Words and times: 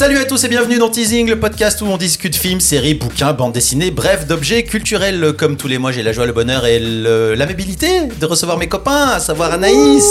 Salut 0.00 0.16
à 0.16 0.24
tous 0.24 0.42
et 0.44 0.48
bienvenue 0.48 0.78
dans 0.78 0.88
Teasing, 0.88 1.28
le 1.28 1.38
podcast 1.38 1.82
où 1.82 1.84
on 1.84 1.98
discute 1.98 2.34
films, 2.34 2.60
séries, 2.60 2.94
bouquins, 2.94 3.34
bandes 3.34 3.52
dessinées, 3.52 3.90
bref, 3.90 4.26
d'objets 4.26 4.62
culturels. 4.62 5.34
Comme 5.36 5.58
tous 5.58 5.68
les 5.68 5.76
mois, 5.76 5.92
j'ai 5.92 6.02
la 6.02 6.12
joie, 6.12 6.24
le 6.24 6.32
bonheur 6.32 6.64
et 6.64 6.78
le- 6.78 7.34
l'amabilité 7.34 8.06
de 8.18 8.24
recevoir 8.24 8.56
mes 8.56 8.66
copains, 8.66 9.08
à 9.10 9.20
savoir 9.20 9.52
Anaïs, 9.52 10.06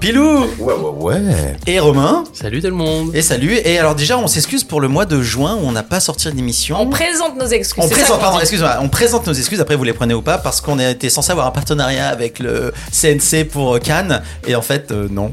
Pilou, 0.00 0.44
Ouais, 0.58 0.74
ouais, 0.74 1.18
ouais. 1.18 1.56
et 1.66 1.78
Romain. 1.80 2.24
Salut 2.34 2.60
tout 2.60 2.66
le 2.66 2.74
monde. 2.74 3.10
Et 3.14 3.22
salut. 3.22 3.54
Et 3.64 3.78
alors 3.78 3.94
déjà, 3.94 4.18
on 4.18 4.26
s'excuse 4.26 4.64
pour 4.64 4.82
le 4.82 4.88
mois 4.88 5.06
de 5.06 5.22
juin 5.22 5.54
où 5.54 5.66
on 5.66 5.72
n'a 5.72 5.82
pas 5.82 6.00
sorti 6.00 6.30
d'émission. 6.30 6.76
On 6.78 6.90
présente 6.90 7.38
nos 7.40 7.46
excuses. 7.46 7.82
On 7.82 7.88
c'est 7.88 7.94
ça 7.94 8.00
présente, 8.00 8.16
qu'on 8.16 8.22
pardon, 8.22 8.36
dit. 8.36 8.42
excuse-moi, 8.42 8.76
on 8.82 8.90
présente 8.90 9.26
nos 9.26 9.32
excuses, 9.32 9.62
après 9.62 9.76
vous 9.76 9.84
les 9.84 9.94
prenez 9.94 10.12
ou 10.12 10.20
pas, 10.20 10.36
parce 10.36 10.60
qu'on 10.60 10.78
a 10.78 10.90
été 10.90 11.08
censé 11.08 11.32
avoir 11.32 11.46
un 11.46 11.52
partenariat 11.52 12.08
avec 12.08 12.38
le 12.38 12.74
CNC 12.92 13.44
pour 13.50 13.80
Cannes, 13.80 14.20
et 14.46 14.54
en 14.54 14.62
fait, 14.62 14.90
euh, 14.92 15.08
non. 15.10 15.32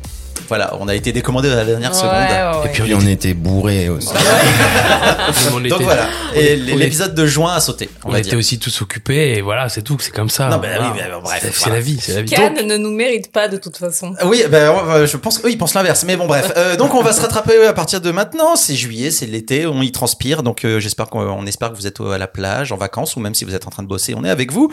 Voilà, 0.52 0.76
on 0.82 0.90
a 0.90 0.96
été 0.96 1.14
décommandé 1.14 1.50
à 1.50 1.56
la 1.56 1.64
dernière 1.64 1.96
seconde. 1.96 2.12
ouais, 2.12 2.60
ouais. 2.60 2.66
Et 2.66 2.70
puis 2.82 2.94
on 2.94 3.08
était 3.08 3.34
bourrés 3.34 3.88
aussi. 3.88 4.10
on 5.50 5.60
Donc 5.62 5.66
était, 5.66 5.84
voilà, 5.84 6.10
et 6.36 6.58
l'épisode 6.58 7.16
de 7.16 7.26
juin 7.26 7.54
a 7.54 7.62
sauté, 7.62 7.90
on, 8.04 8.10
on 8.10 8.12
va 8.12 8.20
était 8.20 8.32
dire. 8.32 8.40
aussi 8.40 8.60
tous 8.60 8.82
occupés 8.82 9.38
et 9.38 9.42
voilà, 9.42 9.70
c'est 9.70 9.82
tout, 9.82 9.98
c'est 10.02 10.12
comme 10.12 10.30
ça. 10.30 10.50
Non, 10.50 10.58
bah 10.58 10.68
Voilà. 10.76 10.92
oui, 10.94 11.00
mais 11.02 11.10
bon, 11.10 11.22
bref, 11.22 11.40
C'est- 11.42 11.58
voilà. 11.60 11.76
la 11.76 11.82
vie, 11.82 11.98
c'est 12.02 12.16
la 12.16 12.22
vie. 12.22 12.32
Cannes 12.32 12.68
ne 12.68 12.76
nous 12.76 12.92
mérite 12.92 13.32
pas 13.32 13.48
de 13.48 13.56
toute 13.56 13.78
façon. 13.78 14.14
Oui, 14.26 14.44
ben, 14.50 14.74
euh, 14.90 15.08
je 15.08 15.16
pense 15.18 15.38
qu'eux, 15.40 15.50
ils 15.52 15.58
pensent 15.58 15.74
l'inverse. 15.74 16.04
Mais 16.06 16.18
bon, 16.18 16.28
bref. 16.28 16.52
Euh, 16.58 16.76
donc, 16.76 16.94
on 16.96 17.02
va 17.02 17.14
se 17.14 17.22
rattraper 17.22 17.66
à 17.66 17.72
partir 17.74 18.02
de 18.02 18.12
maintenant. 18.12 18.56
C'est 18.58 18.76
juillet, 18.76 19.10
c'est 19.12 19.26
l'été, 19.28 19.66
on 19.66 19.82
y 19.82 19.92
transpire. 19.94 20.44
Donc, 20.44 20.66
euh, 20.66 20.80
j'espère 20.82 21.08
qu'on 21.08 21.22
on 21.22 21.46
espère 21.46 21.72
que 21.72 21.78
vous 21.78 21.88
êtes 21.88 22.02
à 22.02 22.18
la 22.18 22.28
plage, 22.28 22.72
en 22.74 22.78
vacances, 22.78 23.16
ou 23.16 23.20
même 23.22 23.36
si 23.36 23.46
vous 23.46 23.56
êtes 23.56 23.68
en 23.68 23.70
train 23.70 23.84
de 23.84 23.88
bosser, 23.88 24.14
on 24.18 24.24
est 24.26 24.30
avec 24.30 24.52
vous. 24.52 24.70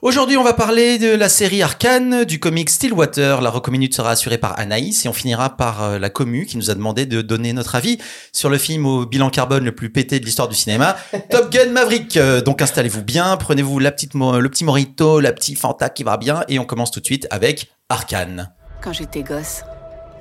Aujourd'hui, 0.00 0.36
on 0.38 0.44
va 0.44 0.52
parler 0.54 0.98
de 0.98 1.14
la 1.14 1.28
série 1.28 1.62
Arcane, 1.62 2.24
du 2.24 2.40
comic 2.40 2.70
Stillwater. 2.70 3.40
La 3.42 3.50
recominute 3.50 3.94
sera 3.94 4.12
assurée 4.12 4.38
par 4.38 4.58
Anaïs 4.58 5.04
et 5.04 5.08
on 5.08 5.12
finira 5.18 5.56
par 5.56 5.82
euh, 5.82 5.98
la 5.98 6.10
commu 6.10 6.46
qui 6.46 6.56
nous 6.56 6.70
a 6.70 6.74
demandé 6.74 7.06
de 7.06 7.20
donner 7.22 7.52
notre 7.52 7.74
avis 7.74 7.98
sur 8.32 8.48
le 8.48 8.58
film 8.58 8.86
au 8.86 9.04
bilan 9.06 9.30
carbone 9.30 9.64
le 9.64 9.72
plus 9.74 9.90
pété 9.90 10.20
de 10.20 10.24
l'histoire 10.24 10.48
du 10.48 10.54
cinéma, 10.54 10.96
Top 11.30 11.50
Gun 11.52 11.70
Maverick. 11.72 12.16
Euh, 12.16 12.40
donc, 12.40 12.62
installez-vous 12.62 13.02
bien, 13.02 13.36
prenez-vous 13.36 13.78
la 13.78 13.90
petite, 13.92 14.14
mo- 14.14 14.38
le 14.40 14.48
petit 14.48 14.64
morito, 14.64 15.20
la 15.20 15.32
petite 15.32 15.58
fanta 15.58 15.88
qui 15.88 16.04
va 16.04 16.16
bien 16.16 16.44
et 16.48 16.58
on 16.58 16.64
commence 16.64 16.90
tout 16.90 17.00
de 17.00 17.04
suite 17.06 17.26
avec 17.30 17.70
Arcane. 17.88 18.52
Quand 18.80 18.92
j'étais 18.92 19.22
gosse, 19.22 19.62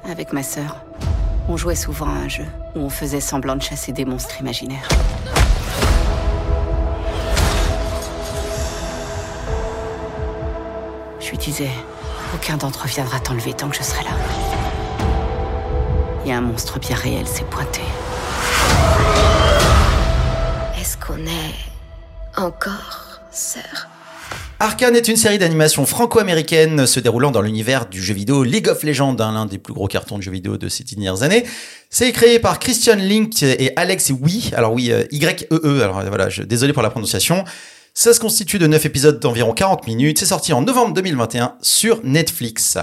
avec 0.09 0.33
ma 0.33 0.43
sœur, 0.43 0.77
on 1.49 1.57
jouait 1.57 1.75
souvent 1.75 2.07
à 2.07 2.17
un 2.17 2.27
jeu 2.29 2.45
où 2.75 2.79
on 2.79 2.89
faisait 2.89 3.21
semblant 3.21 3.55
de 3.55 3.61
chasser 3.61 3.91
des 3.91 4.03
monstres 4.05 4.39
imaginaires. 4.41 4.87
Je 11.19 11.29
lui 11.31 11.37
disais, 11.37 11.69
aucun 12.35 12.57
d'entre 12.57 12.85
eux 12.85 12.89
viendra 12.89 13.19
t'enlever 13.19 13.53
tant 13.53 13.69
que 13.69 13.75
je 13.75 13.83
serai 13.83 14.03
là. 14.03 14.11
Et 16.27 16.33
un 16.33 16.41
monstre 16.41 16.77
bien 16.77 16.97
réel 16.97 17.25
s'est 17.25 17.45
pointé. 17.49 17.79
Est-ce 20.77 20.97
qu'on 20.97 21.25
est 21.25 21.55
encore 22.35 23.21
sœurs? 23.31 23.87
Arcane 24.59 24.97
est 24.97 25.07
une 25.07 25.15
série 25.15 25.37
d'animation 25.37 25.85
franco-américaine 25.85 26.85
se 26.85 26.99
déroulant 26.99 27.31
dans 27.31 27.41
l'univers 27.41 27.85
du 27.85 28.03
jeu 28.03 28.13
vidéo 28.13 28.43
League 28.43 28.67
of 28.67 28.83
Legends, 28.83 29.15
hein, 29.19 29.31
l'un 29.31 29.45
des 29.45 29.57
plus 29.57 29.73
gros 29.73 29.87
cartons 29.87 30.17
de 30.17 30.23
jeux 30.23 30.31
vidéo 30.31 30.57
de 30.57 30.67
ces 30.67 30.83
dernières 30.83 31.23
années. 31.23 31.45
C'est 31.89 32.11
créé 32.11 32.39
par 32.39 32.59
Christian 32.59 32.97
Link 32.97 33.41
et 33.41 33.71
Alex 33.77 34.11
Oui, 34.19 34.51
alors 34.53 34.73
oui, 34.73 34.91
euh, 34.91 35.05
Y-E-E, 35.11 35.81
alors 35.81 35.99
euh, 35.99 36.09
voilà, 36.09 36.27
je, 36.27 36.43
désolé 36.43 36.73
pour 36.73 36.83
la 36.83 36.89
prononciation. 36.89 37.45
Ça 37.93 38.13
se 38.13 38.19
constitue 38.19 38.59
de 38.59 38.67
9 38.67 38.85
épisodes 38.85 39.19
d'environ 39.21 39.53
40 39.53 39.87
minutes, 39.87 40.19
c'est 40.19 40.25
sorti 40.25 40.51
en 40.51 40.61
novembre 40.61 40.93
2021 40.93 41.55
sur 41.61 42.01
Netflix. 42.03 42.77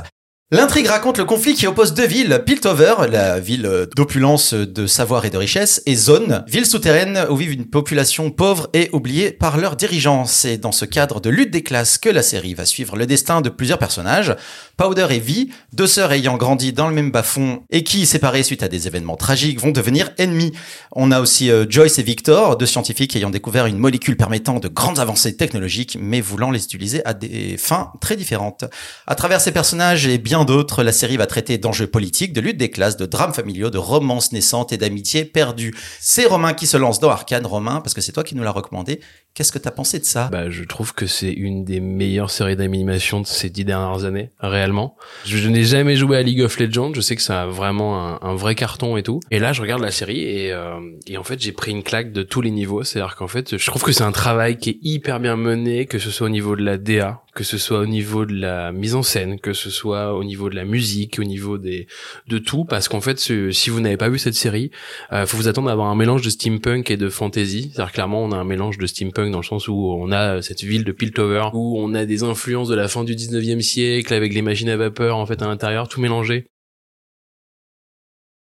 L'intrigue 0.50 0.88
raconte 0.88 1.16
le 1.16 1.24
conflit 1.24 1.54
qui 1.54 1.66
oppose 1.66 1.94
deux 1.94 2.06
villes, 2.06 2.42
Piltover, 2.44 2.94
la 3.10 3.40
ville 3.40 3.88
d'opulence, 3.96 4.52
de 4.52 4.86
savoir 4.86 5.24
et 5.24 5.30
de 5.30 5.38
richesse, 5.38 5.82
et 5.86 5.96
Zone, 5.96 6.44
ville 6.46 6.66
souterraine 6.66 7.26
où 7.30 7.36
vivent 7.36 7.54
une 7.54 7.64
population 7.64 8.30
pauvre 8.30 8.68
et 8.74 8.90
oubliée 8.92 9.32
par 9.32 9.56
leurs 9.56 9.74
dirigeants. 9.74 10.26
C'est 10.26 10.58
dans 10.58 10.70
ce 10.70 10.84
cadre 10.84 11.18
de 11.22 11.30
lutte 11.30 11.50
des 11.50 11.62
classes 11.62 11.96
que 11.96 12.10
la 12.10 12.22
série 12.22 12.52
va 12.52 12.66
suivre 12.66 12.94
le 12.94 13.06
destin 13.06 13.40
de 13.40 13.48
plusieurs 13.48 13.78
personnages, 13.78 14.36
Powder 14.76 15.06
et 15.10 15.18
Vi, 15.18 15.50
deux 15.72 15.86
sœurs 15.86 16.12
ayant 16.12 16.36
grandi 16.36 16.74
dans 16.74 16.88
le 16.88 16.94
même 16.94 17.10
bas-fond 17.10 17.62
et 17.70 17.82
qui, 17.82 18.04
séparées 18.04 18.42
suite 18.42 18.62
à 18.62 18.68
des 18.68 18.86
événements 18.86 19.16
tragiques, 19.16 19.60
vont 19.60 19.70
devenir 19.70 20.10
ennemis. 20.18 20.52
On 20.92 21.10
a 21.10 21.20
aussi 21.20 21.50
euh, 21.50 21.64
Joyce 21.66 21.98
et 21.98 22.02
Victor, 22.02 22.58
deux 22.58 22.66
scientifiques 22.66 23.16
ayant 23.16 23.30
découvert 23.30 23.64
une 23.64 23.78
molécule 23.78 24.18
permettant 24.18 24.58
de 24.60 24.68
grandes 24.68 24.98
avancées 24.98 25.38
technologiques, 25.38 25.96
mais 25.98 26.20
voulant 26.20 26.50
les 26.50 26.62
utiliser 26.64 27.04
à 27.06 27.14
des 27.14 27.56
fins 27.56 27.92
très 28.02 28.16
différentes. 28.16 28.64
À 29.06 29.14
travers 29.14 29.40
ces 29.40 29.50
personnages 29.50 30.06
et 30.06 30.18
bien 30.18 30.43
d'autres, 30.44 30.82
la 30.82 30.92
série 30.92 31.16
va 31.16 31.26
traiter 31.26 31.58
d'enjeux 31.58 31.86
politiques, 31.86 32.32
de 32.32 32.40
lutte 32.40 32.56
des 32.56 32.70
classes, 32.70 32.96
de 32.96 33.06
drames 33.06 33.34
familiaux, 33.34 33.70
de 33.70 33.78
romances 33.78 34.32
naissantes 34.32 34.72
et 34.72 34.76
d'amitiés 34.76 35.24
perdues. 35.24 35.74
C'est 36.00 36.26
Romain 36.26 36.54
qui 36.54 36.66
se 36.66 36.76
lance 36.76 37.00
dans 37.00 37.10
Arcane. 37.10 37.46
Romain, 37.46 37.80
parce 37.80 37.94
que 37.94 38.00
c'est 38.00 38.12
toi 38.12 38.24
qui 38.24 38.34
nous 38.36 38.42
l'as 38.42 38.50
recommandé. 38.50 39.00
Qu'est-ce 39.34 39.50
que 39.50 39.58
t'as 39.58 39.72
pensé 39.72 39.98
de 39.98 40.04
ça? 40.04 40.28
Bah, 40.30 40.48
je 40.48 40.62
trouve 40.62 40.94
que 40.94 41.06
c'est 41.06 41.32
une 41.32 41.64
des 41.64 41.80
meilleures 41.80 42.30
séries 42.30 42.54
d'animation 42.54 43.20
de 43.20 43.26
ces 43.26 43.50
dix 43.50 43.64
dernières 43.64 44.04
années, 44.04 44.30
réellement. 44.38 44.96
Je, 45.24 45.48
n'ai 45.48 45.64
jamais 45.64 45.96
joué 45.96 46.16
à 46.16 46.22
League 46.22 46.40
of 46.40 46.58
Legends, 46.60 46.92
je 46.94 47.00
sais 47.00 47.16
que 47.16 47.22
ça 47.22 47.42
a 47.42 47.46
vraiment 47.46 47.98
un, 47.98 48.18
un 48.22 48.34
vrai 48.36 48.54
carton 48.54 48.96
et 48.96 49.02
tout. 49.02 49.18
Et 49.32 49.40
là, 49.40 49.52
je 49.52 49.60
regarde 49.60 49.82
la 49.82 49.90
série 49.90 50.20
et, 50.20 50.52
euh, 50.52 50.78
et 51.08 51.18
en 51.18 51.24
fait, 51.24 51.40
j'ai 51.40 51.50
pris 51.50 51.72
une 51.72 51.82
claque 51.82 52.12
de 52.12 52.22
tous 52.22 52.42
les 52.42 52.52
niveaux. 52.52 52.84
C'est-à-dire 52.84 53.16
qu'en 53.16 53.26
fait, 53.26 53.58
je 53.58 53.66
trouve 53.66 53.82
que 53.82 53.90
c'est 53.90 54.04
un 54.04 54.12
travail 54.12 54.56
qui 54.56 54.70
est 54.70 54.78
hyper 54.82 55.18
bien 55.18 55.36
mené, 55.36 55.86
que 55.86 55.98
ce 55.98 56.12
soit 56.12 56.28
au 56.28 56.30
niveau 56.30 56.54
de 56.54 56.62
la 56.62 56.78
DA, 56.78 57.23
que 57.34 57.44
ce 57.44 57.58
soit 57.58 57.80
au 57.80 57.86
niveau 57.86 58.24
de 58.24 58.34
la 58.34 58.72
mise 58.72 58.94
en 58.94 59.02
scène, 59.02 59.40
que 59.40 59.52
ce 59.52 59.70
soit 59.70 60.14
au 60.14 60.24
niveau 60.24 60.48
de 60.48 60.54
la 60.54 60.64
musique, 60.64 61.18
au 61.18 61.24
niveau 61.24 61.58
des 61.58 61.86
de 62.28 62.38
tout, 62.38 62.64
parce 62.64 62.88
qu'en 62.88 63.00
fait, 63.00 63.18
si 63.18 63.70
vous 63.70 63.80
n'avez 63.80 63.96
pas 63.96 64.08
vu 64.08 64.18
cette 64.18 64.34
série, 64.34 64.70
euh, 65.12 65.26
faut 65.26 65.36
vous 65.36 65.48
attendre 65.48 65.68
à 65.68 65.72
avoir 65.72 65.88
un 65.88 65.96
mélange 65.96 66.22
de 66.22 66.30
steampunk 66.30 66.90
et 66.90 66.96
de 66.96 67.08
fantasy. 67.08 67.70
C'est-à-dire 67.72 67.92
clairement, 67.92 68.22
on 68.22 68.32
a 68.32 68.36
un 68.36 68.44
mélange 68.44 68.78
de 68.78 68.86
steampunk 68.86 69.30
dans 69.30 69.40
le 69.40 69.44
sens 69.44 69.68
où 69.68 69.74
on 69.74 70.12
a 70.12 70.42
cette 70.42 70.62
ville 70.62 70.84
de 70.84 70.92
Piltover, 70.92 71.48
où 71.52 71.78
on 71.78 71.94
a 71.94 72.04
des 72.04 72.22
influences 72.22 72.68
de 72.68 72.74
la 72.74 72.88
fin 72.88 73.04
du 73.04 73.14
19e 73.14 73.60
siècle 73.60 74.14
avec 74.14 74.32
les 74.32 74.42
machines 74.42 74.68
à 74.68 74.76
vapeur 74.76 75.16
en 75.16 75.26
fait 75.26 75.42
à 75.42 75.46
l'intérieur, 75.46 75.88
tout 75.88 76.00
mélangé 76.00 76.46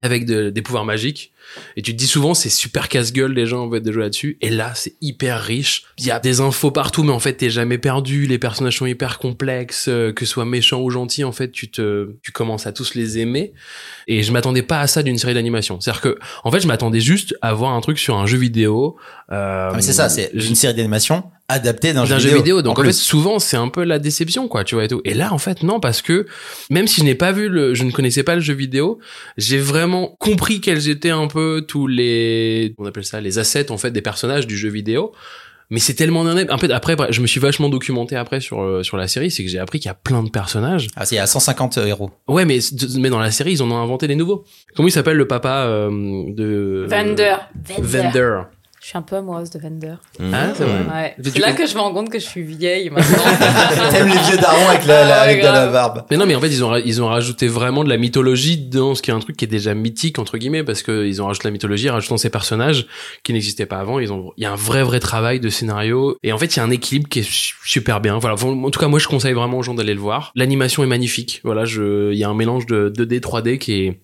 avec 0.04 0.26
de- 0.26 0.50
des 0.52 0.62
pouvoirs 0.62 0.86
magiques. 0.86 1.32
Et 1.76 1.82
tu 1.82 1.92
te 1.92 1.98
dis 1.98 2.08
souvent, 2.08 2.34
c'est 2.34 2.50
super 2.50 2.88
casse-gueule 2.90 3.34
les 3.34 3.46
gens 3.46 3.66
en 3.66 3.72
fait 3.72 3.82
de 3.82 3.92
jouer 3.92 4.04
là-dessus. 4.04 4.38
Et 4.42 4.50
là, 4.50 4.72
c'est 4.76 4.96
hyper 5.02 5.42
riche. 5.42 5.84
Il 6.00 6.06
y 6.06 6.12
a 6.12 6.20
des 6.20 6.40
infos 6.40 6.72
partout, 6.72 7.04
mais 7.04 7.12
en 7.12 7.20
fait, 7.20 7.34
t'es 7.34 7.50
jamais 7.50 7.78
perdu. 7.78 8.26
Les 8.26 8.40
personnages 8.40 8.78
sont 8.78 8.86
hyper 8.86 9.20
complexes, 9.20 9.88
euh, 9.90 10.12
que 10.14 10.26
ce 10.26 10.32
soit 10.32 10.46
méchant 10.46 10.82
ou 10.82 10.90
gentil. 10.90 11.24
En 11.24 11.32
fait, 11.32 11.52
tu 11.52 11.70
te, 11.70 12.12
tu 12.22 12.32
commences 12.32 12.66
à 12.66 12.72
tous 12.72 12.96
les 12.96 13.20
aimer. 13.20 13.54
Et 14.08 14.24
je 14.24 14.32
m'attendais 14.32 14.62
pas 14.64 14.80
à 14.80 14.88
ça 14.88 15.04
d'une 15.04 15.18
série 15.18 15.34
d'animation. 15.34 15.80
C'est-à-dire 15.80 16.02
que, 16.02 16.18
en 16.44 16.52
fait, 16.52 16.60
je 16.62 16.68
m'attendais 16.68 17.02
juste 17.02 17.36
à 17.42 17.54
voir 17.54 17.74
un 17.74 17.82
truc 17.82 18.00
sur 18.00 18.16
un 18.18 18.26
jeu 18.26 18.38
vidéo. 18.38 18.96
Euh, 19.32 19.70
Ah, 19.70 19.74
mais 19.76 19.82
c'est 19.82 19.94
ça, 19.94 20.10
c'est 20.10 20.32
une 20.34 20.56
série 20.56 20.74
d'animation 20.74 21.24
adaptée 21.48 21.94
d'un 21.94 22.06
d'un 22.06 22.20
jeu, 22.20 22.30
jeu 22.30 22.36
vidéo. 22.38 22.62
Donc 22.62 22.80
en, 22.80 22.82
en 22.82 22.86
fait, 22.86 22.94
souvent 22.94 23.40
c'est 23.40 23.58
un 23.58 23.68
peu 23.68 23.84
la 23.84 24.00
déception, 24.00 24.48
quoi, 24.48 24.64
tu 24.64 24.76
vois 24.76 24.86
et 24.86 24.88
tout. 24.88 25.02
Et 25.06 25.14
là, 25.14 25.34
en 25.34 25.38
fait, 25.38 25.64
non, 25.64 25.80
parce 25.80 26.02
que 26.02 26.26
même 26.70 26.88
si 26.88 27.02
je 27.02 27.06
n'ai 27.06 27.16
pas 27.16 27.32
vu 27.32 27.50
le, 27.50 27.74
je 27.74 27.84
ne 27.84 27.92
connaissais 27.92 28.24
pas 28.24 28.36
le 28.36 28.42
jeu 28.42 28.54
vidéo, 28.54 29.00
j'ai 29.38 29.60
vraiment 29.60 30.08
compris 30.20 30.62
quels 30.62 30.90
étaient 30.90 31.10
un 31.10 31.28
peu 31.28 31.66
tous 31.68 31.88
les, 31.88 32.76
on 32.78 32.86
appelle 32.86 33.06
ça, 33.06 33.22
les 33.22 33.40
assets 33.40 33.72
en 33.72 33.78
fait 33.78 33.92
des 33.92 34.02
personnages 34.02 34.48
du 34.48 34.58
jeu 34.58 34.70
vidéo. 34.70 35.14
Mais 35.70 35.80
c'est 35.80 35.96
tellement 35.96 36.24
d'un 36.24 36.48
En 36.50 36.58
fait, 36.60 36.70
après, 36.72 36.96
je 37.10 37.20
me 37.22 37.26
suis 37.26 37.40
vachement 37.40 37.68
documenté 37.68 38.16
après 38.16 38.42
sur 38.42 38.62
euh, 38.62 38.84
sur 38.84 38.96
la 38.96 39.08
série, 39.08 39.32
c'est 39.32 39.44
que 39.44 39.50
j'ai 39.50 39.58
appris 39.58 39.80
qu'il 39.80 39.90
y 39.90 39.92
a 39.92 39.96
plein 39.96 40.22
de 40.22 40.30
personnages. 40.30 40.88
Ah, 40.96 41.06
c'est 41.06 41.18
à 41.18 41.26
150 41.26 41.78
héros. 41.80 42.12
Ouais, 42.28 42.46
mais 42.46 42.60
mais 42.98 43.10
dans 43.10 43.20
la 43.20 43.32
série, 43.32 43.54
ils 43.54 43.64
en 43.64 43.72
ont 43.72 43.78
inventé 43.78 44.08
des 44.08 44.16
nouveaux. 44.16 44.44
Comment 44.76 44.88
il 44.88 44.92
s'appelle 44.92 45.18
le 45.18 45.28
papa 45.28 45.66
euh, 45.66 45.90
de 46.28 46.86
Vander. 46.88 47.38
Vander. 47.80 48.42
Je 48.84 48.90
suis 48.90 48.98
un 48.98 49.02
peu 49.02 49.16
amoureuse 49.16 49.50
de 49.50 49.60
Vander. 49.60 49.94
Ah, 50.34 50.50
c'est 50.54 50.66
vrai. 50.66 50.80
Ouais. 50.94 51.16
C'est 51.24 51.40
là 51.40 51.54
que 51.54 51.66
je 51.66 51.74
me 51.74 51.80
rends 51.80 51.94
compte 51.94 52.10
que 52.10 52.20
je 52.20 52.26
suis 52.26 52.42
vieille 52.44 52.90
maintenant. 52.90 53.24
T'aimes 53.92 54.10
les 54.10 54.18
vieux 54.18 54.38
darons 54.38 54.68
avec 54.68 54.86
la, 54.86 55.06
la- 55.06 55.20
Ah, 55.20 55.24
avec 55.24 55.40
de 55.40 55.46
la 55.46 55.68
barbe. 55.68 56.04
Mais 56.12 56.18
non, 56.18 56.26
mais 56.26 56.36
en 56.36 56.42
fait, 56.42 56.48
ils 56.50 56.66
ont, 56.66 56.76
ils 56.76 57.02
ont 57.02 57.08
rajouté 57.08 57.48
vraiment 57.48 57.86
de 57.86 57.90
la 57.90 57.96
mythologie 57.98 58.58
dans 58.58 58.94
ce 58.94 59.02
qui 59.02 59.10
est 59.10 59.14
un 59.14 59.20
truc 59.20 59.38
qui 59.38 59.46
est 59.46 59.48
déjà 59.48 59.74
mythique, 59.74 60.20
entre 60.20 60.38
guillemets, 60.38 60.64
parce 60.66 60.84
que 60.84 61.06
ils 61.08 61.22
ont 61.22 61.28
rajouté 61.28 61.48
la 61.48 61.52
mythologie 61.54 61.90
en 61.90 61.94
rajoutant 61.94 62.18
ces 62.18 62.30
personnages 62.30 62.86
qui 63.24 63.32
n'existaient 63.32 63.66
pas 63.66 63.78
avant. 63.80 64.00
Ils 64.00 64.12
ont, 64.12 64.34
il 64.36 64.44
y 64.44 64.46
a 64.46 64.52
un 64.52 64.56
vrai, 64.58 64.84
vrai 64.84 65.00
travail 65.00 65.40
de 65.40 65.48
scénario. 65.48 66.18
Et 66.22 66.34
en 66.34 66.38
fait, 66.38 66.54
il 66.54 66.58
y 66.58 66.60
a 66.60 66.64
un 66.66 66.70
équilibre 66.72 67.08
qui 67.08 67.20
est 67.20 67.24
su- 67.24 67.56
super 67.64 68.02
bien. 68.02 68.18
Voilà. 68.20 68.36
En 68.44 68.70
tout 68.70 68.80
cas, 68.82 68.90
moi, 68.90 69.00
je 69.00 69.08
conseille 69.08 69.34
vraiment 69.34 69.60
aux 69.60 69.64
gens 69.64 69.76
d'aller 69.76 69.94
le 69.94 70.02
voir. 70.02 70.34
L'animation 70.36 70.84
est 70.84 70.88
magnifique. 70.88 71.40
Voilà, 71.46 71.64
je, 71.64 72.12
il 72.12 72.18
y 72.18 72.26
a 72.26 72.30
un 72.30 72.34
mélange 72.36 72.66
de 72.66 72.92
2D, 72.94 73.22
3D 73.22 73.58
qui 73.60 73.86
est, 73.86 74.02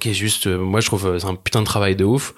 qui 0.00 0.10
est 0.10 0.14
juste, 0.14 0.46
euh, 0.46 0.56
moi, 0.58 0.80
je 0.80 0.86
trouve, 0.86 1.06
euh, 1.06 1.18
c'est 1.18 1.26
un 1.26 1.34
putain 1.34 1.60
de 1.60 1.64
travail 1.66 1.96
de 1.96 2.04
ouf. 2.04 2.34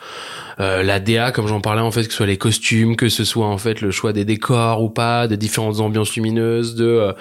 Euh, 0.60 0.82
la 0.82 1.00
DA, 1.00 1.32
comme 1.32 1.46
j'en 1.46 1.60
parlais, 1.60 1.82
en 1.82 1.90
fait, 1.90 2.04
que 2.04 2.10
ce 2.10 2.16
soit 2.16 2.26
les 2.26 2.38
costumes, 2.38 2.96
que 2.96 3.08
ce 3.10 3.24
soit, 3.24 3.46
en 3.46 3.58
fait, 3.58 3.80
le 3.82 3.90
choix 3.90 4.12
des 4.14 4.24
décors 4.24 4.82
ou 4.82 4.88
pas, 4.88 5.28
de 5.28 5.36
différentes 5.36 5.80
ambiances 5.80 6.14
lumineuses, 6.14 6.74
de, 6.76 6.84
euh, 6.86 7.12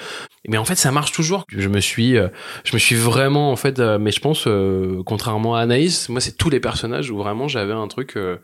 mais 0.48 0.57
en 0.57 0.63
fait, 0.66 0.75
ça 0.75 0.92
marche 0.92 1.12
toujours. 1.12 1.44
Je 1.50 1.68
me 1.68 1.81
suis, 1.81 2.18
euh, 2.18 2.30
je 2.63 2.74
me 2.74 2.80
suis 2.80 2.95
vraiment, 2.95 3.51
en 3.51 3.56
fait, 3.57 3.80
euh, 3.80 3.98
mais 4.00 4.12
je 4.12 4.22
pense, 4.22 4.45
euh, 4.48 5.01
contrairement 5.06 5.56
à 5.56 5.62
Anaïs, 5.62 6.07
moi, 6.07 6.22
c'est 6.22 6.38
tous 6.38 6.50
les 6.50 6.60
personnages 6.62 7.12
où 7.12 7.18
vraiment 7.18 7.48
j'avais 7.50 7.74
un 7.74 7.88
truc 7.89 8.16
euh, 8.16 8.38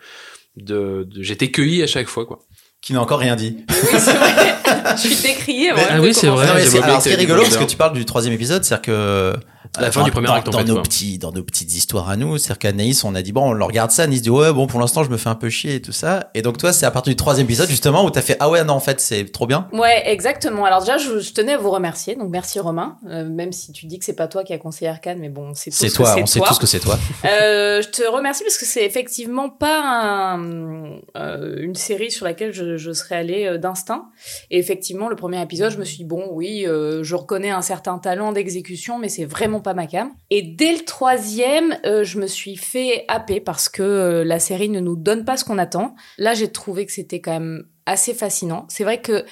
de, 0.57 1.07
de- 1.09 1.21
j'étais 1.23 1.51
cueilli 1.51 1.83
à 1.83 1.87
chaque 1.87 2.07
fois, 2.07 2.25
quoi. 2.25 2.39
Qui 2.81 2.93
n'a 2.93 3.01
encore 3.01 3.19
rien 3.19 3.35
dit. 3.35 3.57
oui, 3.69 3.75
c'est 3.99 4.13
vrai. 4.13 4.55
je 4.97 5.07
suis 5.07 5.27
décriée. 5.27 5.71
Ah 5.89 5.99
oui, 5.99 6.13
c'est 6.13 6.27
vrai. 6.27 6.45
Non, 6.47 6.53
mais 6.53 6.59
j'avais 6.63 6.69
c'est- 6.77 6.83
alors, 6.83 7.01
ce 7.01 7.07
qui 7.09 7.13
est 7.13 7.17
rigolo, 7.17 7.41
parce 7.43 7.57
que 7.57 7.63
tu 7.63 7.75
parles 7.77 7.93
du 7.93 8.05
troisième 8.05 8.33
épisode, 8.33 8.63
c'est-à-dire 8.63 8.81
que 8.83 9.33
la 9.79 9.91
fin 9.91 9.99
dans- 10.01 10.05
du 10.05 10.11
premier 10.11 10.27
dans, 10.27 10.33
acte, 10.33 10.47
en 10.47 10.51
dans 10.51 10.57
fait, 10.59 10.63
nos 10.65 10.73
quoi. 10.75 10.83
petits, 10.83 11.17
dans 11.17 11.31
nos 11.31 11.43
petites 11.43 11.73
histoires 11.75 12.09
à 12.09 12.15
nous, 12.17 12.37
c'est-à-dire 12.37 12.59
qu'Anaïs, 12.59 13.03
on 13.03 13.15
a 13.15 13.21
dit 13.21 13.31
bon, 13.31 13.49
on 13.49 13.53
le 13.53 13.63
regarde 13.63 13.91
ça, 13.91 14.03
Anaïs 14.03 14.21
dit 14.21 14.29
ouais, 14.29 14.51
bon, 14.53 14.67
pour 14.67 14.79
l'instant, 14.79 15.03
je 15.03 15.09
me 15.09 15.17
fais 15.17 15.29
un 15.29 15.35
peu 15.35 15.49
chier 15.49 15.75
et 15.75 15.81
tout 15.81 15.91
ça. 15.91 16.29
Et 16.33 16.41
donc 16.41 16.57
toi, 16.57 16.73
c'est 16.73 16.85
à 16.85 16.91
partir 16.91 17.11
du 17.11 17.15
troisième 17.15 17.45
épisode 17.45 17.69
justement 17.69 18.03
où 18.05 18.09
t'as 18.09 18.21
fait 18.21 18.37
ah 18.39 18.49
ouais, 18.49 18.63
non, 18.63 18.73
en 18.73 18.79
fait, 18.79 18.99
c'est 19.01 19.25
trop 19.31 19.47
bien. 19.47 19.67
Ouais, 19.73 20.03
exactement. 20.05 20.65
Alors 20.65 20.79
déjà, 20.81 20.97
je, 20.97 21.19
je 21.19 21.33
tenais 21.33 21.53
à 21.53 21.57
vous 21.57 21.71
remercier. 21.71 22.15
Donc 22.15 22.29
merci 22.29 22.59
Romain, 22.59 22.97
Euh, 23.07 23.25
même 23.27 23.51
si 23.51 23.71
tu 23.71 23.85
dis 23.85 23.99
que 23.99 24.05
c'est 24.05 24.13
pas 24.13 24.27
toi 24.27 24.43
qui 24.43 24.53
a 24.53 24.57
conseillé 24.57 24.89
Arcane, 24.89 25.19
mais 25.19 25.29
bon, 25.29 25.51
c'est 25.53 25.71
C'est 25.71 25.89
toi, 25.89 26.15
que 26.15 26.21
on 26.21 26.25
sait 26.25 26.39
tous 26.39 26.59
que 26.59 26.67
c'est 26.67 26.79
toi. 26.79 26.97
Euh, 27.25 27.81
je 27.81 27.89
te 27.89 28.03
remercie 28.09 28.43
parce 28.43 28.57
que 28.57 28.65
c'est 28.65 28.85
effectivement 28.85 29.49
pas 29.49 29.81
un- 29.81 30.99
euh, 31.15 31.55
une 31.59 31.75
série 31.75 32.11
sur 32.11 32.25
laquelle 32.25 32.53
je, 32.53 32.77
je 32.77 32.91
serais 32.91 33.15
allée 33.15 33.45
euh, 33.45 33.57
d'instinct. 33.57 34.05
Et 34.51 34.57
effectivement, 34.59 35.09
le 35.09 35.15
premier 35.15 35.41
épisode, 35.41 35.71
je 35.71 35.77
me 35.77 35.83
suis 35.85 35.97
dit, 35.97 36.03
bon, 36.05 36.27
oui, 36.31 36.65
euh, 36.65 37.03
je 37.03 37.15
reconnais 37.15 37.49
un 37.49 37.61
certain 37.61 37.97
talent 37.97 38.31
d'exécution, 38.31 38.97
mais 38.99 39.09
c'est 39.09 39.25
vraiment 39.25 39.56
pas 39.61 39.73
ma 39.73 39.87
cam. 39.87 40.11
Et 40.29 40.41
dès 40.41 40.73
le 40.73 40.85
troisième, 40.85 41.77
euh, 41.85 42.03
je 42.03 42.19
me 42.19 42.27
suis 42.27 42.55
fait 42.55 43.05
happer 43.07 43.39
parce 43.39 43.69
que 43.69 43.83
euh, 43.83 44.23
la 44.23 44.39
série 44.39 44.69
ne 44.69 44.79
nous 44.79 44.95
donne 44.95 45.25
pas 45.25 45.37
ce 45.37 45.45
qu'on 45.45 45.57
attend. 45.57 45.95
Là, 46.17 46.33
j'ai 46.33 46.51
trouvé 46.51 46.85
que 46.85 46.91
c'était 46.91 47.21
quand 47.21 47.33
même 47.33 47.65
assez 47.85 48.13
fascinant. 48.13 48.65
C'est 48.69 48.83
vrai 48.83 49.01
que 49.01 49.25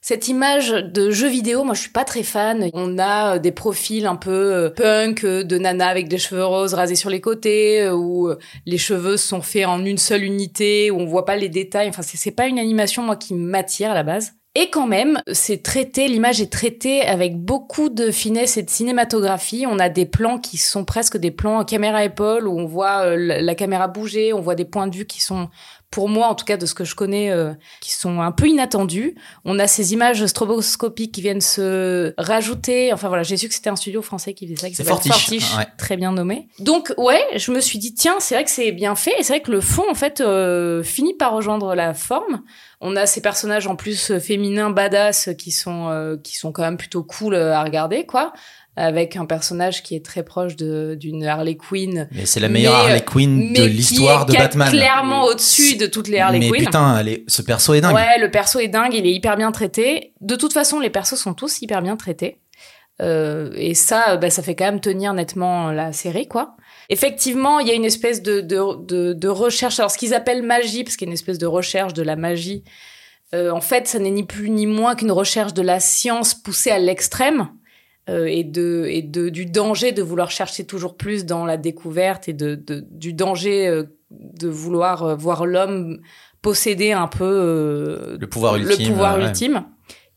cette 0.00 0.28
image 0.28 0.70
de 0.70 1.10
jeu 1.10 1.28
vidéo, 1.28 1.62
moi 1.62 1.74
je 1.74 1.82
suis 1.82 1.90
pas 1.90 2.04
très 2.04 2.22
fan. 2.22 2.70
On 2.72 2.98
a 2.98 3.36
euh, 3.36 3.38
des 3.38 3.52
profils 3.52 4.06
un 4.06 4.16
peu 4.16 4.72
punk 4.74 5.24
de 5.24 5.58
nana 5.58 5.88
avec 5.88 6.08
des 6.08 6.18
cheveux 6.18 6.44
roses 6.44 6.74
rasés 6.74 6.96
sur 6.96 7.10
les 7.10 7.20
côtés, 7.20 7.90
où 7.90 8.30
les 8.66 8.78
cheveux 8.78 9.16
sont 9.16 9.42
faits 9.42 9.66
en 9.66 9.84
une 9.84 9.98
seule 9.98 10.24
unité, 10.24 10.90
où 10.90 10.98
on 10.98 11.06
voit 11.06 11.24
pas 11.24 11.36
les 11.36 11.48
détails. 11.48 11.88
Enfin, 11.88 12.02
c'est 12.02 12.30
pas 12.30 12.46
une 12.46 12.58
animation 12.58 13.02
moi 13.02 13.16
qui 13.16 13.34
m'attire 13.34 13.90
à 13.90 13.94
la 13.94 14.02
base. 14.02 14.32
Et 14.56 14.68
quand 14.68 14.88
même, 14.88 15.22
c'est 15.32 15.62
traité, 15.62 16.08
l'image 16.08 16.40
est 16.40 16.52
traitée 16.52 17.02
avec 17.02 17.36
beaucoup 17.36 17.88
de 17.88 18.10
finesse 18.10 18.56
et 18.56 18.64
de 18.64 18.70
cinématographie. 18.70 19.64
On 19.68 19.78
a 19.78 19.88
des 19.88 20.06
plans 20.06 20.38
qui 20.38 20.56
sont 20.56 20.84
presque 20.84 21.16
des 21.16 21.30
plans 21.30 21.64
caméra 21.64 22.02
épaule 22.02 22.48
où 22.48 22.58
on 22.58 22.66
voit 22.66 23.04
euh, 23.06 23.16
la 23.16 23.54
caméra 23.54 23.86
bouger, 23.86 24.32
on 24.32 24.40
voit 24.40 24.56
des 24.56 24.64
points 24.64 24.88
de 24.88 24.96
vue 24.96 25.06
qui 25.06 25.20
sont, 25.20 25.48
pour 25.90 26.08
moi 26.08 26.28
en 26.28 26.34
tout 26.34 26.44
cas 26.44 26.56
de 26.56 26.66
ce 26.66 26.74
que 26.74 26.84
je 26.84 26.94
connais, 26.94 27.30
euh, 27.30 27.52
qui 27.80 27.92
sont 27.92 28.20
un 28.20 28.30
peu 28.30 28.46
inattendus. 28.46 29.16
On 29.44 29.58
a 29.58 29.66
ces 29.66 29.92
images 29.92 30.24
stroboscopiques 30.26 31.12
qui 31.12 31.20
viennent 31.20 31.40
se 31.40 32.14
rajouter. 32.16 32.92
Enfin 32.92 33.08
voilà, 33.08 33.24
j'ai 33.24 33.36
su 33.36 33.48
que 33.48 33.54
c'était 33.54 33.70
un 33.70 33.76
studio 33.76 34.00
français 34.00 34.34
qui 34.34 34.46
faisait 34.46 34.56
ça, 34.56 34.68
qui 34.68 34.76
s'appelle 34.76 34.92
Fortiche, 34.92 35.56
ouais. 35.56 35.66
très 35.76 35.96
bien 35.96 36.12
nommé. 36.12 36.48
Donc 36.60 36.94
ouais, 36.96 37.22
je 37.36 37.50
me 37.50 37.60
suis 37.60 37.78
dit 37.78 37.94
tiens, 37.94 38.16
c'est 38.20 38.34
vrai 38.34 38.44
que 38.44 38.50
c'est 38.50 38.72
bien 38.72 38.94
fait 38.94 39.14
et 39.18 39.22
c'est 39.22 39.32
vrai 39.32 39.42
que 39.42 39.50
le 39.50 39.60
fond 39.60 39.84
en 39.90 39.94
fait 39.94 40.20
euh, 40.20 40.82
finit 40.82 41.14
par 41.14 41.32
rejoindre 41.32 41.74
la 41.74 41.92
forme. 41.92 42.42
On 42.82 42.96
a 42.96 43.04
ces 43.06 43.20
personnages 43.20 43.66
en 43.66 43.76
plus 43.76 44.10
euh, 44.10 44.18
féminins 44.18 44.70
badass 44.70 45.30
qui 45.36 45.50
sont 45.50 45.88
euh, 45.88 46.16
qui 46.16 46.36
sont 46.36 46.50
quand 46.50 46.62
même 46.62 46.78
plutôt 46.78 47.02
cool 47.02 47.34
euh, 47.34 47.54
à 47.54 47.62
regarder 47.62 48.06
quoi. 48.06 48.32
Avec 48.76 49.16
un 49.16 49.26
personnage 49.26 49.82
qui 49.82 49.96
est 49.96 50.04
très 50.04 50.22
proche 50.22 50.54
de 50.56 50.94
d'une 50.98 51.24
Harley 51.26 51.56
Quinn, 51.56 52.08
Mais 52.12 52.24
c'est 52.24 52.38
la 52.40 52.48
meilleure 52.48 52.72
Mais, 52.84 52.90
Harley 52.90 53.04
Quinn 53.04 53.50
mais 53.52 53.58
de 53.60 53.64
l'histoire 53.66 54.24
de 54.26 54.32
Batman. 54.32 54.70
clairement 54.70 55.24
au-dessus 55.24 55.76
de 55.76 55.86
toutes 55.86 56.06
les 56.08 56.18
Harley 56.20 56.38
Mais 56.38 56.48
Quinn. 56.50 56.64
putain, 56.66 56.98
elle 56.98 57.08
est- 57.08 57.24
ce 57.28 57.42
perso 57.42 57.74
est 57.74 57.80
dingue. 57.80 57.94
Ouais, 57.94 58.18
le 58.20 58.30
perso 58.30 58.60
est 58.60 58.68
dingue, 58.68 58.94
il 58.94 59.04
est 59.06 59.12
hyper 59.12 59.36
bien 59.36 59.50
traité. 59.50 60.14
De 60.20 60.36
toute 60.36 60.52
façon, 60.52 60.78
les 60.78 60.88
persos 60.88 61.16
sont 61.18 61.34
tous 61.34 61.60
hyper 61.62 61.82
bien 61.82 61.96
traités. 61.96 62.38
Euh, 63.02 63.50
et 63.56 63.74
ça, 63.74 64.10
euh, 64.10 64.16
bah, 64.18 64.30
ça 64.30 64.42
fait 64.42 64.54
quand 64.54 64.66
même 64.66 64.80
tenir 64.80 65.14
nettement 65.14 65.72
la 65.72 65.92
série, 65.92 66.28
quoi. 66.28 66.54
Effectivement, 66.90 67.58
il 67.58 67.66
y 67.66 67.70
a 67.70 67.74
une 67.74 67.84
espèce 67.84 68.22
de, 68.22 68.40
de, 68.40 68.60
de, 68.84 69.12
de 69.14 69.28
recherche. 69.28 69.78
Alors, 69.80 69.90
ce 69.90 69.98
qu'ils 69.98 70.12
appellent 70.14 70.42
magie, 70.42 70.84
parce 70.84 70.96
qu'il 70.96 71.06
y 71.06 71.08
a 71.08 71.10
une 71.10 71.14
espèce 71.14 71.38
de 71.38 71.46
recherche 71.46 71.92
de 71.94 72.02
la 72.02 72.16
magie. 72.16 72.62
euh, 73.32 73.50
en 73.52 73.60
fait, 73.60 73.86
ça 73.88 73.98
n'est 74.00 74.10
ni 74.10 74.24
plus 74.24 74.50
ni 74.50 74.66
moins 74.66 74.94
qu'une 74.96 75.12
recherche 75.12 75.54
de 75.54 75.62
la 75.62 75.78
science 75.80 76.34
poussée 76.34 76.70
à 76.72 76.78
l'extrême. 76.78 77.48
Euh, 78.08 78.24
et 78.26 78.44
de 78.44 78.86
et 78.88 79.02
de 79.02 79.28
du 79.28 79.46
danger 79.46 79.92
de 79.92 80.02
vouloir 80.02 80.30
chercher 80.30 80.64
toujours 80.64 80.96
plus 80.96 81.26
dans 81.26 81.44
la 81.44 81.56
découverte 81.56 82.28
et 82.28 82.32
de, 82.32 82.54
de 82.54 82.84
du 82.90 83.12
danger 83.12 83.68
euh, 83.68 83.84
de 84.10 84.48
vouloir 84.48 85.02
euh, 85.02 85.14
voir 85.14 85.46
l'homme 85.46 86.00
posséder 86.42 86.92
un 86.92 87.06
peu 87.06 87.24
euh, 87.24 88.16
Le 88.18 88.26
pouvoir 88.86 89.18
le 89.18 89.26
ultime, 89.26 89.54
ouais. 89.54 89.62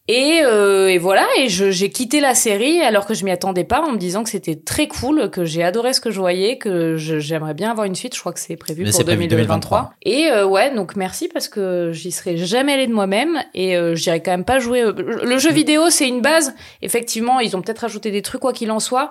Et, 0.09 0.41
euh, 0.43 0.89
et 0.89 0.97
voilà, 0.97 1.25
et 1.37 1.47
j'ai 1.47 1.89
quitté 1.89 2.19
la 2.19 2.35
série 2.35 2.81
alors 2.81 3.05
que 3.05 3.13
je 3.13 3.23
m'y 3.23 3.31
attendais 3.31 3.63
pas 3.63 3.79
en 3.81 3.93
me 3.93 3.97
disant 3.97 4.23
que 4.23 4.29
c'était 4.29 4.57
très 4.57 4.89
cool, 4.89 5.29
que 5.29 5.45
j'ai 5.45 5.63
adoré 5.63 5.93
ce 5.93 6.01
que 6.01 6.11
je 6.11 6.19
voyais, 6.19 6.57
que 6.57 6.97
j'aimerais 6.97 7.53
bien 7.53 7.71
avoir 7.71 7.85
une 7.85 7.95
suite. 7.95 8.13
Je 8.13 8.19
crois 8.19 8.33
que 8.33 8.39
c'est 8.41 8.57
prévu 8.57 8.83
Mais 8.83 8.89
pour 8.89 8.97
c'est 8.97 9.05
prévu 9.05 9.27
2023. 9.27 9.93
Et 10.01 10.27
euh, 10.29 10.45
ouais, 10.45 10.75
donc 10.75 10.97
merci 10.97 11.29
parce 11.29 11.47
que 11.47 11.91
j'y 11.93 12.11
serais 12.11 12.35
jamais 12.35 12.73
allée 12.73 12.87
de 12.87 12.93
moi-même 12.93 13.43
et 13.53 13.77
euh, 13.77 13.95
j'irais 13.95 14.21
quand 14.21 14.31
même 14.31 14.43
pas 14.43 14.59
jouer. 14.59 14.81
euh, 14.81 14.91
Le 14.93 15.37
jeu 15.37 15.53
vidéo, 15.53 15.89
c'est 15.89 16.09
une 16.09 16.21
base. 16.21 16.53
Effectivement, 16.81 17.39
ils 17.39 17.55
ont 17.55 17.61
peut-être 17.61 17.79
rajouté 17.79 18.11
des 18.11 18.21
trucs 18.21 18.41
quoi 18.41 18.51
qu'il 18.51 18.71
en 18.71 18.81
soit. 18.81 19.09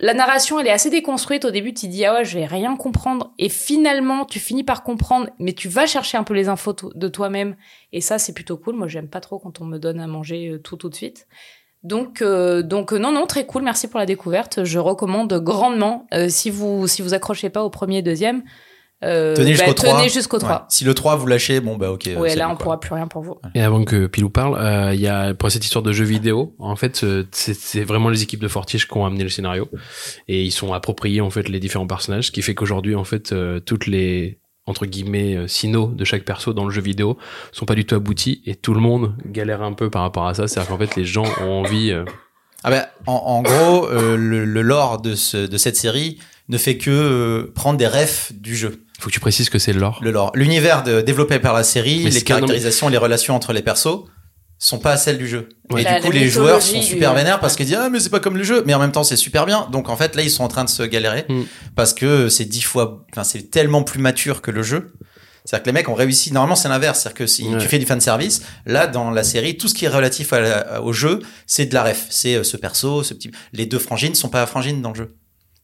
La 0.00 0.12
narration, 0.12 0.58
elle 0.58 0.66
est 0.66 0.72
assez 0.72 0.90
déconstruite. 0.90 1.44
Au 1.44 1.50
début, 1.50 1.72
tu 1.72 1.86
dis 1.86 2.04
ah 2.04 2.14
ouais, 2.14 2.24
je 2.24 2.36
vais 2.36 2.46
rien 2.46 2.76
comprendre. 2.76 3.32
Et 3.38 3.48
finalement, 3.48 4.24
tu 4.24 4.40
finis 4.40 4.64
par 4.64 4.82
comprendre, 4.82 5.30
mais 5.38 5.52
tu 5.52 5.68
vas 5.68 5.86
chercher 5.86 6.18
un 6.18 6.24
peu 6.24 6.34
les 6.34 6.48
infos 6.48 6.74
de 6.94 7.08
toi-même. 7.08 7.56
Et 7.92 8.00
ça, 8.00 8.18
c'est 8.18 8.32
plutôt 8.32 8.56
cool. 8.56 8.74
Moi, 8.74 8.88
j'aime 8.88 9.08
pas 9.08 9.20
trop 9.20 9.38
quand 9.38 9.60
on 9.60 9.64
me 9.64 9.78
donne 9.78 10.00
à 10.00 10.06
manger 10.06 10.48
euh, 10.48 10.58
tout 10.58 10.76
tout 10.76 10.88
de 10.88 10.94
suite. 10.94 11.28
Donc, 11.84 12.22
euh, 12.22 12.62
donc 12.62 12.92
euh, 12.92 12.98
non, 12.98 13.12
non, 13.12 13.26
très 13.26 13.46
cool. 13.46 13.62
Merci 13.62 13.88
pour 13.88 14.00
la 14.00 14.06
découverte. 14.06 14.64
Je 14.64 14.78
recommande 14.80 15.32
grandement. 15.34 16.06
Si 16.28 16.50
vous 16.50 16.88
si 16.88 17.00
vous 17.00 17.14
accrochez 17.14 17.50
pas 17.50 17.62
au 17.62 17.70
premier 17.70 18.02
deuxième, 18.02 18.42
euh, 19.04 19.34
Tenez 19.34 19.52
jusqu'au 19.52 19.66
bah, 19.68 19.74
3. 19.74 19.98
Tenez 19.98 20.08
jusqu'au 20.08 20.38
3. 20.38 20.50
Ouais. 20.50 20.58
Si 20.68 20.84
le 20.84 20.94
3 20.94 21.16
vous 21.16 21.26
lâchez, 21.26 21.60
bon 21.60 21.76
bah 21.76 21.90
ok. 21.92 22.08
Ouais, 22.16 22.34
là, 22.34 22.46
on 22.48 22.56
quoi. 22.56 22.58
pourra 22.64 22.80
plus 22.80 22.94
rien 22.94 23.06
pour 23.06 23.22
vous. 23.22 23.36
Et 23.54 23.60
avant 23.60 23.84
que 23.84 24.06
Pilou 24.06 24.30
parle, 24.30 24.56
euh, 24.58 24.94
il 24.94 25.00
y 25.00 25.08
a 25.08 25.34
pour 25.34 25.50
cette 25.50 25.64
histoire 25.64 25.82
de 25.82 25.92
jeux 25.92 26.04
vidéo, 26.04 26.54
en 26.58 26.76
fait, 26.76 27.04
euh, 27.04 27.24
c'est 27.32 27.84
vraiment 27.84 28.08
les 28.08 28.22
équipes 28.22 28.40
de 28.40 28.48
Fortiche 28.48 28.88
qui 28.88 28.96
ont 28.96 29.04
amené 29.06 29.22
le 29.22 29.28
scénario 29.30 29.68
et 30.28 30.42
ils 30.42 30.50
sont 30.52 30.72
appropriés 30.72 31.20
en 31.20 31.30
fait 31.30 31.48
les 31.48 31.60
différents 31.60 31.86
personnages, 31.86 32.26
ce 32.26 32.30
qui 32.32 32.42
fait 32.42 32.54
qu'aujourd'hui 32.54 32.94
en 32.94 33.04
fait 33.04 33.32
euh, 33.32 33.60
toutes 33.60 33.86
les 33.86 34.38
entre 34.66 34.86
guillemets 34.86 35.46
sinos 35.46 35.90
de 35.94 36.04
chaque 36.04 36.24
perso 36.24 36.54
dans 36.54 36.64
le 36.64 36.70
jeu 36.70 36.80
vidéo 36.80 37.18
sont 37.52 37.66
pas 37.66 37.74
du 37.74 37.84
tout 37.84 37.96
aboutis 37.96 38.40
et 38.46 38.54
tout 38.54 38.72
le 38.72 38.80
monde 38.80 39.14
galère 39.26 39.62
un 39.62 39.74
peu 39.74 39.90
par 39.90 40.00
rapport 40.02 40.26
à 40.26 40.32
ça. 40.32 40.48
C'est-à-dire 40.48 40.70
qu'en 40.70 40.78
fait 40.78 40.96
les 40.96 41.04
gens 41.04 41.26
ont 41.42 41.50
envie 41.50 41.90
euh, 41.90 42.04
Ah 42.62 42.70
bah, 42.70 42.88
en, 43.06 43.12
en 43.12 43.42
gros, 43.42 43.86
euh, 43.88 44.16
le, 44.16 44.46
le 44.46 44.62
lore 44.62 45.02
de, 45.02 45.14
ce, 45.16 45.46
de 45.46 45.56
cette 45.58 45.76
série 45.76 46.18
ne 46.48 46.56
fait 46.56 46.78
que 46.78 46.90
euh, 46.90 47.52
prendre 47.54 47.78
des 47.78 47.86
refs 47.86 48.32
du 48.32 48.56
jeu. 48.56 48.83
Faut 49.04 49.10
que 49.10 49.14
tu 49.14 49.20
précises 49.20 49.50
que 49.50 49.58
c'est 49.58 49.72
le 49.72 49.80
lore. 49.80 50.00
Le 50.02 50.10
lore, 50.10 50.32
l'univers 50.34 50.82
de- 50.82 51.00
développé 51.02 51.38
par 51.38 51.52
la 51.54 51.62
série, 51.62 52.02
Mais 52.04 52.10
les 52.10 52.22
caractérisations, 52.22 52.88
les 52.88 52.96
relations 52.98 53.34
entre 53.36 53.52
les 53.52 53.62
persos 53.62 54.04
sont 54.58 54.78
pas 54.78 54.96
celles 54.96 55.18
du 55.18 55.28
jeu. 55.28 55.48
Ouais. 55.70 55.82
Et 55.82 55.84
La- 55.84 56.00
du 56.00 56.06
coup, 56.06 56.12
les 56.12 56.28
joueurs 56.28 56.62
sont 56.62 56.78
du- 56.78 56.82
super 56.84 57.12
vénères 57.12 57.38
parce 57.40 57.54
qu'ils 57.56 57.66
disent 57.66 57.76
ah 57.78 57.90
mais 57.90 58.00
c'est 58.00 58.08
pas 58.08 58.20
comme 58.20 58.36
le 58.36 58.44
jeu, 58.44 58.62
mais 58.66 58.72
en 58.72 58.78
même 58.78 58.92
temps 58.92 59.04
c'est 59.04 59.16
super 59.16 59.44
bien. 59.46 59.68
Donc 59.72 59.88
en 59.90 59.96
fait 59.96 60.16
là 60.16 60.22
ils 60.22 60.30
sont 60.30 60.42
en 60.44 60.48
train 60.48 60.64
de 60.64 60.70
se 60.70 60.82
galérer 60.84 61.26
Mm. 61.28 61.42
parce 61.76 61.92
que 61.92 62.28
c'est 62.28 62.44
dix 62.46 62.62
fois, 62.62 63.04
enfin 63.12 63.24
c'est 63.24 63.50
tellement 63.50 63.82
plus 63.82 63.98
mature 64.00 64.40
que 64.42 64.50
le 64.50 64.62
jeu. 64.62 64.92
C'est-à-dire 65.44 65.62
que 65.64 65.68
les 65.68 65.72
mecs 65.74 65.88
ont 65.90 65.94
réussi. 65.94 66.32
Normalement, 66.32 66.56
c'est 66.56 66.70
l'inverse. 66.70 67.00
C'est-à-dire 67.00 67.18
que 67.18 67.26
si 67.26 67.42
Ouais. 67.46 67.58
tu 67.58 67.68
fais 67.68 67.78
du 67.78 67.84
fan 67.84 68.00
service, 68.00 68.40
là, 68.64 68.86
dans 68.86 69.10
la 69.10 69.22
série, 69.22 69.58
tout 69.58 69.68
ce 69.68 69.74
qui 69.74 69.84
est 69.84 69.88
relatif 69.88 70.32
à 70.32 70.40
la- 70.40 70.80
au 70.82 70.94
jeu, 70.94 71.18
c'est 71.46 71.66
de 71.66 71.74
la 71.74 71.82
ref. 71.84 72.06
C'est 72.08 72.36
euh, 72.36 72.42
ce 72.44 72.56
perso, 72.56 73.02
ce 73.02 73.12
petit. 73.12 73.30
Les 73.52 73.66
deux 73.66 73.78
frangines 73.78 74.14
sont 74.14 74.30
pas 74.30 74.46
frangines 74.46 74.80
dans 74.80 74.88
le 74.92 74.94
jeu. 74.94 75.14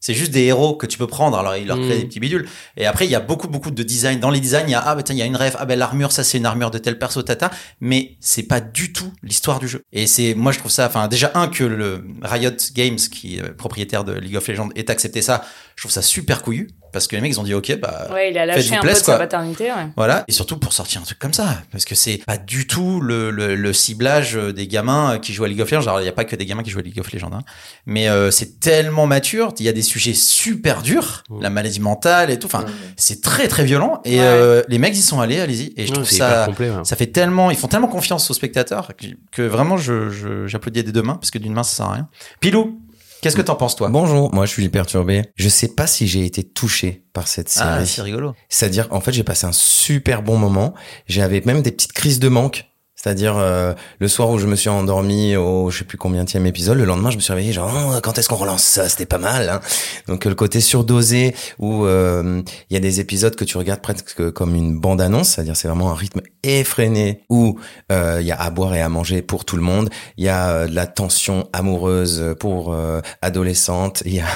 C'est 0.01 0.15
juste 0.15 0.31
des 0.31 0.41
héros 0.45 0.75
que 0.75 0.87
tu 0.87 0.97
peux 0.97 1.07
prendre. 1.07 1.37
Alors, 1.37 1.55
ils 1.55 1.67
leur 1.67 1.77
créent 1.77 1.95
Mm. 1.95 2.01
des 2.01 2.05
petits 2.07 2.19
bidules. 2.19 2.47
Et 2.75 2.87
après, 2.87 3.05
il 3.05 3.11
y 3.11 3.15
a 3.15 3.19
beaucoup, 3.19 3.47
beaucoup 3.47 3.69
de 3.69 3.83
design. 3.83 4.19
Dans 4.19 4.31
les 4.31 4.39
designs, 4.39 4.63
il 4.67 4.71
y 4.71 4.73
a, 4.73 4.81
ah, 4.83 4.95
bah, 4.95 5.03
tiens, 5.03 5.13
il 5.15 5.19
y 5.19 5.21
a 5.21 5.25
une 5.25 5.35
ref. 5.37 5.55
Ah, 5.59 5.65
ben, 5.65 5.77
l'armure, 5.77 6.11
ça, 6.11 6.23
c'est 6.23 6.39
une 6.39 6.45
armure 6.47 6.71
de 6.71 6.79
tel 6.79 6.97
perso, 6.97 7.21
tata. 7.21 7.51
Mais 7.81 8.15
c'est 8.19 8.43
pas 8.43 8.59
du 8.59 8.91
tout 8.93 9.13
l'histoire 9.21 9.59
du 9.59 9.67
jeu. 9.67 9.83
Et 9.93 10.07
c'est, 10.07 10.33
moi, 10.33 10.51
je 10.51 10.57
trouve 10.59 10.71
ça, 10.71 10.87
enfin, 10.87 11.07
déjà, 11.07 11.31
un, 11.35 11.47
que 11.47 11.63
le 11.63 12.03
Riot 12.23 12.49
Games, 12.73 12.97
qui 12.97 13.37
est 13.37 13.53
propriétaire 13.53 14.03
de 14.03 14.13
League 14.13 14.35
of 14.35 14.47
Legends, 14.47 14.69
ait 14.75 14.89
accepté 14.89 15.21
ça. 15.21 15.45
Je 15.81 15.87
trouve 15.87 15.91
ça 15.93 16.03
super 16.03 16.43
couillu. 16.43 16.69
Parce 16.93 17.07
que 17.07 17.15
les 17.15 17.21
mecs, 17.21 17.31
ils 17.31 17.39
ont 17.39 17.43
dit, 17.43 17.53
OK, 17.53 17.73
bah, 17.79 18.09
Ouais, 18.11 18.31
il 18.31 18.37
a 18.37 18.45
lâché 18.45 18.75
un 18.75 18.81
peu 18.81 18.87
plaisir, 18.87 18.99
de 19.01 19.05
sa 19.05 19.17
paternité. 19.17 19.63
Ouais. 19.71 19.87
voilà, 19.95 20.25
et 20.27 20.33
surtout 20.33 20.57
pour 20.57 20.73
sortir 20.73 20.99
un 20.99 21.05
truc 21.05 21.17
comme 21.19 21.31
ça, 21.31 21.61
parce 21.71 21.85
que 21.85 21.95
c'est 21.95 22.17
pas 22.27 22.37
du 22.37 22.67
tout 22.67 22.99
le, 22.99 23.31
le, 23.31 23.55
le 23.55 23.71
ciblage 23.73 24.35
euh, 24.35 24.51
des 24.51 24.67
gamins 24.67 25.13
euh, 25.13 25.17
qui 25.17 25.31
jouent 25.31 25.45
à 25.45 25.47
League 25.47 25.61
of 25.61 25.71
Legends. 25.71 25.87
Alors 25.87 26.01
il 26.01 26.05
y 26.05 26.09
a 26.09 26.11
pas 26.11 26.25
que 26.25 26.35
des 26.35 26.45
gamins 26.45 26.63
qui 26.63 26.69
jouent 26.69 26.79
à 26.79 26.81
League 26.81 26.99
of 26.99 27.09
Legends, 27.13 27.31
hein. 27.33 27.43
mais 27.85 28.09
euh, 28.09 28.29
c'est 28.29 28.59
tellement 28.59 29.07
mature. 29.07 29.53
Il 29.59 29.65
y 29.65 29.69
a 29.69 29.71
des 29.71 29.81
sujets 29.83 30.13
super 30.13 30.81
durs, 30.81 31.23
Mm. 31.29 31.41
la 31.41 31.49
maladie 31.49 31.79
mentale 31.79 32.29
et 32.29 32.37
tout. 32.37 32.47
Enfin, 32.47 32.65
c'est 32.97 33.21
très 33.21 33.47
très 33.47 33.63
violent. 33.63 34.01
Et 34.03 34.17
Ouais. 34.19 34.25
euh, 34.25 34.61
les 34.67 34.77
mecs 34.77 34.93
y 34.97 35.01
sont 35.01 35.21
allés, 35.21 35.39
allez-y. 35.39 35.73
Et 35.77 35.85
je 35.85 35.91
Ouais, 35.91 35.95
trouve 35.95 36.09
ça, 36.09 36.43
complet. 36.45 36.71
ça 36.83 36.97
fait 36.97 37.07
tellement, 37.07 37.51
ils 37.51 37.57
font 37.57 37.69
tellement 37.69 37.87
confiance 37.87 38.29
aux 38.29 38.33
spectateurs 38.33 38.89
que, 38.97 39.05
que 39.31 39.41
vraiment 39.43 39.77
je 39.77 40.09
je- 40.09 40.45
j'applaudis 40.45 40.83
des 40.83 40.91
deux 40.91 41.03
mains 41.03 41.15
parce 41.15 41.31
que 41.31 41.37
d'une 41.37 41.53
main 41.53 41.63
ça 41.63 41.73
sert 41.77 41.85
à 41.85 41.93
rien. 41.93 42.07
Pilou, 42.41 42.80
qu'est-ce 43.21 43.35
que 43.35 43.41
t'en 43.41 43.55
penses 43.55 43.75
toi? 43.75 43.89
Bonjour, 43.89 44.33
moi 44.33 44.45
je 44.45 44.51
suis 44.51 44.67
perturbé. 44.69 45.23
Je 45.35 45.49
sais 45.49 45.69
pas 45.69 45.87
si 45.87 46.07
j'ai 46.07 46.25
été 46.25 46.43
touché 46.43 47.03
par 47.13 47.27
cette 47.27 47.53
Ah, 47.59 47.75
série. 47.75 47.87
c'est 47.87 48.01
rigolo. 48.01 48.33
C'est-à-dire, 48.49 48.87
en 48.91 49.01
fait, 49.01 49.11
j'ai 49.11 49.23
passé 49.23 49.45
un 49.45 49.51
super 49.51 50.21
bon 50.23 50.37
moment. 50.37 50.73
J'avais 51.07 51.41
même 51.45 51.61
des 51.61 51.71
petites 51.71 51.93
crises 51.93 52.19
de 52.19 52.27
manque. 52.29 52.65
C'est-à-dire 53.01 53.35
euh, 53.37 53.73
le 53.99 54.07
soir 54.07 54.29
où 54.29 54.37
je 54.37 54.45
me 54.45 54.55
suis 54.55 54.69
endormi 54.69 55.35
au 55.35 55.71
je 55.71 55.79
sais 55.79 55.85
plus 55.85 55.97
combien 55.97 56.25
épisode, 56.45 56.77
le 56.77 56.85
lendemain 56.85 57.09
je 57.09 57.15
me 57.15 57.21
suis 57.21 57.33
réveillé 57.33 57.51
genre 57.51 57.71
Oh, 57.73 57.99
quand 58.01 58.17
est-ce 58.17 58.29
qu'on 58.29 58.35
relance 58.35 58.63
ça? 58.63 58.87
C'était 58.89 59.05
pas 59.05 59.17
mal. 59.17 59.49
Hein 59.49 59.59
Donc 60.07 60.25
le 60.25 60.35
côté 60.35 60.61
surdosé 60.61 61.35
où 61.59 61.85
euh, 61.85 62.41
il 62.69 62.73
y 62.73 62.77
a 62.77 62.79
des 62.79 62.99
épisodes 62.99 63.35
que 63.35 63.43
tu 63.43 63.57
regardes 63.57 63.81
presque 63.81 64.31
comme 64.31 64.55
une 64.55 64.79
bande-annonce, 64.79 65.29
c'est-à-dire 65.29 65.55
c'est 65.55 65.67
vraiment 65.67 65.91
un 65.91 65.95
rythme 65.95 66.21
effréné 66.43 67.23
où 67.29 67.59
euh, 67.91 68.19
il 68.21 68.27
y 68.27 68.31
a 68.31 68.39
à 68.39 68.49
boire 68.49 68.75
et 68.75 68.81
à 68.81 68.89
manger 68.89 69.21
pour 69.21 69.45
tout 69.45 69.55
le 69.55 69.61
monde, 69.61 69.89
il 70.17 70.25
y 70.25 70.29
a 70.29 70.49
euh, 70.49 70.67
de 70.67 70.75
la 70.75 70.87
tension 70.87 71.47
amoureuse 71.53 72.35
pour 72.39 72.73
euh, 72.73 73.01
adolescentes, 73.21 74.03
il 74.05 74.15
y 74.15 74.19
a 74.19 74.27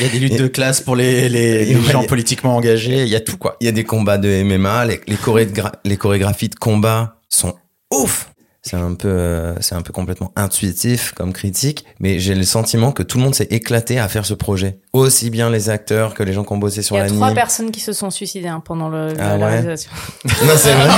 il 0.00 0.06
y 0.06 0.08
a 0.08 0.12
des 0.12 0.18
luttes 0.18 0.38
de 0.38 0.48
classe 0.48 0.80
pour 0.80 0.96
les 0.96 1.28
les, 1.28 1.64
les 1.64 1.82
gens 1.82 2.04
politiquement 2.04 2.56
engagés, 2.56 3.02
il 3.02 3.08
y 3.08 3.16
a 3.16 3.20
tout 3.20 3.36
quoi. 3.36 3.56
Il 3.60 3.66
y 3.66 3.68
a 3.68 3.72
des 3.72 3.84
combats 3.84 4.18
de 4.18 4.42
MMA, 4.42 4.86
les 4.86 5.00
les, 5.06 5.16
les 5.84 5.96
chorégraphies 5.96 6.48
de 6.48 6.54
combat 6.56 7.20
sont 7.28 7.54
ouf 7.88 8.33
c'est 8.66 8.76
un 8.76 8.94
peu 8.94 9.08
euh, 9.08 9.54
c'est 9.60 9.74
un 9.74 9.82
peu 9.82 9.92
complètement 9.92 10.32
intuitif 10.36 11.12
comme 11.12 11.34
critique 11.34 11.84
mais 12.00 12.18
j'ai 12.18 12.34
le 12.34 12.44
sentiment 12.44 12.92
que 12.92 13.02
tout 13.02 13.18
le 13.18 13.24
monde 13.24 13.34
s'est 13.34 13.48
éclaté 13.50 13.98
à 13.98 14.08
faire 14.08 14.24
ce 14.24 14.32
projet. 14.32 14.78
Aussi 14.94 15.28
bien 15.28 15.50
les 15.50 15.68
acteurs 15.68 16.14
que 16.14 16.22
les 16.22 16.32
gens 16.32 16.44
qui 16.44 16.52
ont 16.52 16.56
bossé 16.56 16.80
sur 16.82 16.96
Il 16.96 16.98
y 16.98 17.00
a 17.02 17.04
l'anime. 17.04 17.18
trois 17.20 17.34
personnes 17.34 17.70
qui 17.70 17.80
se 17.80 17.92
sont 17.92 18.10
suicidées 18.10 18.48
hein, 18.48 18.62
pendant 18.64 18.88
le, 18.88 19.12
Ah 19.18 19.36
la 19.36 19.46
ouais 19.46 19.52
réalisation. 19.52 19.90
non 20.24 20.52
c'est 20.56 20.72
vrai. 20.72 20.88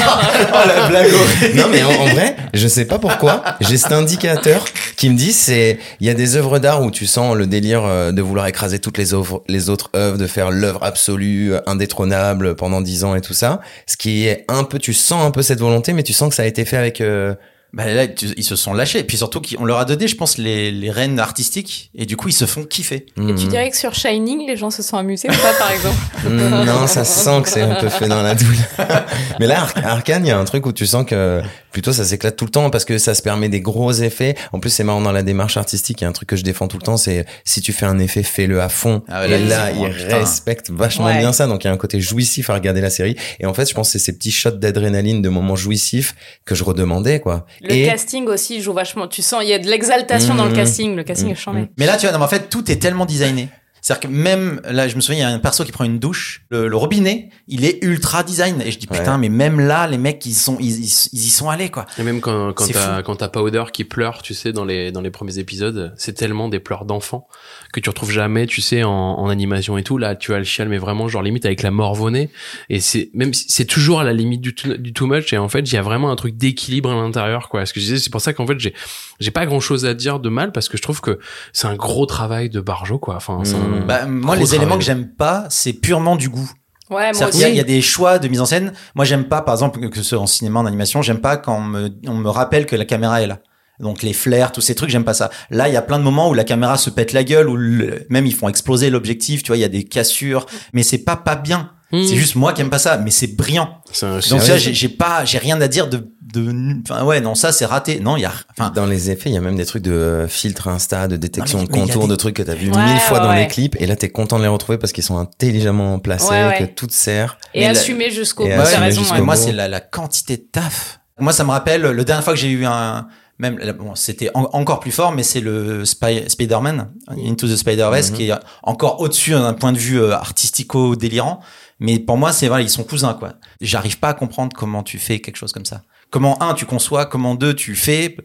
Oh 0.55 0.69
la 0.69 0.89
blague 0.89 1.11
non 1.57 1.65
mais 1.71 1.83
en, 1.83 1.91
en 1.91 2.07
vrai 2.07 2.37
je 2.55 2.69
sais 2.69 2.85
pas 2.85 2.99
pourquoi 3.01 3.43
j'ai 3.61 3.77
cet 3.77 3.91
indicateur 3.93 4.65
qui 4.97 5.11
me 5.11 5.17
dit 5.17 5.33
c'est 5.33 5.79
il 6.01 6.07
y 6.07 6.11
a 6.11 6.15
des 6.15 6.37
œuvres 6.37 6.59
d'art 6.61 6.83
où 6.83 6.91
tu 6.93 7.07
sens 7.07 7.35
le 7.35 7.47
délire 7.49 7.85
euh, 7.85 8.13
de 8.13 8.23
vouloir 8.23 8.47
écraser 8.47 8.79
toutes 8.79 8.97
les 8.99 9.13
œuvres 9.13 9.43
les 9.49 9.71
autres 9.71 9.91
œuvres 9.97 10.19
de 10.19 10.27
faire 10.29 10.51
l'œuvre 10.53 10.85
absolue 10.85 11.55
euh, 11.55 11.61
indétrônable 11.67 12.55
pendant 12.55 12.81
dix 12.81 13.03
ans 13.05 13.17
et 13.17 13.21
tout 13.21 13.35
ça. 13.35 13.61
Ce 13.87 13.97
qui 13.97 14.27
est 14.27 14.45
un 14.49 14.63
peu 14.63 14.79
tu 14.79 14.93
sens 14.95 15.25
un 15.25 15.31
peu 15.33 15.43
cette 15.43 15.59
volonté 15.61 15.93
mais 15.95 16.05
tu 16.05 16.13
sens 16.13 16.29
que 16.29 16.35
ça 16.37 16.43
a 16.45 16.47
été 16.47 16.65
fait 16.65 16.77
avec 16.77 17.01
euh, 17.01 17.35
Bah 17.77 17.85
là, 17.93 18.07
tu- 18.09 18.33
ils 18.39 18.43
se 18.43 18.57
sont 18.57 18.73
lâchés. 18.73 19.01
Et 19.01 19.05
puis 19.05 19.19
surtout, 19.19 19.43
qu'on 19.43 19.67
leur 19.67 19.79
a 19.79 19.85
donné, 19.85 20.09
je 20.09 20.17
pense, 20.17 20.39
les, 20.39 20.73
les 20.73 20.91
rênes 20.91 21.21
artistiques. 21.21 21.91
Et 21.95 22.07
du 22.07 22.17
coup, 22.17 22.29
ils 22.31 22.33
se 22.33 22.47
font 22.47 22.65
kiffer. 22.65 22.95
Et 22.97 23.05
tu 23.17 23.23
hmm. 23.23 23.35
dirais 23.49 23.71
que 23.71 23.77
sur 23.77 23.95
Shining, 23.95 24.47
les 24.47 24.57
gens 24.57 24.71
se 24.71 24.83
sont 24.83 24.97
amusés 24.97 25.29
ou 25.29 25.35
pas, 25.35 25.53
par 25.59 25.71
exemple 25.71 25.97
Mm, 26.27 26.65
non, 26.65 26.87
ça 26.89 27.05
sent 27.05 27.43
que 27.43 27.49
c'est 27.49 27.61
un 27.61 27.77
peu 27.77 27.89
fait 27.89 28.09
dans 28.09 28.23
la 28.23 28.35
douleur. 28.35 28.65
Mais 29.41 29.47
là, 29.47 29.61
Ar- 29.63 29.87
Arcane, 29.87 30.25
il 30.25 30.29
y 30.29 30.33
a 30.33 30.39
un 30.39 30.45
truc 30.45 30.67
où 30.67 30.73
tu 30.73 30.87
sens 30.87 31.05
que 31.07 31.41
plutôt 31.71 31.93
ça 31.93 32.05
s'éclate 32.05 32.37
tout 32.37 32.47
le 32.47 32.51
temps 32.51 32.71
parce 32.71 32.85
que 32.85 32.99
ça 32.99 33.15
se 33.15 33.23
permet 33.23 33.49
des 33.49 33.61
gros 33.61 33.93
effets. 33.93 34.35
En 34.53 34.59
plus, 34.59 34.71
c'est 34.71 34.83
marrant 34.83 35.01
dans 35.03 35.13
la 35.13 35.23
démarche 35.23 35.57
artistique. 35.57 36.01
Il 36.01 36.05
y 36.05 36.07
a 36.07 36.09
un 36.09 36.13
truc 36.13 36.29
que 36.29 36.35
je 36.37 36.43
défends 36.43 36.67
tout 36.69 36.79
le 36.79 36.83
temps, 36.83 36.97
c'est 36.97 37.27
si 37.45 37.61
tu 37.61 37.73
fais 37.73 37.87
un 37.87 37.99
effet, 37.99 38.23
fais-le 38.23 38.61
à 38.61 38.69
fond. 38.69 39.03
Ah 39.09 39.21
ouais, 39.21 39.29
là, 39.29 39.37
et 39.37 39.43
ils 39.43 39.49
là, 39.49 39.71
ils 39.71 39.93
putain. 39.95 40.19
respectent 40.19 40.71
vachement 40.71 41.05
Ouais. 41.07 41.19
bien 41.19 41.33
ça. 41.33 41.47
Donc, 41.47 41.63
il 41.65 41.69
y 41.69 41.71
a 41.71 41.73
un 41.73 41.77
côté 41.77 42.01
jouissif 42.01 42.51
à 42.51 42.55
regarder 42.55 42.81
la 42.81 42.91
série. 42.91 43.15
Et 43.39 43.47
en 43.47 43.55
fait, 43.55 43.69
je 43.69 43.75
pense 43.75 43.89
que 43.89 43.93
c'est 43.93 44.05
ces 44.05 44.13
petits 44.17 44.33
shots 44.33 44.51
d'adrénaline, 44.53 45.23
de 45.23 45.29
moments 45.29 45.55
jouissifs 45.57 46.15
que 46.45 46.55
je 46.55 46.65
redemandais, 46.65 47.21
quoi. 47.21 47.47
Le 47.67 47.75
et 47.75 47.87
casting 47.87 48.27
aussi 48.29 48.61
joue 48.61 48.73
vachement. 48.73 49.07
Tu 49.09 49.23
sens, 49.23 49.43
il 49.43 49.49
y 49.49 49.53
a 49.55 49.59
de 49.59 49.67
l'exaltation 49.69 50.35
dans 50.35 50.45
le 50.45 50.51
Mhm. 50.51 50.57
casting. 50.57 50.97
Le 50.97 51.03
casting 51.05 51.31
est 51.31 51.35
chambé. 51.35 51.69
Mais 51.79 51.87
là, 51.87 51.97
tu 51.97 52.03
vois, 52.07 52.13
non, 52.13 52.19
mais 52.19 52.25
en 52.25 52.29
fait, 52.29 52.49
tout 52.49 52.71
est 52.71 52.77
tellement 52.77 53.05
designé. 53.07 53.49
C'est-à-dire 53.87 54.09
que 54.11 54.13
même, 54.13 54.61
là, 54.69 54.89
je 54.89 54.97
me 54.97 55.01
souviens, 55.01 55.21
il 55.21 55.29
y 55.31 55.33
a 55.33 55.33
un 55.33 55.39
perso 55.39 55.63
qui 55.63 55.71
prend 55.71 55.85
une 55.85 56.01
douche. 56.01 56.43
Le, 56.51 56.67
le 56.67 56.77
robinet, 56.77 57.29
il 57.47 57.65
est 57.65 57.79
ultra 57.85 58.25
design. 58.25 58.61
Et 58.61 58.73
je 58.73 58.79
dis, 58.81 58.89
putain, 58.89 59.13
Ouais. 59.13 59.19
mais 59.19 59.29
même 59.29 59.61
là, 59.61 59.87
les 59.87 59.97
mecs, 59.97 60.27
ils 60.27 60.35
sont, 60.35 60.57
ils, 60.59 60.81
ils, 60.85 61.09
ils 61.13 61.25
y 61.27 61.29
sont 61.31 61.49
allés, 61.51 61.69
quoi. 61.71 61.87
Et 61.97 62.03
même 62.03 62.21
quand, 62.21 62.53
quand 62.53 62.67
t'as, 62.73 63.03
quand 63.03 63.15
t'as 63.15 63.29
Powder 63.29 63.63
qui 63.73 63.85
pleure, 63.85 64.23
tu 64.23 64.35
sais, 64.35 64.53
dans 64.53 64.65
les, 64.65 64.91
dans 64.91 65.03
les 65.03 65.13
premiers 65.13 65.39
épisodes, 65.39 65.95
c'est 65.97 66.15
tellement 66.15 66.49
des 66.49 66.59
pleurs 66.59 66.85
d'enfants 66.85 67.29
que 67.73 67.79
tu 67.79 67.89
retrouves 67.89 68.11
jamais, 68.11 68.47
tu 68.49 68.61
sais, 68.61 68.83
en, 68.83 68.91
en 68.91 69.29
animation 69.29 69.79
et 69.79 69.85
tout. 69.85 69.99
Là, 69.99 70.17
tu 70.17 70.35
as 70.35 70.39
le 70.39 70.45
chial, 70.45 70.69
mais 70.69 70.79
vraiment, 70.79 71.07
genre, 71.07 71.23
limite 71.23 71.47
avec 71.47 71.63
la 71.63 71.71
morvonnée. 71.71 72.31
Et 72.69 72.81
c'est, 72.81 73.11
même 73.15 73.33
si 73.35 73.45
c'est 73.51 73.67
toujours 73.67 74.01
à 74.01 74.05
la 74.05 74.13
limite 74.13 74.41
du, 74.41 74.53
too- 74.53 74.79
du 74.79 74.93
too 74.95 75.07
much. 75.07 75.33
Et 75.33 75.39
en 75.39 75.49
fait, 75.49 75.61
il 75.61 75.73
y 75.73 75.79
a 75.79 75.83
vraiment 75.83 76.11
un 76.11 76.17
truc 76.17 76.37
d'équilibre 76.37 76.91
à 76.91 76.95
l'intérieur, 76.97 77.49
quoi. 77.49 77.65
Ce 77.65 77.73
que 77.73 77.79
je 77.79 77.85
disais, 77.85 77.99
c'est 78.01 78.11
pour 78.11 78.21
ça 78.21 78.33
qu'en 78.33 78.49
fait, 78.49 78.59
j'ai, 78.59 78.75
j'ai 79.21 79.31
pas 79.31 79.47
grand 79.47 79.61
chose 79.61 79.87
à 79.87 79.95
dire 79.95 80.19
de 80.19 80.29
mal 80.29 80.51
parce 80.51 80.69
que 80.69 80.77
je 80.77 80.83
trouve 80.83 81.01
que 81.01 81.21
c'est 81.53 81.69
un 81.69 81.77
gros 81.77 82.07
travail 82.07 82.51
de 82.51 82.61
Barjo, 82.61 82.99
quoi. 82.99 83.15
Enfin, 83.15 83.39
c'est 83.45 83.55
un- 83.55 83.59
Mhm. 83.59 83.76
Bah, 83.87 84.07
moi, 84.07 84.37
les 84.37 84.55
éléments 84.55 84.79
que 84.79 84.85
j'aime 84.85 85.09
pas, 85.09 85.47
c'est 85.51 85.73
purement 85.73 86.17
du 86.17 86.29
goût. 86.29 86.51
Ouais, 86.89 87.11
moi 87.13 87.29
aussi. 87.29 87.41
y 87.41 87.45
a- 87.45 87.49
il 87.49 87.57
y, 87.57 87.61
a 87.61 87.65
des 87.65 87.83
choix 87.83 88.19
de 88.21 88.29
mise 88.29 88.41
en 88.41 88.47
scène. 88.47 88.73
Moi, 88.95 89.05
j'aime 89.05 89.25
pas, 89.25 89.43
par 89.43 89.55
exemple, 89.55 89.89
que 89.89 89.97
ce 89.97 90.03
soit 90.05 90.19
en 90.21 90.27
cinéma, 90.27 90.61
en 90.61 90.67
animation, 90.67 91.03
j'aime 91.03 91.19
pas 91.21 91.37
quand 91.37 91.57
on 91.59 91.63
me, 91.63 91.91
on 92.07 92.15
me 92.15 92.29
rappelle 92.31 92.65
que 92.67 92.77
la 92.77 92.85
caméra 92.85 93.21
est 93.23 93.27
là. 93.27 93.41
Donc 93.81 94.03
les 94.03 94.13
flares, 94.15 94.53
tous 94.53 94.61
ces 94.63 94.75
trucs, 94.75 94.89
j'aime 94.89 95.05
pas 95.05 95.13
ça. 95.13 95.29
Là, 95.51 95.69
il 95.69 95.75
y 95.75 95.77
a 95.77 95.83
plein 95.83 95.99
de 95.99 96.05
moments 96.05 96.31
où 96.31 96.35
la 96.35 96.45
caméra 96.45 96.79
se 96.79 96.89
pète 96.89 97.13
la 97.13 97.25
gueule, 97.25 97.49
où 97.49 97.57
le- 97.57 98.07
même 98.09 98.25
ils 98.25 98.35
font 98.35 98.49
exploser 98.49 98.89
l'objectif. 98.89 99.43
Tu 99.43 99.49
vois, 99.49 99.57
il 99.57 99.61
y 99.61 99.65
a 99.65 99.69
des 99.69 99.85
cassures, 99.85 100.47
mais 100.73 100.83
c'est 100.83 100.99
pas 100.99 101.17
pas 101.17 101.37
bien. 101.37 101.73
Mhm. 101.93 102.05
C'est 102.05 102.17
juste 102.17 102.37
moi 102.37 102.53
qui 102.53 102.63
aime 102.63 102.71
pas 102.71 102.79
ça, 102.79 102.97
mais 102.99 103.11
c'est 103.11 103.37
brillant. 103.37 103.81
c'est 103.93 104.07
un- 104.07 104.15
Donc 104.15 104.23
c'est- 104.23 104.39
ça, 104.41 104.57
j'ai 104.59 104.89
pas, 104.89 105.25
j'ai 105.25 105.39
rien 105.39 105.61
à 105.61 105.69
dire 105.69 105.89
de, 105.89 106.09
de, 106.33 106.53
enfin 106.83 107.05
ouais, 107.05 107.21
non, 107.21 107.35
ça 107.35 107.53
c'est 107.53 107.65
raté. 107.67 108.01
Non, 108.01 108.17
il 108.17 108.23
y 108.23 108.25
a, 108.25 108.33
enfin, 108.51 108.71
Dans 108.75 108.87
les 108.87 109.11
effets, 109.11 109.31
il 109.31 109.35
y 109.35 109.39
a 109.39 109.41
même 109.41 109.57
des 109.57 109.65
trucs 109.65 109.83
de 109.83 109.93
euh, 109.93 110.29
filtre 110.29 110.69
Insta, 110.69 111.07
de 111.09 111.17
détection 111.17 111.59
Non, 111.59 111.65
mais- 111.71 111.87
de 111.87 111.99
des- 112.01 112.07
de 112.09 112.17
trucs 112.17 112.35
que 112.37 112.43
t'as 112.43 112.55
vu 112.55 112.71
Ouais, 112.71 112.85
mille 112.85 112.99
fois 113.01 113.19
ouais, 113.19 113.25
dans 113.25 113.31
ouais. 113.31 113.43
les 113.43 113.47
clips. 113.49 113.77
Et 113.81 113.87
là, 113.87 113.95
t'es 113.97 114.09
content 114.11 114.37
de 114.39 114.43
les 114.43 114.49
retrouver 114.49 114.77
parce 114.79 114.93
qu'ils 114.93 115.05
sont 115.05 115.19
intelligemment 115.19 115.99
placés, 116.01 116.29
Ouais, 116.29 116.47
ouais. 116.49 116.59
que 116.59 116.65
tout 116.65 116.89
sert. 116.91 117.39
Et 117.55 117.63
la- 117.63 117.71
assumé 117.71 118.11
jusqu'au 118.11 118.45
et 118.47 118.57
bout. 118.57 118.63
Raison. 118.63 119.03
moi, 119.25 119.37
c'est 119.37 119.53
la, 119.53 119.69
la 119.69 119.81
quantité 119.81 120.37
de 120.37 120.43
taf. 120.51 121.01
Moi, 121.19 121.33
ça 121.33 121.45
me 121.45 121.51
rappelle, 121.51 121.83
le 121.83 122.05
dernière 122.05 122.25
fois 122.25 122.33
que 122.35 122.39
j'ai 122.41 122.51
eu 122.51 122.67
un, 122.67 123.07
même, 123.39 123.59
bon, 123.79 123.95
c'était 123.95 124.31
en- 124.35 124.49
encore 124.53 124.81
plus 124.81 124.91
fort, 124.91 125.13
mais 125.13 125.23
c'est 125.23 125.41
le 125.41 125.85
Spy- 125.85 126.29
Spider-Man, 126.29 126.91
Into 127.25 127.47
the 127.47 127.57
Spider-Verse, 127.57 128.11
Mhm. 128.11 128.17
qui 128.17 128.29
est 128.31 128.35
encore 128.65 129.01
au-dessus 129.01 129.31
d'un 129.31 129.55
point 129.55 129.73
de 129.73 129.79
vue 129.79 130.01
euh, 130.01 130.13
artistico-délirant. 130.61 131.41
Mais 131.79 131.99
pour 131.99 132.17
moi, 132.17 132.33
c'est, 132.33 132.49
voilà, 132.49 132.63
ils 132.63 132.71
sont 132.71 132.85
cousins, 132.85 133.15
quoi. 133.15 133.35
J'arrive 133.61 133.99
pas 133.99 134.09
à 134.09 134.15
comprendre 134.15 134.57
comment 134.57 134.83
tu 134.83 134.99
fais 134.99 135.21
quelque 135.21 135.37
chose 135.37 135.53
comme 135.53 135.67
ça. 135.67 135.83
Comment, 136.11 136.43
un, 136.43 136.55
tu 136.55 136.67
conçois, 136.67 137.05
comment, 137.07 137.35
deux, 137.35 137.55
tu 137.55 137.75
fais. 137.75 138.17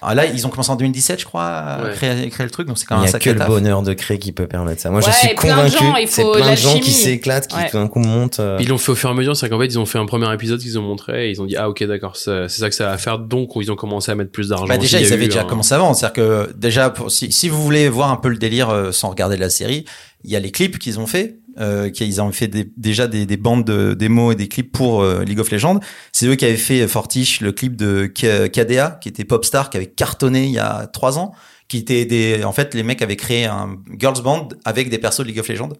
Ah, 0.00 0.14
là, 0.14 0.24
ils 0.26 0.46
ont 0.46 0.50
commencé 0.50 0.70
en 0.70 0.76
2017, 0.76 1.20
je 1.20 1.24
crois, 1.26 1.44
à 1.44 1.84
Ouais. 1.84 1.90
créer, 1.92 2.28
créer 2.30 2.44
le 2.46 2.50
truc, 2.50 2.66
donc 2.66 2.78
c'est 2.78 2.86
quand 2.86 2.96
Il 2.96 3.00
même 3.02 3.08
n'y 3.08 3.12
un 3.12 3.16
a 3.16 3.18
que 3.18 3.24
sacré 3.30 3.38
le 3.38 3.46
bonheur 3.46 3.82
de 3.82 3.92
créer 3.92 4.18
qui 4.18 4.32
peut 4.32 4.46
permettre 4.46 4.80
ça. 4.80 4.90
Moi, 4.90 5.00
je 5.02 5.10
suis 5.10 5.28
et 5.28 5.34
plein 5.34 5.50
de 5.50 5.70
convaincu. 5.70 5.84
gens, 5.84 5.96
il 5.96 6.08
C'est 6.08 6.22
faut 6.22 6.32
plein 6.32 6.50
de 6.52 6.56
gens 6.56 6.78
qui 6.80 6.90
s'éclatent, 6.90 7.46
qui 7.46 7.56
Ouais. 7.56 7.68
tout 7.70 7.76
d'un 7.76 7.88
coup 7.88 7.98
montent. 8.00 8.40
euh, 8.40 8.56
ils 8.60 8.68
l'ont 8.68 8.78
fait 8.78 8.92
au 8.92 8.94
fur 8.94 9.10
et 9.10 9.12
à 9.12 9.14
mesure, 9.14 9.36
c'est 9.36 9.48
qu'en 9.50 9.58
fait 9.60 9.66
ils 9.66 9.78
ont 9.78 9.86
fait 9.86 9.98
un 9.98 10.06
premier 10.06 10.32
épisode 10.32 10.60
qu'ils 10.60 10.78
ont 10.78 10.82
montré 10.82 11.28
et 11.28 11.30
ils 11.30 11.40
ont 11.42 11.44
dit 11.46 11.56
ah 11.56 11.68
ok 11.68 11.84
d'accord 11.84 12.16
c'est 12.16 12.48
c'est 12.48 12.60
ça 12.60 12.68
que 12.70 12.74
ça 12.74 12.86
va 12.86 12.96
faire 12.98 13.18
donc 13.18 13.50
ils 13.56 13.70
ont 13.70 13.76
commencé 13.76 14.10
à 14.10 14.14
mettre 14.14 14.32
plus 14.32 14.48
d'argent. 14.48 14.66
Bah 14.66 14.78
déjà. 14.78 14.98
Il 14.98 15.06
ils 15.06 15.12
a 15.12 15.14
avaient 15.14 15.26
eu 15.26 15.28
déjà 15.28 15.42
un- 15.42 15.44
commencé 15.44 15.74
avant. 15.74 15.92
C'est-à-dire 15.94 16.14
que 16.14 16.52
déjà, 16.56 16.90
pour- 16.90 17.10
si, 17.10 17.30
si 17.30 17.48
vous 17.50 17.62
voulez 17.62 17.88
voir 17.88 18.10
un 18.10 18.16
peu 18.16 18.28
le 18.30 18.38
délire 18.38 18.70
euh, 18.70 18.92
sans 18.92 19.10
regarder 19.10 19.36
la 19.36 19.50
série, 19.50 19.84
il 20.24 20.30
y 20.30 20.36
a 20.36 20.40
les 20.40 20.50
clips 20.50 20.78
qu'ils 20.78 20.98
ont 21.00 21.06
fait. 21.06 21.36
Euh, 21.60 21.90
qu'ils 21.90 22.22
ont 22.22 22.32
fait 22.32 22.48
des- 22.48 22.72
déjà 22.78 23.06
des, 23.08 23.26
des 23.26 23.36
bandes 23.36 23.64
de 23.64 23.92
démos 23.92 24.32
et 24.32 24.36
des 24.36 24.48
clips 24.48 24.72
pour 24.72 25.02
euh, 25.02 25.22
League 25.22 25.38
of 25.38 25.50
Legends. 25.50 25.80
C'est 26.10 26.26
eux 26.26 26.34
qui 26.34 26.46
avaient 26.46 26.56
fait 26.56 26.80
euh, 26.80 26.88
Fortiche, 26.88 27.42
le 27.42 27.52
clip 27.52 27.76
de 27.76 28.06
KDA, 28.06 28.98
qui 29.02 29.10
était 29.10 29.24
Popstar, 29.24 29.68
qui 29.68 29.76
avait 29.76 29.86
cartonné 29.90 30.44
il 30.44 30.52
y 30.52 30.58
a 30.58 30.86
trois 30.86 31.18
ans. 31.18 31.32
Qui 31.68 31.76
était 31.78 32.06
des, 32.06 32.42
en 32.44 32.52
fait, 32.52 32.72
les 32.74 32.82
mecs 32.82 33.02
avaient 33.02 33.16
créé 33.16 33.44
un 33.44 33.76
girls 33.98 34.22
band 34.22 34.48
avec 34.64 34.88
des 34.88 34.98
persos 34.98 35.20
de 35.20 35.24
League 35.28 35.40
of 35.40 35.48
Legends. 35.48 35.72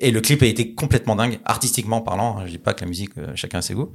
Et 0.00 0.10
le 0.10 0.20
clip 0.20 0.42
a 0.42 0.46
été 0.46 0.74
complètement 0.74 1.14
dingue, 1.14 1.38
artistiquement 1.44 2.00
parlant. 2.00 2.44
Je 2.44 2.50
dis 2.50 2.58
pas 2.58 2.74
que 2.74 2.80
la 2.80 2.88
musique, 2.88 3.10
euh, 3.18 3.32
chacun 3.34 3.58
a 3.58 3.62
ses 3.62 3.74
goûts. 3.74 3.92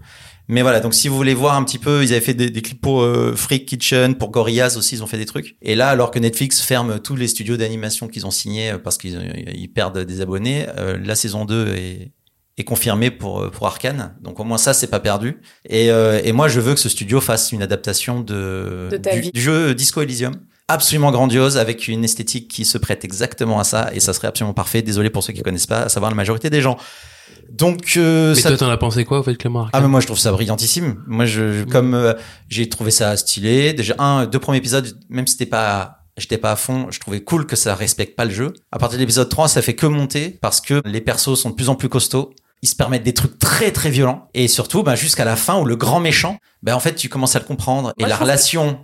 Mais 0.47 0.61
voilà, 0.61 0.79
donc 0.79 0.93
si 0.93 1.09
vous 1.09 1.15
voulez 1.17 1.33
voir 1.33 1.55
un 1.55 1.63
petit 1.63 1.79
peu, 1.79 2.03
ils 2.03 2.11
avaient 2.13 2.21
fait 2.21 2.33
des, 2.33 2.49
des 2.49 2.61
clips 2.61 2.79
pour 2.79 3.01
euh, 3.01 3.35
Freak 3.35 3.65
Kitchen, 3.65 4.15
pour 4.15 4.29
Gorillaz 4.31 4.77
aussi, 4.77 4.95
ils 4.95 5.03
ont 5.03 5.07
fait 5.07 5.17
des 5.17 5.25
trucs. 5.25 5.57
Et 5.61 5.75
là, 5.75 5.89
alors 5.89 6.09
que 6.11 6.19
Netflix 6.19 6.61
ferme 6.61 6.99
tous 6.99 7.17
les 7.17 7.27
studios 7.27 7.57
d'animation 7.57 8.07
qu'ils 8.07 8.25
ont 8.25 8.31
signés 8.31 8.71
euh, 8.71 8.77
parce 8.77 8.97
qu'ils 8.97 9.19
ils 9.53 9.67
perdent 9.67 9.99
des 9.99 10.21
abonnés, 10.21 10.65
euh, 10.77 10.97
la 11.03 11.15
saison 11.15 11.43
2 11.43 11.73
est, 11.75 12.11
est 12.57 12.63
confirmée 12.63 13.11
pour, 13.11 13.51
pour 13.51 13.67
Arkane. 13.67 14.15
Donc 14.21 14.39
au 14.39 14.45
moins 14.45 14.57
ça, 14.57 14.73
c'est 14.73 14.87
pas 14.87 15.01
perdu. 15.01 15.41
Et, 15.69 15.87
et 15.87 16.31
moi, 16.31 16.47
je 16.47 16.59
veux 16.59 16.73
que 16.73 16.79
ce 16.79 16.89
studio 16.89 17.19
fasse 17.19 17.51
une 17.51 17.61
adaptation 17.61 18.21
de, 18.21 18.87
De 18.89 18.97
ta 18.97 19.13
du, 19.13 19.19
vie. 19.21 19.31
du 19.31 19.41
jeu 19.41 19.75
Disco 19.75 20.01
Elysium. 20.01 20.33
Absolument 20.69 21.11
grandiose, 21.11 21.57
avec 21.57 21.87
une 21.87 22.03
esthétique 22.03 22.49
qui 22.49 22.65
se 22.65 22.77
prête 22.77 23.05
exactement 23.05 23.59
à 23.59 23.63
ça, 23.63 23.89
et 23.93 23.99
ça 24.01 24.13
serait 24.13 24.27
absolument 24.27 24.53
parfait. 24.53 24.81
Désolé 24.81 25.09
pour 25.09 25.23
ceux 25.23 25.31
qui 25.33 25.41
connaissent 25.41 25.65
pas, 25.67 25.83
à 25.83 25.89
savoir 25.89 26.11
la 26.11 26.15
majorité 26.15 26.49
des 26.49 26.61
gens. 26.61 26.77
Donc, 27.49 27.93
euh, 27.95 28.33
Mais 28.35 28.41
ça 28.41 28.49
toi 28.49 28.57
t'en 28.57 28.69
as 28.69 28.77
pensé 28.77 29.05
quoi 29.05 29.19
au 29.19 29.23
fait 29.23 29.35
Clément 29.35 29.67
ah 29.71 29.79
mais 29.79 29.87
moi 29.87 30.01
je 30.01 30.05
trouve 30.05 30.19
ça 30.19 30.31
brillantissime. 30.31 31.01
Moi 31.07 31.25
je, 31.25 31.59
je- 31.59 31.63
comme 31.63 31.93
euh, 31.93 32.13
j'ai 32.49 32.67
trouvé 32.67 32.91
ça 32.91 33.15
stylé. 33.15 33.71
Déjà 33.73 33.95
un 33.99 34.25
deux 34.25 34.39
premiers 34.39 34.57
épisodes 34.57 34.97
même 35.09 35.25
si 35.27 35.33
c'était 35.33 35.45
pas 35.45 35.99
j'étais 36.17 36.37
pas 36.37 36.51
à 36.51 36.55
fond, 36.57 36.87
je 36.89 36.99
trouvais 36.99 37.21
cool 37.21 37.45
que 37.45 37.55
ça 37.55 37.73
respecte 37.75 38.15
pas 38.17 38.25
le 38.25 38.31
jeu. 38.31 38.53
À 38.71 38.79
partir 38.79 38.97
de 38.97 39.03
l'épisode 39.03 39.29
3, 39.29 39.47
ça 39.47 39.61
fait 39.61 39.75
que 39.75 39.85
monter 39.85 40.37
parce 40.41 40.59
que 40.61 40.81
les 40.85 40.99
persos 40.99 41.35
sont 41.39 41.51
de 41.51 41.55
plus 41.55 41.69
en 41.69 41.75
plus 41.75 41.89
costauds. 41.89 42.33
Ils 42.63 42.67
se 42.67 42.75
permettent 42.75 43.03
des 43.03 43.13
trucs 43.13 43.37
très 43.39 43.71
très 43.71 43.91
violents 43.91 44.27
et 44.33 44.47
surtout 44.47 44.83
bah, 44.83 44.95
jusqu'à 44.95 45.25
la 45.25 45.35
fin 45.35 45.57
où 45.59 45.65
le 45.65 45.75
grand 45.75 45.99
méchant, 45.99 46.37
bah 46.63 46.75
en 46.75 46.79
fait 46.79 46.95
tu 46.95 47.07
commences 47.07 47.35
à 47.35 47.39
le 47.39 47.45
comprendre 47.45 47.93
et 47.97 48.01
Moi, 48.01 48.09
la 48.09 48.17
relation 48.17 48.79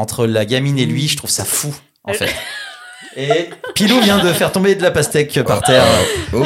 entre 0.00 0.26
la 0.26 0.44
gamine 0.44 0.78
et 0.78 0.86
lui, 0.86 1.06
je 1.08 1.16
trouve 1.16 1.30
ça 1.30 1.44
fou 1.44 1.74
en 2.04 2.12
fait. 2.12 2.28
Et 3.16 3.50
Pilou 3.74 3.98
vient 4.00 4.18
de 4.22 4.32
faire 4.32 4.52
tomber 4.52 4.76
de 4.76 4.82
la 4.84 4.92
pastèque 4.92 5.42
par 5.42 5.62
terre. 5.62 5.82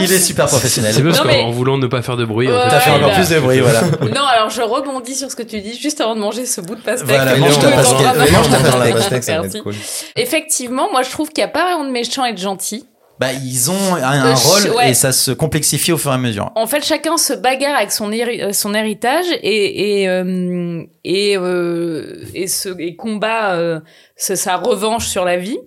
Il 0.01 0.11
est 0.11 0.19
super 0.19 0.47
professionnel. 0.47 0.95
C'est 0.95 1.03
parce 1.03 1.21
qu'en 1.21 1.27
mais- 1.27 1.53
voulant 1.53 1.77
ne 1.77 1.87
pas 1.87 2.01
faire 2.01 2.17
de 2.17 2.25
bruit. 2.25 2.49
en 2.49 2.53
Ouais, 2.53 2.69
T'as 2.71 2.81
fait 2.81 2.91
encore 2.91 3.09
là. 3.09 3.15
plus 3.15 3.29
de 3.29 3.39
bruit, 3.39 3.61
voilà. 3.61 3.83
Non, 4.15 4.25
alors 4.25 4.49
je 4.49 4.63
rebondis 4.63 5.15
sur 5.15 5.31
ce 5.31 5.37
que 5.37 5.43
tu 5.43 5.61
dis 5.61 5.79
juste 5.79 6.01
avant 6.01 6.15
de 6.15 6.21
manger 6.21 6.47
ce 6.47 6.63
bout 6.63 6.75
de 6.75 6.81
pastèque. 6.81 7.09
Voilà, 7.09 7.37
mange 7.37 7.59
ta 7.59 7.71
pastèque. 7.71 8.33
Mange 8.33 8.49
ta 8.49 8.59
pastèque. 8.93 9.25
ça 9.25 9.35
va 9.37 9.43
Merci. 9.43 9.57
être 9.59 9.63
cool. 9.63 9.75
Effectivement, 10.17 10.91
moi 10.91 11.03
je 11.03 11.11
trouve 11.11 11.29
qu'il 11.29 11.45
n'y 11.45 11.51
a 11.51 11.53
pas 11.53 11.65
vraiment 11.65 11.85
de 11.85 11.91
méchants 11.91 12.25
et 12.25 12.33
de 12.33 12.39
gentils. 12.39 12.87
Bah 13.18 13.33
ils 13.33 13.71
ont 13.71 13.94
un, 13.94 14.26
Euh, 14.26 14.35
rôle 14.35 14.76
ouais. 14.76 14.90
et 14.90 14.94
ça 14.94 15.12
se 15.12 15.30
complexifie 15.30 15.92
au 15.92 15.99
fur 15.99 16.11
et 16.11 16.14
à 16.14 16.18
mesure. 16.18 16.50
En 16.56 16.66
fait, 16.66 16.85
chacun 16.85 17.16
se 17.16 17.33
bagarre 17.33 17.76
avec 17.76 17.92
son, 17.92 18.11
héri- 18.11 18.42
euh, 18.42 18.52
son 18.52 18.75
héritage 18.75 19.26
et 19.42 20.00
et 20.02 20.09
euh, 20.09 20.83
et, 21.04 21.37
euh, 21.37 22.25
et, 22.35 22.47
se, 22.47 22.68
et 22.80 22.97
combat 22.97 23.54
euh, 23.54 23.80
sa 24.16 24.56
revanche 24.56 25.06
sur 25.06 25.25
la 25.25 25.37
vie. 25.37 25.59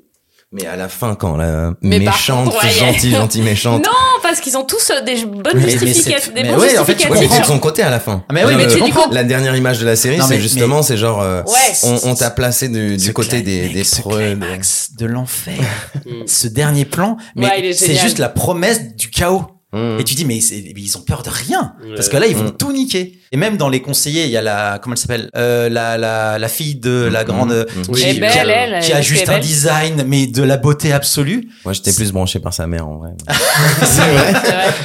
Mais 0.54 0.66
à 0.66 0.78
la 0.78 0.88
fin, 0.88 1.16
quand 1.16 1.36
la 1.36 1.74
Mais 1.82 2.00
méchante, 2.00 2.46
contre, 2.52 2.64
ouais, 2.64 2.72
gentille, 2.72 3.12
gentille 3.12 3.42
méchante. 3.42 3.84
Non, 3.86 3.92
parce 4.24 4.40
qu'ils 4.40 4.56
ont 4.58 4.64
tous 4.64 4.92
euh, 4.92 5.02
des 5.04 5.26
bonnes 5.26 5.44
Mais- 5.56 5.62
mais 5.66 5.70
justifications, 5.78 6.32
des 6.34 6.44
mais 6.44 6.50
bons 6.54 6.60
ouais, 6.60 6.78
en 6.78 6.86
fait, 6.86 6.96
tu 6.96 7.08
c'est 7.14 7.40
de 7.42 7.46
son 7.46 7.60
côté 7.60 7.82
à 7.84 7.90
la 7.90 8.00
fin. 8.00 8.24
Ah, 8.30 8.34
mais 8.34 8.46
oui, 8.46 8.52
Là, 8.52 8.58
mais 8.58 8.68
tu 8.68 8.78
comprends. 8.80 9.10
La 9.12 9.24
dernière 9.26 9.56
image 9.58 9.80
de 9.80 9.86
la 9.86 9.98
série, 9.98 10.20
c'est 10.26 10.40
justement, 10.40 10.82
c'est 10.84 10.96
genre, 10.96 11.22
euh, 11.22 11.44
Ouais. 11.44 11.74
on, 11.84 12.12
on 12.12 12.16
t'a 12.16 12.30
placé 12.30 12.70
du, 12.70 13.12
côté 13.14 13.42
des, 13.42 13.68
des 13.70 13.84
ce 13.84 14.02
climax 14.02 14.92
de 14.98 15.06
l'enfer. 15.06 15.56
Mm. 16.06 16.26
ce 16.26 16.48
dernier 16.48 16.86
plan, 16.86 17.18
mais 17.36 17.48
Ouais, 17.48 17.74
c'est 17.74 17.96
juste 17.96 18.18
la 18.20 18.30
promesse 18.30 18.96
du 18.96 19.10
chaos. 19.10 19.44
Mm. 19.74 20.00
Et 20.00 20.04
tu 20.06 20.16
dis 20.16 20.24
mais, 20.24 20.38
ils 20.38 20.98
ont 20.98 21.02
peur 21.02 21.22
de 21.24 21.30
rien 21.30 21.74
parce 21.96 22.08
Ouais. 22.08 22.14
que 22.14 22.18
là 22.18 22.28
ils 22.28 22.36
vont 22.36 22.46
Mm. 22.46 22.58
tout 22.58 22.72
niquer. 22.72 23.20
Et 23.32 23.38
même 23.38 23.58
dans 23.58 23.70
les 23.70 23.82
conseillers, 23.82 24.26
il 24.26 24.32
y 24.32 24.38
a 24.38 24.42
la 24.42 24.80
comment 24.82 24.94
elle 24.96 25.00
s'appelle 25.00 25.30
euh, 25.36 25.70
la, 25.70 25.98
la 25.98 26.40
la 26.40 26.48
fille 26.48 26.76
de 26.76 27.10
la 27.12 27.24
grande 27.24 27.48
Mm. 27.48 27.82
qui, 27.94 28.04
Elle 28.04 28.10
est 28.10 28.14
qui 28.14 28.20
belle, 28.20 28.50
a, 28.50 28.78
elle, 28.78 28.84
qui 28.84 28.94
a 28.94 29.02
juste 29.02 29.30
un 29.30 29.34
belle. 29.34 29.42
design 29.42 30.04
mais 30.08 30.28
de 30.28 30.44
la 30.44 30.58
beauté 30.58 30.92
absolue. 30.94 31.48
Moi, 31.66 31.74
j'étais 31.74 31.94
plus 31.94 32.12
branché 32.12 32.40
par 32.40 32.54
sa 32.54 32.68
mère, 32.68 32.88
en 32.88 32.98
vrai. 32.98 33.12
c'est 33.84 34.02
vrai. 34.02 34.34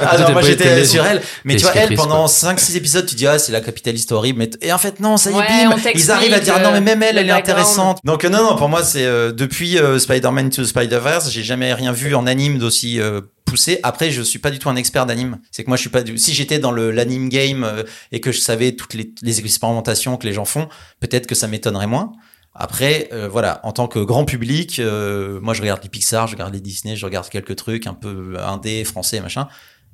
Ah 0.01 0.17
non, 0.17 0.31
moi 0.31 0.41
j'étais 0.41 0.85
sur 0.85 1.05
elle. 1.05 1.21
Mais 1.43 1.55
tu 1.55 1.63
vois, 1.63 1.75
elle, 1.75 1.95
pendant 1.95 2.25
quoi. 2.25 2.53
5-6 2.53 2.77
épisodes, 2.77 3.05
tu 3.05 3.15
dis, 3.15 3.27
ah, 3.27 3.39
c'est 3.39 3.51
la 3.51 3.61
capitaliste 3.61 4.11
horrible. 4.11 4.39
Mais 4.39 4.49
et 4.61 4.71
en 4.73 4.77
fait, 4.77 4.99
non, 4.99 5.17
ça 5.17 5.29
y 5.31 5.33
est, 5.33 5.37
Ouais, 5.37 5.45
bim. 5.47 5.75
Ils 5.95 6.11
arrivent 6.11 6.33
à 6.33 6.39
dire, 6.39 6.59
non, 6.59 6.71
mais 6.71 6.81
même 6.81 7.01
elle, 7.03 7.15
le 7.15 7.21
elle 7.21 7.29
est 7.29 7.31
intéressante. 7.31 7.99
Donc, 8.03 8.23
euh, 8.25 8.29
non, 8.29 8.43
non, 8.43 8.55
pour 8.55 8.69
moi, 8.69 8.83
c'est, 8.83 9.05
euh, 9.05 9.31
depuis 9.31 9.77
euh, 9.77 9.99
Spider-Man 9.99 10.49
to 10.49 10.65
Spider-Verse, 10.65 11.29
j'ai 11.31 11.43
jamais 11.43 11.73
rien 11.73 11.91
vu 11.91 12.15
en 12.15 12.27
anime 12.27 12.57
d'aussi 12.59 12.99
euh, 12.99 13.21
poussé. 13.45 13.79
Après, 13.83 14.11
je 14.11 14.21
suis 14.21 14.39
pas 14.39 14.51
du 14.51 14.59
tout 14.59 14.69
un 14.69 14.75
expert 14.75 15.05
d'anime. 15.05 15.37
C'est 15.51 15.63
que 15.63 15.69
moi, 15.69 15.77
je 15.77 15.81
suis 15.81 15.89
pas 15.89 16.01
du, 16.01 16.17
si 16.17 16.33
j'étais 16.33 16.59
dans 16.59 16.71
le, 16.71 16.91
l'anime 16.91 17.29
game 17.29 17.63
euh, 17.63 17.83
et 18.11 18.19
que 18.19 18.31
je 18.33 18.39
savais 18.39 18.73
toutes 18.73 18.93
les, 18.93 19.39
expérimentations 19.39 20.17
que 20.17 20.27
les 20.27 20.33
gens 20.33 20.45
font, 20.45 20.67
peut-être 20.99 21.27
que 21.27 21.35
ça 21.35 21.47
m'étonnerait 21.47 21.87
moins. 21.87 22.11
Après, 22.55 23.09
euh, 23.13 23.27
voilà, 23.27 23.61
en 23.63 23.71
tant 23.71 23.87
que 23.87 23.99
grand 23.99 24.25
public, 24.25 24.79
euh, 24.79 25.39
moi 25.41 25.53
je 25.53 25.61
regarde 25.61 25.81
les 25.81 25.89
Pixar, 25.89 26.27
je 26.27 26.33
regarde 26.33 26.53
les 26.53 26.61
Disney, 26.61 26.95
je 26.95 27.05
regarde 27.05 27.27
quelques 27.29 27.55
trucs 27.55 27.87
un 27.87 27.95
peu 27.95 28.35
indé, 28.39 28.83
français, 28.83 29.21
machin. 29.21 29.47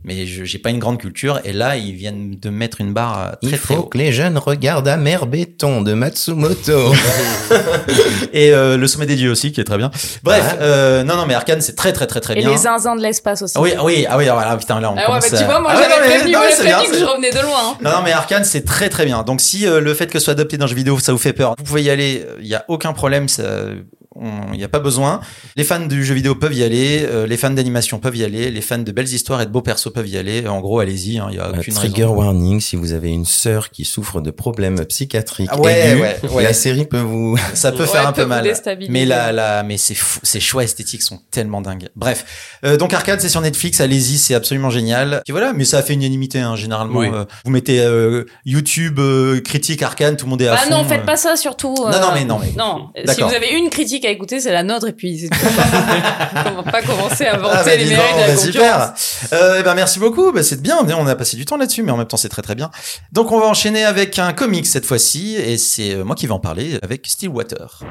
Mais 0.06 0.26
je 0.26 0.46
j'ai 0.46 0.60
pas 0.60 0.70
une 0.70 0.80
grande 0.80 0.98
culture. 0.98 1.42
Et 1.44 1.52
là, 1.52 1.76
ils 1.76 1.94
viennent 1.94 2.36
de 2.40 2.50
mettre 2.50 2.80
une 2.80 2.94
barre 2.94 3.20
euh, 3.20 3.32
Il 3.42 3.50
très 3.50 3.58
très 3.58 3.76
faut 3.76 3.82
haut. 3.82 3.86
que 3.86 3.98
les 3.98 4.12
jeunes 4.14 4.38
regardent 4.38 4.88
Amer 4.88 5.26
Béton 5.26 5.82
de 5.82 5.94
Matsumoto. 5.94 6.94
Et 8.34 8.52
euh, 8.54 8.78
le 8.78 8.88
sommet 8.88 9.06
des 9.06 9.16
dieux 9.16 9.30
aussi, 9.32 9.52
qui 9.52 9.60
est 9.60 9.64
très 9.66 9.78
bien. 9.78 9.92
Bref, 10.24 10.54
Ouais. 10.54 10.58
euh, 10.62 11.04
non 11.04 11.16
non, 11.18 11.26
mais 11.26 11.34
Arcane 11.34 11.62
c'est 11.62 11.76
très 11.76 11.92
très 11.94 12.08
très 12.08 12.22
très 12.22 12.34
Et 12.38 12.42
bien. 12.42 12.50
les 12.52 12.58
zinzins 12.58 12.96
de 12.96 13.02
l'espace 13.02 13.42
aussi. 13.42 13.54
Ah 13.58 13.62
oui, 13.62 13.74
ah 13.78 13.84
oui, 13.84 14.06
ah 14.10 14.18
oui, 14.18 14.26
voilà, 14.32 14.56
putain, 14.58 14.80
là 14.80 14.90
on 14.92 14.96
Ah 14.96 15.00
ouais, 15.00 15.06
commence 15.06 15.32
bah, 15.32 15.38
tu 15.38 15.44
à- 15.44 15.48
vois, 15.48 15.60
moi 15.60 15.72
Ah 15.74 15.78
ouais, 15.80 15.86
j'avais 15.90 16.08
prévenu, 16.08 16.32
non, 16.32 16.40
bien, 16.40 16.56
prévenu 16.56 16.92
que 16.92 16.98
je 17.00 17.04
revenais 17.06 17.32
de 17.32 17.40
loin. 17.42 17.60
hein. 17.72 17.78
Non, 17.82 17.92
non, 17.92 18.02
mais 18.04 18.12
Arkane, 18.12 18.44
c'est 18.46 18.64
très 18.66 18.90
très 18.90 19.06
bien. 19.06 19.24
Donc 19.24 19.42
si 19.42 19.68
euh, 19.68 19.82
le 19.82 19.94
fait 19.94 20.08
que 20.08 20.20
ce 20.20 20.26
soit 20.26 20.34
adopté 20.34 20.58
dans 20.58 20.66
le 20.66 20.70
jeu 20.70 20.76
vidéo, 20.76 20.98
ça 21.00 21.12
vous 21.12 21.18
fait 21.18 21.34
peur, 21.34 21.56
vous 21.58 21.64
pouvez 21.64 21.84
y 21.84 21.90
aller, 21.90 22.26
il 22.40 22.48
y 22.48 22.56
a 22.56 22.64
aucun 22.68 22.94
problème, 22.94 23.28
il 24.52 24.58
n'y 24.58 24.64
a 24.64 24.68
pas 24.70 24.80
besoin. 24.80 25.22
Les 25.56 25.64
fans 25.64 25.80
du 25.86 26.04
jeu 26.04 26.14
vidéo 26.14 26.36
peuvent 26.36 26.54
y 26.54 26.64
aller, 26.64 27.02
euh, 27.04 27.26
les 27.28 27.38
fans 27.38 27.50
d'animation 27.50 28.00
peuvent 28.00 28.16
y 28.18 28.24
aller, 28.24 28.52
les 28.52 28.62
fans 28.62 28.78
de 28.78 28.92
belles 28.92 29.08
histoires 29.14 29.42
et 29.42 29.46
de 29.46 29.52
beaux 29.52 29.62
persos 29.62 29.92
peuvent 29.94 30.08
y 30.08 30.18
aller. 30.18 30.48
En 30.48 30.60
gros, 30.60 30.80
allez-y, 30.80 31.14
il 31.14 31.36
y 31.36 31.40
a 31.40 31.46
Euh, 31.46 31.54
aucune 31.58 31.74
Trigger 31.74 32.04
raison. 32.04 32.16
warning, 32.16 32.60
si 32.60 32.76
vous 32.76 32.94
avez 32.94 33.10
une 33.10 33.26
sœur 33.26 33.70
qui 33.70 33.86
souffre 33.86 34.22
de 34.22 34.32
problèmes 34.32 34.84
psychiatriques 34.86 35.50
Ah 35.52 35.60
ouais, 35.60 35.90
aigus, 35.92 36.02
ouais, 36.02 36.18
ouais. 36.32 36.44
la 36.44 36.54
série 36.54 36.86
peut 36.86 37.00
vous... 37.00 37.38
Ça 37.54 37.72
peut 37.72 37.80
Ouais, 37.84 37.88
faire 37.88 38.08
un 38.08 38.12
peut 38.14 38.24
peu 38.24 38.28
mal. 38.28 38.52
Mais 38.90 39.06
la, 39.06 39.32
la, 39.32 39.64
mais 39.64 39.78
c'est 39.78 39.96
fou, 39.96 40.20
ces 40.24 40.40
choix 40.40 40.64
esthétiques 40.64 41.02
sont 41.02 41.20
tellement 41.32 41.62
dingues. 41.62 41.90
Bref, 41.96 42.58
euh, 42.66 42.78
donc 42.78 42.94
Arcade, 42.94 43.22
c'est 43.22 43.30
sur 43.30 43.42
Netflix, 43.42 43.80
allez-y, 43.82 44.18
c'est 44.18 44.34
absolument 44.36 44.70
génial. 44.70 45.22
Et 45.28 45.32
voilà, 45.32 45.54
mais 45.54 45.66
ça 45.66 45.78
a 45.78 45.82
fait 45.82 45.94
une 45.94 46.02
unanimité, 46.02 46.40
hein, 46.40 46.56
généralement. 46.56 47.00
Oui. 47.00 47.10
euh, 47.14 47.26
vous 47.46 47.52
mettez 47.52 47.80
euh, 47.80 48.26
YouTube 48.46 49.00
euh, 49.00 49.40
critique 49.42 49.82
Arcane, 49.82 50.18
tout 50.18 50.26
le 50.26 50.30
monde 50.32 50.42
est 50.42 50.48
à 50.48 50.54
Ah 50.54 50.58
fond. 50.58 50.70
non, 50.72 50.84
faites 50.84 51.02
euh. 51.02 51.06
pas 51.06 51.18
ça 51.18 51.36
surtout. 51.36 51.76
Non, 51.78 51.92
non, 52.00 52.12
mais 52.14 52.26
non, 52.26 52.40
mais- 52.40 52.52
Non, 52.58 52.90
si 53.14 53.22
vous 53.22 53.34
avez 53.34 53.50
une 53.52 53.70
critique 53.70 54.06
à 54.06 54.09
écouter, 54.10 54.40
c'est 54.40 54.52
la 54.52 54.64
nôtre 54.64 54.88
et 54.88 54.94
puis 54.94 55.20
c'est 55.20 55.30
tout. 55.30 55.38
On 56.58 56.62
va 56.62 56.72
pas 56.72 56.82
commencer 56.82 57.26
à 57.26 57.36
inventer 57.36 57.56
Ah 57.60 57.64
bah, 57.64 57.76
les 57.76 57.86
mérites 57.86 58.16
de 58.16 58.22
la 58.22 58.28
bah, 58.28 58.38
super. 58.38 58.94
Euh, 59.34 59.58
eh 59.60 59.64
ben 59.64 59.76
merci 59.76 60.00
beaucoup. 60.00 60.32
Bah, 60.32 60.44
c'est 60.44 60.62
bien. 60.62 60.78
On 60.80 61.08
a 61.08 61.16
passé 61.16 61.38
du 61.38 61.46
temps 61.46 61.58
là-dessus, 61.58 61.84
mais 61.84 61.92
en 61.92 61.98
même 61.98 62.08
temps 62.08 62.18
c'est 62.18 62.30
très 62.30 62.42
très 62.42 62.56
bien. 62.56 62.70
Donc 63.12 63.32
on 63.32 63.40
va 63.40 63.46
enchaîner 63.46 63.86
avec 63.86 64.20
un 64.20 64.34
comics 64.34 64.68
cette 64.68 64.86
fois-ci, 64.86 65.36
et 65.36 65.58
c'est 65.58 65.94
euh, 65.94 66.04
moi 66.04 66.16
qui 66.16 66.28
vais 66.28 66.34
en 66.34 66.40
parler 66.40 66.80
avec 66.82 67.06
Stillwater. 67.08 67.82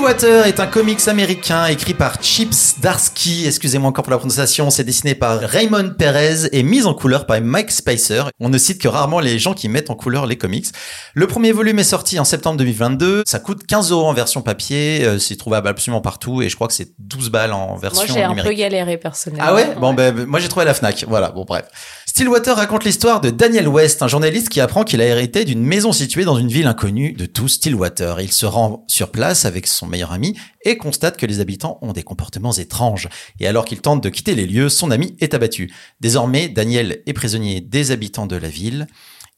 Stillwater 0.00 0.46
est 0.46 0.60
un 0.60 0.66
comics 0.66 1.08
américain 1.08 1.66
écrit 1.66 1.92
par 1.92 2.22
Chips 2.22 2.80
Darsky, 2.80 3.44
excusez-moi 3.46 3.90
encore 3.90 4.02
pour 4.02 4.12
la 4.12 4.16
prononciation, 4.16 4.70
c'est 4.70 4.82
dessiné 4.82 5.14
par 5.14 5.38
Raymond 5.40 5.90
Perez 5.90 6.48
et 6.52 6.62
mis 6.62 6.86
en 6.86 6.94
couleur 6.94 7.26
par 7.26 7.38
Mike 7.42 7.70
Spicer. 7.70 8.22
On 8.40 8.48
ne 8.48 8.56
cite 8.56 8.80
que 8.80 8.88
rarement 8.88 9.20
les 9.20 9.38
gens 9.38 9.52
qui 9.52 9.68
mettent 9.68 9.90
en 9.90 9.94
couleur 9.94 10.24
les 10.24 10.38
comics. 10.38 10.68
Le 11.12 11.26
premier 11.26 11.52
volume 11.52 11.80
est 11.80 11.84
sorti 11.84 12.18
en 12.18 12.24
septembre 12.24 12.56
2022, 12.56 13.24
ça 13.26 13.40
coûte 13.40 13.66
15 13.66 13.90
euros 13.90 14.06
en 14.06 14.14
version 14.14 14.40
papier, 14.40 15.04
euh, 15.04 15.18
c'est 15.18 15.36
trouvable 15.36 15.68
absolument 15.68 16.00
partout 16.00 16.40
et 16.40 16.48
je 16.48 16.54
crois 16.54 16.66
que 16.66 16.72
c'est 16.72 16.92
12 16.98 17.28
balles 17.28 17.52
en 17.52 17.76
version 17.76 18.06
Moi, 18.06 18.14
j'ai 18.14 18.22
un 18.22 18.28
peu 18.30 18.36
numérique. 18.36 18.58
galéré 18.58 18.96
personnellement. 18.96 19.44
Ah 19.46 19.54
ouais? 19.54 19.74
Bon 19.78 19.92
ben 19.92 20.24
moi 20.24 20.40
j'ai 20.40 20.48
trouvé 20.48 20.62
à 20.62 20.66
la 20.66 20.74
Fnac. 20.74 21.04
Voilà, 21.08 21.28
bon 21.28 21.44
bref. 21.44 21.66
Stillwater 22.06 22.56
raconte 22.56 22.84
l'histoire 22.84 23.20
de 23.20 23.30
Daniel 23.30 23.68
West, 23.68 24.02
un 24.02 24.08
journaliste 24.08 24.48
qui 24.48 24.60
apprend 24.60 24.82
qu'il 24.82 25.00
a 25.00 25.04
hérité 25.04 25.44
d'une 25.44 25.62
maison 25.62 25.92
située 25.92 26.24
dans 26.24 26.36
une 26.36 26.48
ville 26.48 26.66
inconnue 26.66 27.12
de 27.12 27.24
tout 27.26 27.48
Stillwater. 27.48 28.20
Il 28.20 28.32
se 28.32 28.46
rend 28.46 28.84
sur 28.88 29.10
place 29.10 29.44
avec 29.44 29.66
son 29.66 29.86
meilleur 29.90 30.12
ami 30.12 30.38
et 30.64 30.76
constate 30.76 31.16
que 31.16 31.26
les 31.26 31.40
habitants 31.40 31.78
ont 31.82 31.92
des 31.92 32.02
comportements 32.02 32.52
étranges. 32.52 33.08
Et 33.38 33.46
alors 33.46 33.64
qu'il 33.64 33.80
tente 33.80 34.02
de 34.02 34.08
quitter 34.08 34.34
les 34.34 34.46
lieux, 34.46 34.68
son 34.68 34.90
ami 34.90 35.16
est 35.20 35.34
abattu. 35.34 35.72
Désormais, 36.00 36.48
Daniel 36.48 37.02
est 37.06 37.12
prisonnier 37.12 37.60
des 37.60 37.90
habitants 37.90 38.26
de 38.26 38.36
la 38.36 38.48
ville 38.48 38.86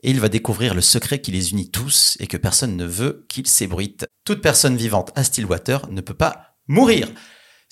et 0.02 0.10
il 0.10 0.20
va 0.20 0.28
découvrir 0.28 0.74
le 0.74 0.80
secret 0.80 1.20
qui 1.20 1.30
les 1.30 1.52
unit 1.52 1.70
tous 1.70 2.16
et 2.20 2.26
que 2.26 2.36
personne 2.36 2.76
ne 2.76 2.84
veut 2.84 3.24
qu'il 3.28 3.46
s'ébruite. 3.46 4.06
Toute 4.24 4.42
personne 4.42 4.76
vivante 4.76 5.12
à 5.14 5.24
Stillwater 5.24 5.88
ne 5.90 6.00
peut 6.00 6.14
pas 6.14 6.56
mourir. 6.66 7.08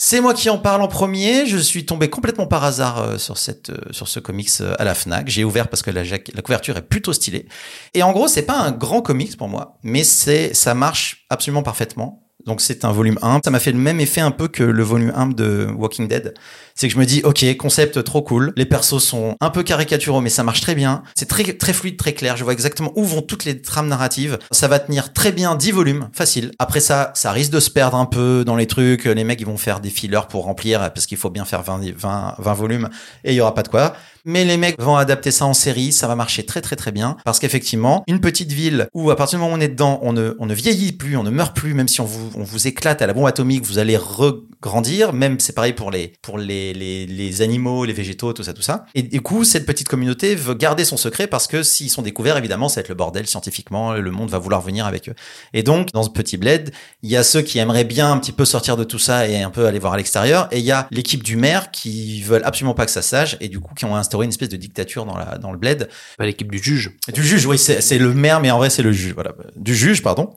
C'est 0.03 0.23
moi 0.23 0.33
qui 0.33 0.49
en 0.49 0.57
parle 0.57 0.81
en 0.81 0.89
premier. 0.89 1.45
Je 1.45 1.59
suis 1.59 1.85
tombé 1.85 2.09
complètement 2.09 2.47
par 2.47 2.65
hasard 2.65 3.03
euh, 3.03 3.19
sur 3.19 3.37
cette 3.37 3.69
euh, 3.69 3.93
sur 3.93 4.09
ce 4.09 4.19
comics 4.19 4.49
euh, 4.63 4.75
à 4.79 4.85
la 4.85 4.95
Fnac. 4.95 5.29
J'ai 5.29 5.45
ouvert 5.45 5.69
parce 5.69 5.83
que 5.83 5.91
la, 5.91 6.05
la 6.05 6.43
couverture 6.43 6.79
est 6.79 6.89
plutôt 6.89 7.13
stylée. 7.13 7.47
Et 7.93 8.03
en 8.03 8.13
gros, 8.13 8.27
c'est 8.27 8.47
pas 8.47 8.57
un 8.57 8.71
grand 8.71 9.03
comics 9.03 9.37
pour 9.37 9.49
moi, 9.49 9.79
mais 9.83 10.03
c'est 10.03 10.55
ça 10.55 10.73
marche 10.73 11.27
absolument 11.29 11.63
parfaitement. 11.63 12.20
Donc 12.47 12.61
c'est 12.61 12.85
un 12.85 12.93
volume 12.93 13.19
1. 13.23 13.41
Ça 13.45 13.51
m'a 13.51 13.61
fait 13.61 13.73
le 13.73 13.79
même 13.79 14.01
effet 14.01 14.21
un 14.21 14.31
peu 14.31 14.49
que 14.49 14.63
le 14.63 14.83
volume 14.83 15.13
1 15.15 15.27
de 15.29 15.69
Walking 15.77 16.09
Dead. 16.09 16.35
C'est 16.75 16.89
que 16.89 16.95
je 16.95 16.99
me 16.99 17.05
dis, 17.05 17.21
ok, 17.25 17.45
concept 17.57 18.03
trop 18.05 18.23
cool. 18.23 18.53
Les 18.57 18.65
persos 18.65 19.03
sont 19.03 19.37
un 19.41 19.51
peu 19.51 19.63
caricaturaux, 19.63 20.21
mais 20.21 20.31
ça 20.31 20.43
marche 20.43 20.61
très 20.61 20.75
bien. 20.75 21.03
C'est 21.15 21.29
très, 21.29 21.45
très 21.45 21.73
fluide, 21.73 21.97
très 21.97 22.15
clair. 22.15 22.37
Je 22.37 22.45
vois 22.45 22.53
exactement 22.53 22.93
où 22.97 23.05
vont 23.05 23.23
toutes 23.23 23.45
les 23.45 23.61
trames 23.61 23.89
narratives. 23.89 24.39
Ça 24.51 24.69
va 24.69 24.79
tenir 24.79 25.13
très 25.13 25.33
bien 25.33 25.55
10 25.57 25.73
volumes, 25.73 26.09
facile. 26.13 26.53
Après 26.59 26.81
ça, 26.81 27.13
ça 27.15 27.33
risque 27.33 27.51
de 27.51 27.61
se 27.61 27.71
perdre 27.71 27.97
un 27.97 28.07
peu 28.07 28.45
dans 28.47 28.57
les 28.57 28.67
trucs. 28.67 29.05
Les 29.05 29.25
mecs, 29.25 29.41
ils 29.41 29.47
vont 29.47 29.59
faire 29.59 29.81
des 29.81 29.91
fillers 29.91 30.27
pour 30.29 30.45
remplir, 30.45 30.93
parce 30.93 31.07
qu'il 31.07 31.19
faut 31.19 31.31
bien 31.31 31.45
faire 31.45 31.63
20, 31.63 31.81
20, 31.97 32.37
20 32.39 32.55
volumes 32.55 32.89
et 33.25 33.33
il 33.33 33.37
y 33.37 33.41
aura 33.41 33.55
pas 33.55 33.63
de 33.63 33.69
quoi. 33.69 33.95
Mais 34.25 34.45
les 34.45 34.57
mecs 34.57 34.81
vont 34.81 34.97
adapter 34.97 35.31
ça 35.31 35.47
en 35.47 35.55
série, 35.55 35.93
ça 35.93 36.07
va 36.09 36.15
marcher 36.15 36.45
très 36.45 36.61
très 36.61 36.77
très 36.77 36.93
bien. 36.93 37.17
Parce 37.25 37.39
qu'effectivement, 37.39 38.05
une 38.07 38.21
petite 38.21 38.53
ville 38.53 38.89
où 38.95 39.11
à 39.11 39.17
partir 39.17 39.39
du 39.39 39.43
moment 39.43 39.55
où 39.55 39.59
on 39.59 39.61
est 39.61 39.69
dedans, 39.69 39.99
on 40.03 40.13
ne, 40.13 40.35
on 40.39 40.47
ne 40.47 40.55
vieillit 40.55 40.93
plus, 40.93 41.17
on 41.17 41.23
ne 41.23 41.31
meurt 41.31 41.57
plus, 41.57 41.75
même 41.75 41.89
si 41.89 42.01
on 42.01 42.05
vous, 42.05 42.31
on 42.35 42.43
vous 42.43 42.67
éclate 42.67 43.03
à 43.03 43.07
la 43.07 43.13
bombe 43.13 43.27
atomique, 43.27 43.65
vous 43.65 43.79
allez 43.79 43.97
regrandir. 43.97 45.13
Même 45.13 45.41
c'est 45.41 45.55
pareil 45.55 45.73
pour 45.73 45.91
les, 45.91 46.13
pour 46.23 46.39
les, 46.39 46.73
les, 46.73 47.07
les 47.07 47.43
animaux, 47.43 47.85
les 47.85 47.93
végétaux, 47.93 48.33
tout 48.33 48.43
ça, 48.43 48.53
tout 48.53 48.63
ça. 48.63 48.87
Et 48.95 49.03
du 49.03 49.21
coup, 49.21 49.45
cette 49.45 49.67
petite 49.67 49.89
communauté 49.89 50.35
veut 50.35 50.55
garder 50.55 50.85
son 50.85 50.97
secret 50.97 51.27
parce 51.27 51.47
que 51.47 51.63
s'ils 51.63 51.91
sont 51.91 52.03
découverts, 52.03 52.37
évidemment, 52.37 52.69
ça 52.69 52.77
va 52.77 52.81
être 52.83 52.89
le 52.89 52.95
bordel 52.95 53.27
scientifiquement, 53.27 53.93
le 53.95 54.11
monde 54.11 54.31
va 54.31 54.39
vouloir 54.39 54.61
venir 54.61 54.87
avec 54.87 55.09
eux. 55.09 55.15
Et 55.55 55.63
donc, 55.63 55.93
dans 55.93 56.03
ce 56.03 56.11
petit 56.11 56.37
bled, 56.37 56.73
il 57.03 57.11
y 57.11 57.17
a 57.17 57.23
ceux 57.23 57.43
qui 57.43 57.59
aimeraient 57.59 57.85
bien 57.85 58.13
un 58.13 58.19
petit 58.19 58.33
peu 58.33 58.45
sortir 58.45 58.77
de 58.77 58.85
tout 58.85 58.99
ça 58.99 59.29
et 59.29 59.43
un 59.43 59.51
peu 59.51 59.67
aller 59.67 59.79
voir 59.79 59.95
à 59.95 59.97
l'extérieur. 59.97 60.49
Et 60.51 60.59
il 60.59 60.65
y 60.65 60.73
a 60.73 60.87
l'équipe 60.91 61.23
du 61.23 61.37
maire 61.37 61.71
qui 61.71 62.23
veulent 62.23 62.45
absolument 62.45 62.75
pas 62.75 62.87
que 62.87 62.93
ça 62.93 63.03
sache 63.03 63.37
et 63.41 63.49
du 63.49 63.61
coup 63.61 63.75
qui 63.75 63.85
ont 63.85 63.97
instauré 64.11 64.25
une 64.25 64.31
espèce 64.31 64.49
de 64.49 64.57
dictature 64.57 65.07
dans 65.07 65.17
la 65.17 65.39
dans 65.39 65.53
le 65.53 65.59
bled. 65.59 65.89
Pas 66.19 66.27
l'équipe 66.27 66.51
du 66.51 66.59
juge. 66.59 66.91
Du 67.15 67.23
juge, 67.23 67.47
oui, 67.47 67.59
c'est 67.59 67.81
c'est 67.81 67.99
le 67.99 68.13
maire, 68.13 68.41
mais 68.41 68.51
en 68.51 68.59
vrai 68.59 68.71
c'est 68.71 68.83
le 68.83 68.93
juge. 68.93 69.15
Voilà, 69.15 69.33
du 69.55 69.75
juge, 69.75 70.03
pardon. 70.03 70.35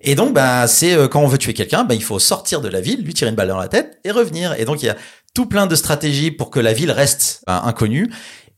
Et 0.00 0.14
donc, 0.14 0.32
bah, 0.32 0.68
c'est 0.68 0.94
euh, 0.94 1.08
quand 1.08 1.20
on 1.20 1.26
veut 1.26 1.38
tuer 1.38 1.54
quelqu'un, 1.54 1.84
bah, 1.84 1.94
il 1.94 2.02
faut 2.02 2.20
sortir 2.20 2.60
de 2.60 2.68
la 2.68 2.80
ville, 2.80 3.02
lui 3.04 3.14
tirer 3.14 3.30
une 3.30 3.36
balle 3.36 3.48
dans 3.48 3.58
la 3.58 3.68
tête 3.68 3.98
et 4.04 4.12
revenir. 4.12 4.54
Et 4.58 4.64
donc, 4.64 4.82
il 4.82 4.86
y 4.86 4.88
a 4.88 4.96
tout 5.34 5.46
plein 5.46 5.66
de 5.66 5.74
stratégies 5.74 6.30
pour 6.30 6.50
que 6.50 6.60
la 6.60 6.72
ville 6.72 6.92
reste 6.92 7.42
bah, 7.46 7.62
inconnue. 7.64 8.08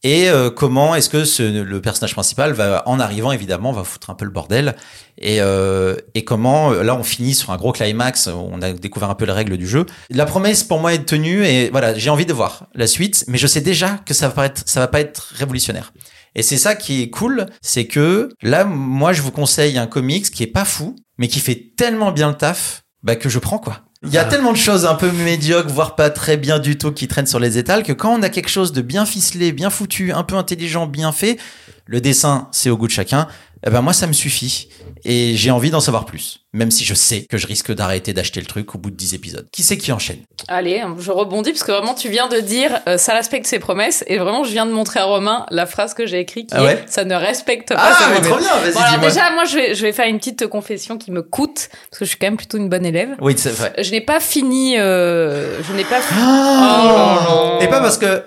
Et 0.02 0.30
euh, 0.30 0.50
comment 0.50 0.94
est-ce 0.94 1.10
que 1.10 1.24
ce, 1.24 1.62
le 1.62 1.80
personnage 1.82 2.14
principal 2.14 2.52
va, 2.52 2.82
en 2.86 2.98
arrivant 2.98 3.32
évidemment, 3.32 3.72
va 3.72 3.84
foutre 3.84 4.10
un 4.10 4.14
peu 4.14 4.24
le 4.24 4.30
bordel 4.30 4.76
et, 5.18 5.40
euh, 5.40 5.96
et 6.14 6.24
comment 6.24 6.72
euh, 6.72 6.82
là 6.82 6.96
on 6.96 7.02
finit 7.02 7.34
sur 7.34 7.50
un 7.50 7.56
gros 7.56 7.72
climax, 7.72 8.28
on 8.28 8.62
a 8.62 8.72
découvert 8.72 9.10
un 9.10 9.14
peu 9.14 9.26
les 9.26 9.32
règles 9.32 9.58
du 9.58 9.68
jeu. 9.68 9.84
La 10.08 10.24
promesse 10.24 10.64
pour 10.64 10.80
moi 10.80 10.94
est 10.94 11.04
tenue 11.04 11.44
et 11.44 11.68
voilà, 11.70 11.94
j'ai 11.94 12.08
envie 12.08 12.26
de 12.26 12.32
voir 12.32 12.66
la 12.74 12.86
suite, 12.86 13.24
mais 13.28 13.36
je 13.36 13.46
sais 13.46 13.60
déjà 13.60 14.00
que 14.06 14.14
ça 14.14 14.28
va 14.28 14.34
pas 14.34 14.46
être, 14.46 14.62
ça 14.66 14.80
va 14.80 14.88
pas 14.88 15.00
être 15.00 15.32
révolutionnaire. 15.34 15.92
Et 16.34 16.42
c'est 16.42 16.58
ça 16.58 16.76
qui 16.76 17.02
est 17.02 17.10
cool, 17.10 17.46
c'est 17.60 17.86
que 17.86 18.28
là, 18.40 18.64
moi, 18.64 19.12
je 19.12 19.20
vous 19.20 19.32
conseille 19.32 19.76
un 19.78 19.88
comics 19.88 20.30
qui 20.30 20.44
est 20.44 20.46
pas 20.46 20.64
fou, 20.64 20.94
mais 21.18 21.28
qui 21.28 21.40
fait 21.40 21.72
tellement 21.76 22.12
bien 22.12 22.28
le 22.28 22.36
taf, 22.36 22.84
bah 23.02 23.16
que 23.16 23.28
je 23.28 23.38
prends 23.38 23.58
quoi. 23.58 23.82
Il 24.02 24.14
y 24.14 24.16
a 24.16 24.24
tellement 24.24 24.52
de 24.52 24.56
choses 24.56 24.86
un 24.86 24.94
peu 24.94 25.12
médiocres, 25.12 25.68
voire 25.68 25.94
pas 25.94 26.08
très 26.08 26.38
bien 26.38 26.58
du 26.58 26.78
tout, 26.78 26.90
qui 26.90 27.06
traînent 27.06 27.26
sur 27.26 27.38
les 27.38 27.58
étals, 27.58 27.82
que 27.82 27.92
quand 27.92 28.14
on 28.14 28.22
a 28.22 28.30
quelque 28.30 28.48
chose 28.48 28.72
de 28.72 28.80
bien 28.80 29.04
ficelé, 29.04 29.52
bien 29.52 29.68
foutu, 29.68 30.10
un 30.10 30.22
peu 30.22 30.36
intelligent, 30.36 30.86
bien 30.86 31.12
fait, 31.12 31.38
le 31.84 32.00
dessin, 32.00 32.48
c'est 32.50 32.70
au 32.70 32.78
goût 32.78 32.86
de 32.86 32.92
chacun. 32.92 33.28
Eh 33.66 33.70
ben 33.70 33.82
moi, 33.82 33.92
ça 33.92 34.06
me 34.06 34.12
suffit. 34.12 34.68
Et 35.04 35.34
j'ai 35.36 35.50
envie 35.50 35.70
d'en 35.70 35.80
savoir 35.80 36.04
plus. 36.04 36.40
Même 36.52 36.70
si 36.70 36.84
je 36.84 36.94
sais 36.94 37.24
que 37.30 37.38
je 37.38 37.46
risque 37.46 37.72
d'arrêter 37.72 38.12
d'acheter 38.12 38.40
le 38.40 38.46
truc 38.46 38.74
au 38.74 38.78
bout 38.78 38.90
de 38.90 38.96
10 38.96 39.14
épisodes. 39.14 39.46
Qui 39.52 39.62
c'est 39.62 39.78
qui 39.78 39.92
enchaîne? 39.92 40.18
Allez, 40.48 40.82
je 40.98 41.10
rebondis 41.10 41.52
parce 41.52 41.62
que 41.62 41.72
vraiment 41.72 41.94
tu 41.94 42.08
viens 42.10 42.28
de 42.28 42.38
dire 42.40 42.80
euh, 42.88 42.98
ça 42.98 43.14
respecte 43.14 43.46
ses 43.46 43.58
promesses 43.60 44.02
et 44.08 44.18
vraiment 44.18 44.44
je 44.44 44.50
viens 44.50 44.66
de 44.66 44.72
montrer 44.72 45.00
à 45.00 45.04
Romain 45.04 45.46
la 45.50 45.64
phrase 45.66 45.94
que 45.94 46.06
j'ai 46.06 46.18
écrite 46.18 46.50
qui 46.50 46.54
Ah 46.56 46.64
ouais 46.64 46.72
est 46.72 46.84
ça 46.90 47.04
ne 47.04 47.14
respecte 47.14 47.68
pas 47.72 47.76
Ah, 47.78 47.94
ses 47.98 48.04
promesses. 48.20 48.28
trop 48.28 48.38
bien, 48.38 48.56
vas-y, 48.62 48.72
Bon, 48.74 48.80
alors 48.80 48.98
déjà 49.00 49.30
moi 49.30 49.44
je 49.44 49.54
vais 49.56 49.74
je 49.74 49.82
vais 49.82 49.92
faire 49.92 50.06
une 50.08 50.18
petite 50.18 50.46
confession 50.48 50.98
qui 50.98 51.12
me 51.12 51.22
coûte 51.22 51.68
parce 51.90 52.00
que 52.00 52.04
je 52.04 52.10
suis 52.10 52.18
quand 52.18 52.26
même 52.26 52.36
plutôt 52.36 52.58
une 52.58 52.68
bonne 52.68 52.84
élève. 52.84 53.10
Oui, 53.20 53.34
c'est 53.36 53.50
vrai. 53.50 53.72
Je 53.78 53.90
n'ai 53.92 54.00
pas 54.00 54.18
fini 54.20 54.76
euh, 54.78 55.62
je 55.62 55.72
n'ai 55.72 55.84
pas 55.84 56.00
fini 56.00 56.20
Oh 56.22 57.58
Et 57.60 57.68
pas 57.68 57.80
parce 57.80 57.96
que 57.98 58.22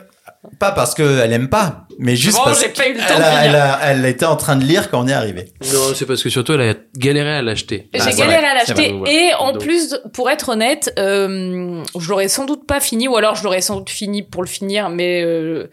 pas 0.59 0.71
parce 0.71 0.93
que 0.93 1.19
elle 1.21 1.31
aime 1.33 1.49
pas, 1.49 1.87
mais 1.99 2.15
juste 2.15 2.37
Bon, 2.37 2.43
parce 2.45 2.61
j'ai 2.61 2.69
pas 2.69 2.87
eu 2.87 2.93
le 2.93 2.99
temps 2.99 3.05
qu'elle 3.07 3.23
elle, 3.49 3.55
a- 3.55 3.79
elle 3.83 4.05
était 4.05 4.25
en 4.25 4.35
train 4.35 4.55
de 4.55 4.63
lire 4.65 4.89
quand 4.89 5.01
on 5.03 5.07
est 5.07 5.13
arrivé. 5.13 5.45
Non, 5.73 5.93
c'est 5.95 6.05
parce 6.05 6.21
que 6.21 6.29
surtout, 6.29 6.53
elle 6.53 6.61
a 6.69 6.73
galéré 6.97 7.29
à 7.37 7.41
l'acheter. 7.41 7.87
Ah, 7.93 7.97
J'ai 7.99 8.11
c'est 8.11 8.17
galéré 8.17 8.41
vrai, 8.41 8.45
à 8.47 8.65
c'est 8.65 8.73
l'acheter 8.73 8.91
vrai, 8.93 8.99
ouais. 9.01 9.13
et 9.29 9.33
en 9.35 9.53
Donc- 9.53 9.61
plus, 9.61 9.95
pour 10.13 10.29
être 10.29 10.49
honnête, 10.49 10.93
euh, 10.99 11.83
je 11.97 12.09
l'aurais 12.09 12.27
sans 12.27 12.45
doute 12.45 12.67
pas 12.67 12.79
fini 12.79 13.07
ou 13.07 13.15
alors 13.15 13.35
je 13.35 13.43
l'aurais 13.43 13.61
sans 13.61 13.77
doute 13.77 13.89
fini 13.89 14.21
pour 14.23 14.41
le 14.43 14.47
finir, 14.49 14.89
mais 14.89 15.23
euh, 15.23 15.69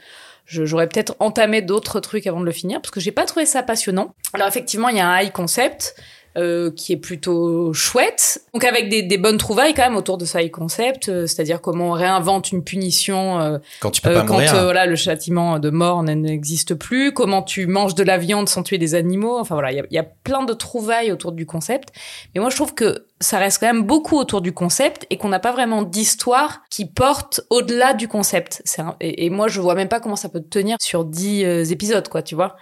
je- 0.47 0.65
j'aurais 0.65 0.89
peut-être 0.89 1.15
entamé 1.21 1.63
d'autres 1.63 1.99
trucs 2.01 2.27
avant 2.27 2.41
de 2.41 2.47
le 2.47 2.53
finir 2.53 2.81
parce 2.81 2.91
que 2.93 3.01
j'ai 3.01 3.13
pas 3.13 3.25
trouvé 3.25 3.47
ça 3.47 3.63
passionnant. 3.63 4.15
Alors 4.35 4.47
effectivement, 4.49 4.89
il 4.89 4.97
y 4.97 5.01
a 5.01 5.09
un 5.09 5.21
high 5.21 5.33
concept. 5.33 5.95
Euh, 6.37 6.71
qui 6.71 6.93
est 6.93 6.97
plutôt 6.97 7.73
chouette. 7.73 8.43
Donc 8.55 8.65
avec 8.65 8.89
des, 8.89 9.03
des 9.03 9.19
bonnes 9.19 9.39
trouvailles 9.39 9.75
quand 9.75 9.83
même 9.83 9.97
autour 9.97 10.17
de 10.19 10.25
ce 10.25 10.39
high 10.39 10.51
concept, 10.51 11.09
euh, 11.09 11.27
c'est-à-dire 11.27 11.61
comment 11.61 11.89
on 11.89 11.93
réinvente 11.93 12.53
une 12.53 12.63
punition 12.63 13.41
euh, 13.41 13.59
Quand 13.81 13.91
tu 13.91 14.01
peux 14.01 14.11
euh, 14.11 14.15
pas 14.21 14.23
quand 14.25 14.35
mourir. 14.35 14.55
euh, 14.55 14.63
voilà 14.65 14.87
le 14.87 14.97
châtiment 14.97 15.59
de 15.59 15.71
mort 15.71 16.03
n'existe 16.03 16.75
plus, 16.75 17.13
comment 17.13 17.43
tu 17.43 17.67
manges 17.67 17.95
de 17.95 18.03
la 18.05 18.19
viande 18.19 18.49
sans 18.49 18.63
tuer 18.63 18.79
des 18.79 18.95
animaux, 18.95 19.39
enfin 19.39 19.55
voilà, 19.57 19.73
il 19.73 19.77
y 19.77 19.81
a, 19.81 19.85
il 19.91 19.95
y 19.95 19.99
a 19.99 20.05
plein 20.05 20.45
de 20.45 20.53
trouvailles 20.53 21.11
autour 21.13 21.33
du 21.33 21.47
concept. 21.47 21.89
Mais 22.35 22.41
moi 22.41 22.51
je 22.51 22.57
trouve 22.57 22.75
que 22.75 23.07
ça 23.21 23.39
reste 23.39 23.59
quand 23.61 23.67
même 23.67 23.83
beaucoup 23.83 24.17
autour 24.17 24.41
du 24.41 24.53
concept 24.53 25.07
et 25.11 25.19
qu'on 25.19 25.29
n'a 25.29 25.39
pas 25.39 25.53
vraiment 25.53 25.83
d'histoire 25.83 26.63
qui 26.71 26.87
porte 26.87 27.43
au-delà 27.51 27.93
du 27.93 28.09
concept. 28.09 28.63
Et, 29.01 29.29
moi 29.29 29.47
je 29.49 29.61
vois 29.61 29.75
même 29.75 29.89
pas 29.89 30.01
comment 30.01 30.17
ça 30.17 30.31
peut 30.31 30.41
tenir 30.41 30.79
sur 30.81 31.05
dix 31.05 31.45
euh, 31.45 31.65
épisodes 31.65 32.09
quoi, 32.09 32.23
tu 32.23 32.35
vois. 32.35 32.57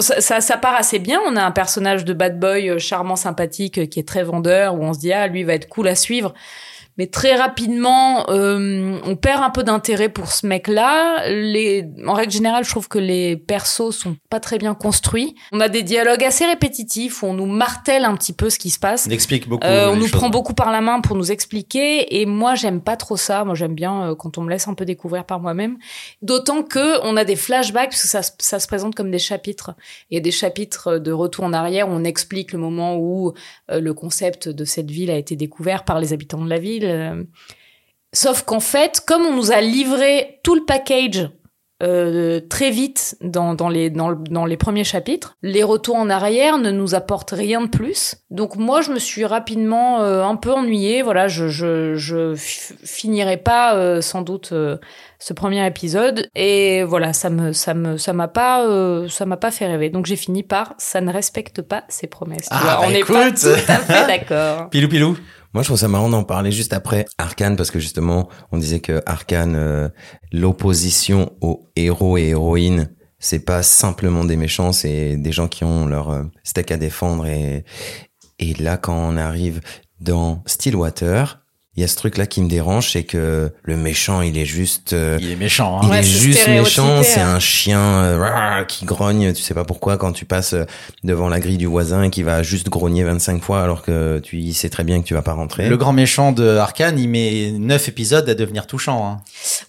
Ça, 0.00 0.40
ça 0.40 0.56
part 0.56 0.74
assez 0.74 0.98
bien. 0.98 1.20
On 1.26 1.36
a 1.36 1.42
un 1.42 1.52
personnage 1.52 2.04
de 2.04 2.12
bad 2.12 2.40
boy 2.40 2.68
euh, 2.68 2.78
charmant, 2.78 3.16
sympathique, 3.16 3.78
euh, 3.78 3.86
qui 3.86 4.00
est 4.00 4.08
très 4.08 4.24
vendeur, 4.24 4.74
où 4.74 4.82
on 4.82 4.92
se 4.92 4.98
dit 4.98 5.12
ah 5.12 5.28
lui 5.28 5.44
va 5.44 5.54
être 5.54 5.68
cool 5.68 5.86
à 5.86 5.94
suivre. 5.94 6.34
Mais 6.98 7.06
très 7.06 7.34
rapidement, 7.36 8.28
euh, 8.30 8.98
on 9.04 9.16
perd 9.16 9.42
un 9.42 9.50
peu 9.50 9.62
d'intérêt 9.62 10.08
pour 10.10 10.30
ce 10.30 10.46
mec-là. 10.46 11.28
Les, 11.28 11.86
en 12.06 12.12
règle 12.12 12.32
générale, 12.32 12.64
je 12.64 12.70
trouve 12.70 12.88
que 12.88 12.98
les 12.98 13.36
persos 13.36 13.90
sont 13.96 14.16
pas 14.28 14.40
très 14.40 14.58
bien 14.58 14.74
construits. 14.74 15.34
On 15.52 15.60
a 15.60 15.68
des 15.68 15.82
dialogues 15.82 16.22
assez 16.22 16.44
répétitifs 16.44 17.22
où 17.22 17.26
on 17.26 17.34
nous 17.34 17.46
martèle 17.46 18.04
un 18.04 18.14
petit 18.14 18.32
peu 18.34 18.50
ce 18.50 18.58
qui 18.58 18.70
se 18.70 18.78
passe. 18.78 19.06
On 19.08 19.10
explique 19.10 19.48
beaucoup. 19.48 19.66
Euh, 19.66 19.90
on 19.90 19.96
nous 19.96 20.02
choses. 20.02 20.12
prend 20.12 20.28
beaucoup 20.28 20.54
par 20.54 20.70
la 20.70 20.80
main 20.82 21.00
pour 21.00 21.16
nous 21.16 21.32
expliquer 21.32 22.20
et 22.20 22.26
moi 22.26 22.54
j'aime 22.54 22.80
pas 22.82 22.96
trop 22.96 23.16
ça. 23.16 23.44
Moi 23.44 23.54
j'aime 23.54 23.74
bien 23.74 24.10
euh, 24.10 24.14
quand 24.14 24.36
on 24.36 24.42
me 24.42 24.50
laisse 24.50 24.68
un 24.68 24.74
peu 24.74 24.84
découvrir 24.84 25.24
par 25.24 25.40
moi-même. 25.40 25.78
D'autant 26.20 26.62
que 26.62 27.00
on 27.06 27.16
a 27.16 27.24
des 27.24 27.36
flashbacks 27.36 27.90
parce 27.90 28.02
que 28.02 28.08
ça, 28.08 28.22
se- 28.22 28.32
ça 28.38 28.58
se 28.60 28.66
présente 28.66 28.94
comme 28.94 29.10
des 29.10 29.18
chapitres. 29.18 29.70
Il 30.10 30.14
y 30.14 30.18
a 30.18 30.20
des 30.20 30.30
chapitres 30.30 30.98
de 30.98 31.12
retour 31.12 31.44
en 31.44 31.52
arrière 31.52 31.88
où 31.88 31.92
on 31.92 32.04
explique 32.04 32.52
le 32.52 32.58
moment 32.58 32.96
où 32.98 33.32
le 33.70 33.92
concept 33.94 34.48
de 34.48 34.64
cette 34.64 34.90
ville 34.90 35.10
a 35.10 35.16
été 35.16 35.36
découvert 35.36 35.84
par 35.84 35.98
les 35.98 36.12
habitants 36.12 36.42
de 36.44 36.50
la 36.50 36.58
ville. 36.58 36.81
Euh. 36.84 37.22
Sauf 38.14 38.42
qu'en 38.42 38.60
fait, 38.60 39.00
comme 39.06 39.22
on 39.22 39.34
nous 39.34 39.52
a 39.52 39.60
livré 39.60 40.38
tout 40.42 40.54
le 40.54 40.64
package 40.64 41.28
euh, 41.82 42.38
très 42.48 42.70
vite 42.70 43.16
dans, 43.22 43.54
dans, 43.54 43.68
les, 43.68 43.90
dans, 43.90 44.08
le- 44.10 44.16
dans 44.30 44.44
les 44.44 44.56
premiers 44.56 44.84
chapitres. 44.84 45.34
Les 45.42 45.64
retours 45.64 45.96
en 45.96 46.10
arrière 46.10 46.58
ne 46.58 46.70
nous 46.70 46.94
apportent 46.94 47.32
rien 47.32 47.60
de 47.60 47.66
plus. 47.66 48.14
Donc 48.30 48.54
moi, 48.54 48.82
je 48.82 48.92
me 48.92 49.00
suis 49.00 49.24
rapidement 49.24 50.00
euh, 50.00 50.22
un 50.22 50.36
peu 50.36 50.52
ennuyée. 50.52 51.02
Voilà, 51.02 51.26
je, 51.26 51.48
je, 51.48 51.96
je 51.96 52.34
f- 52.34 52.72
finirai 52.84 53.36
pas 53.38 53.74
euh, 53.74 54.00
sans 54.00 54.22
doute 54.22 54.52
ce 55.18 55.32
premier 55.32 55.66
épisode. 55.66 56.28
Et 56.36 56.84
voilà, 56.84 57.12
ça 57.12 57.30
me 57.30 57.52
ça 57.52 57.74
me 57.74 57.96
ça 57.96 58.12
m'a 58.12 58.28
pas 58.28 58.64
ça 59.08 59.26
m'a 59.26 59.36
pas 59.36 59.50
fait 59.50 59.66
rêver. 59.66 59.90
Donc 59.90 60.06
j'ai 60.06 60.14
fini 60.16 60.44
par 60.44 60.74
ça 60.78 61.00
ne 61.00 61.12
respecte 61.12 61.62
pas 61.62 61.82
ses 61.88 62.06
promesses. 62.06 62.46
Ah, 62.52 62.60
bah 62.64 62.80
on 62.86 62.90
n'est 62.90 63.00
pas 63.00 63.26
écoute. 63.26 63.40
tout 63.40 63.48
à 63.72 63.78
fait 63.78 64.06
d'accord. 64.06 64.70
Pilou 64.70 64.88
pilou. 64.88 65.18
Moi, 65.54 65.62
je 65.62 65.68
trouve 65.68 65.78
ça 65.78 65.88
marrant 65.88 66.08
d'en 66.08 66.24
parler 66.24 66.50
juste 66.50 66.72
après 66.72 67.04
Arkane 67.18 67.56
parce 67.56 67.70
que 67.70 67.78
justement, 67.78 68.28
on 68.52 68.58
disait 68.58 68.80
que 68.80 69.02
Arkane, 69.04 69.54
euh, 69.54 69.88
l'opposition 70.32 71.32
aux 71.40 71.68
héros 71.76 72.16
et 72.16 72.28
héroïnes, 72.28 72.90
c'est 73.18 73.44
pas 73.44 73.62
simplement 73.62 74.24
des 74.24 74.36
méchants, 74.36 74.72
c'est 74.72 75.16
des 75.16 75.32
gens 75.32 75.48
qui 75.48 75.64
ont 75.64 75.86
leur 75.86 76.10
euh, 76.10 76.22
steak 76.42 76.70
à 76.72 76.76
défendre 76.76 77.26
et 77.26 77.64
et 78.38 78.54
là, 78.54 78.76
quand 78.76 78.96
on 78.96 79.16
arrive 79.16 79.60
dans 80.00 80.42
Stillwater, 80.46 81.41
il 81.74 81.80
y 81.80 81.84
a 81.84 81.88
ce 81.88 81.96
truc-là 81.96 82.26
qui 82.26 82.42
me 82.42 82.48
dérange, 82.50 82.90
c'est 82.92 83.04
que 83.04 83.50
le 83.62 83.76
méchant, 83.78 84.20
il 84.20 84.36
est 84.36 84.44
juste, 84.44 84.92
euh, 84.92 85.16
Il 85.22 85.30
est 85.32 85.36
méchant. 85.36 85.80
il 85.82 85.86
Hein. 85.86 85.90
Ouais, 85.90 85.98
est 86.00 86.02
c'est 86.02 86.08
juste 86.18 86.46
méchant, 86.48 87.02
c'est 87.02 87.20
hein. 87.20 87.36
un 87.36 87.38
chien 87.40 87.80
euh, 87.80 88.64
qui 88.64 88.84
grogne, 88.84 89.32
tu 89.32 89.40
sais 89.42 89.54
pas 89.54 89.64
pourquoi 89.64 89.96
quand 89.96 90.12
tu 90.12 90.26
passes 90.26 90.52
euh, 90.52 90.64
devant 91.02 91.30
la 91.30 91.40
grille 91.40 91.56
du 91.56 91.64
voisin 91.64 92.02
et 92.02 92.10
qui 92.10 92.22
va 92.22 92.42
juste 92.42 92.68
grogner 92.68 93.04
25 93.04 93.42
fois 93.42 93.62
alors 93.62 93.80
que 93.80 94.18
tu 94.18 94.36
il 94.36 94.52
sait 94.52 94.68
très 94.68 94.84
bien 94.84 95.00
que 95.00 95.06
tu 95.06 95.14
vas 95.14 95.22
pas 95.22 95.32
rentrer. 95.32 95.68
Le 95.70 95.76
grand 95.78 95.94
méchant 95.94 96.32
de 96.32 96.56
Arkane, 96.58 96.98
il 96.98 97.08
met 97.08 97.52
9 97.52 97.88
épisodes 97.88 98.28
à 98.28 98.34
devenir 98.34 98.66
touchant. 98.66 99.06
Hein. 99.06 99.20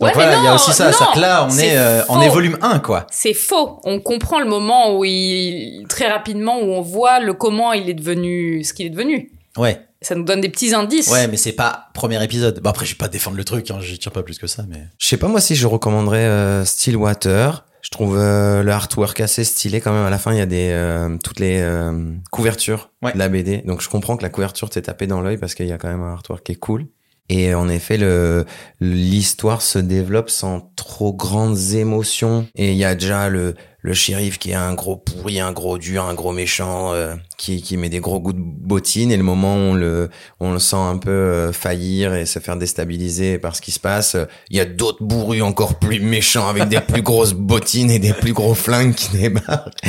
Donc 0.02 0.10
Ouais, 0.10 0.12
voilà, 0.14 0.38
il 0.40 0.44
y 0.44 0.48
a 0.48 0.56
aussi 0.56 0.74
ça. 0.74 0.88
non, 0.88 0.92
ça 0.92 1.08
que 1.14 1.20
là, 1.22 1.46
on 1.46 1.50
c'est 1.52 1.68
est, 1.68 1.78
euh, 1.78 2.02
on 2.10 2.20
est 2.20 2.28
volume 2.28 2.58
1, 2.62 2.80
quoi. 2.80 3.08
C'est 3.12 3.34
faux. 3.34 3.80
On 3.86 4.02
comprend 4.02 4.40
le 4.42 4.46
moment 4.46 4.98
où 4.98 5.06
il 5.06 5.86
très 5.88 6.10
rapidement 6.10 6.60
où 6.60 6.66
on 6.74 6.82
voit 6.82 7.22
le 7.22 7.34
comment 7.34 7.72
il 7.72 7.90
est 7.90 7.94
devenu 7.94 8.62
ce 8.66 8.74
qu'il 8.74 8.88
est 8.88 8.90
devenu. 8.90 9.32
Ouais. 9.56 9.80
Ça 10.04 10.16
nous 10.16 10.24
donne 10.24 10.42
des 10.42 10.50
petits 10.50 10.74
indices. 10.74 11.10
Ouais, 11.10 11.28
mais 11.28 11.38
c'est 11.38 11.54
pas 11.54 11.88
premier 11.94 12.22
épisode. 12.24 12.60
Bon, 12.62 12.70
après, 12.70 12.86
je 12.86 12.92
vais 12.92 12.98
pas 12.98 13.08
défendre 13.08 13.38
le 13.38 13.44
truc, 13.44 13.72
hein, 13.72 13.80
j'y 13.82 13.98
tire 13.98 14.12
pas 14.12 14.24
plus 14.24 14.38
que 14.38 14.48
ça, 14.48 14.66
mais. 14.70 14.84
Je 15.00 15.06
sais 15.08 15.18
pas 15.18 15.28
moi 15.28 15.40
si 15.42 15.56
je 15.56 15.66
recommanderais 15.68 16.26
euh, 16.26 16.66
Stillwater. 16.66 17.66
Je 17.82 17.90
trouve 17.90 18.18
euh, 18.18 18.64
le 18.64 18.72
artwork 18.72 19.20
assez 19.20 19.44
stylé 19.44 19.82
quand 19.82 19.92
même. 19.92 20.06
À 20.06 20.10
la 20.10 20.18
fin, 20.18 20.32
il 20.32 20.38
y 20.38 20.42
a 20.42 20.46
des 20.46 20.70
euh, 20.72 21.18
toutes 21.22 21.42
les 21.42 21.60
euh, 21.60 22.14
couvertures 22.32 22.92
Ouais. 23.02 23.12
de 23.12 23.18
la 23.20 23.28
BD. 23.28 23.58
Donc 23.66 23.82
je 23.82 23.90
comprends 23.90 24.16
que 24.16 24.24
la 24.24 24.30
couverture 24.30 24.70
t'est 24.70 24.84
tapée 24.84 25.06
dans 25.06 25.20
l'œil 25.20 25.38
parce 25.38 25.54
qu'il 25.54 25.68
y 25.68 25.72
a 25.74 25.78
quand 25.78 25.90
même 25.90 26.02
un 26.02 26.14
artwork 26.14 26.44
qui 26.46 26.54
est 26.54 26.56
cool. 26.56 26.88
Et 27.30 27.54
en 27.54 27.68
effet, 27.68 27.98
le 27.98 28.46
l'histoire 28.80 29.62
se 29.62 29.80
développe 29.80 30.30
sans 30.30 30.72
trop 30.78 31.14
grandes 31.14 31.58
émotions. 31.74 32.48
Et 32.56 32.72
il 32.72 32.78
y 32.78 32.86
a 32.86 32.96
déjà 32.96 33.28
le 33.30 33.56
le 33.84 33.94
shérif 33.94 34.40
qui 34.40 34.52
est 34.52 34.56
un 34.56 34.74
gros 34.74 34.96
pourri, 34.96 35.42
un 35.42 35.52
gros 35.52 35.78
dur, 35.78 36.06
un 36.06 36.14
gros 36.14 36.32
méchant, 36.32 36.94
euh, 36.94 37.16
qui 37.38 37.62
qui 37.62 37.76
met 37.76 37.90
des 37.90 38.00
gros 38.00 38.20
goûts 38.20 38.34
de 38.34 38.40
bottine. 38.40 39.12
Et 39.12 39.18
le 39.18 39.24
moment 39.24 39.56
où 39.56 39.60
on 39.60 39.74
le 39.74 40.10
on 40.40 40.54
le 40.54 40.60
sent 40.60 40.78
un 40.78 40.98
peu 40.98 41.12
euh, 41.12 41.52
faillir 41.52 42.16
et 42.16 42.26
se 42.26 42.40
faire 42.40 42.56
déstabiliser 42.56 43.38
par 43.38 43.56
ce 43.58 43.62
qui 43.62 43.72
se 43.72 43.82
passe, 43.82 44.16
il 44.50 44.56
y 44.56 44.62
a 44.62 44.66
d'autres 44.66 45.04
bourrus 45.04 45.42
encore 45.44 45.78
plus 45.80 46.00
méchants 46.00 46.48
avec 46.48 46.70
des 46.70 46.80
plus 46.80 47.02
grosses 47.02 47.34
bottines 47.34 47.92
et 47.92 48.00
des 48.00 48.14
plus 48.14 48.34
gros 48.34 48.56
flingues 48.56 48.96
qui 48.96 49.18
débarquent. 49.18 49.84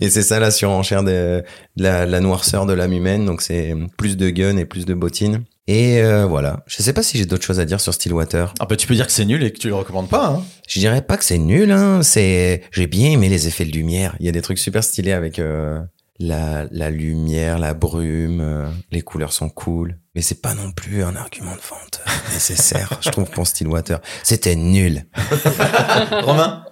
Et 0.00 0.10
c'est 0.10 0.22
ça 0.22 0.40
la 0.40 0.50
surenchère 0.50 1.04
de, 1.04 1.44
de 1.76 1.82
la, 1.82 2.04
la 2.04 2.20
noirceur 2.20 2.66
de 2.66 2.72
l'âme 2.72 2.92
humaine. 2.92 3.26
Donc 3.26 3.42
c'est 3.42 3.74
plus 3.96 4.16
de 4.16 4.28
guns 4.28 4.56
et 4.56 4.64
plus 4.64 4.86
de 4.86 4.94
bottines. 4.94 5.44
Et 5.68 6.00
euh, 6.00 6.26
voilà. 6.26 6.62
Je 6.66 6.80
sais 6.82 6.92
pas 6.92 7.02
si 7.02 7.18
j'ai 7.18 7.26
d'autres 7.26 7.44
choses 7.44 7.58
à 7.58 7.64
dire 7.64 7.80
sur 7.80 7.92
Stillwater. 7.92 8.54
Ah, 8.60 8.66
bah, 8.66 8.76
tu 8.76 8.86
peux 8.86 8.94
dire 8.94 9.06
que 9.06 9.12
c'est 9.12 9.24
nul 9.24 9.42
et 9.42 9.52
que 9.52 9.58
tu 9.58 9.68
le 9.68 9.74
recommandes 9.74 10.08
pas, 10.08 10.26
hein. 10.28 10.44
Je 10.68 10.78
dirais 10.78 11.02
pas 11.02 11.16
que 11.16 11.24
c'est 11.24 11.38
nul. 11.38 11.70
Hein. 11.72 12.02
C'est 12.02 12.62
j'ai 12.70 12.86
bien 12.86 13.10
aimé 13.10 13.28
les 13.28 13.48
effets 13.48 13.64
de 13.64 13.72
lumière. 13.72 14.14
Il 14.20 14.26
y 14.26 14.28
a 14.28 14.32
des 14.32 14.42
trucs 14.42 14.58
super 14.58 14.84
stylés 14.84 15.12
avec 15.12 15.38
euh, 15.40 15.80
la, 16.20 16.66
la 16.70 16.90
lumière, 16.90 17.58
la 17.58 17.74
brume. 17.74 18.40
euh, 18.40 18.66
les 18.92 19.02
couleurs 19.02 19.32
sont 19.32 19.48
cool. 19.48 19.98
Mais 20.14 20.22
c'est 20.22 20.40
pas 20.40 20.54
non 20.54 20.70
plus 20.72 21.02
un 21.02 21.14
argument 21.16 21.54
de 21.56 21.60
vente 21.60 22.00
nécessaire, 22.32 22.98
je 23.00 23.10
trouve, 23.10 23.28
pour 23.28 23.46
Stillwater. 23.46 24.00
C'était 24.22 24.54
nul. 24.56 25.04
Romain? 26.22 26.64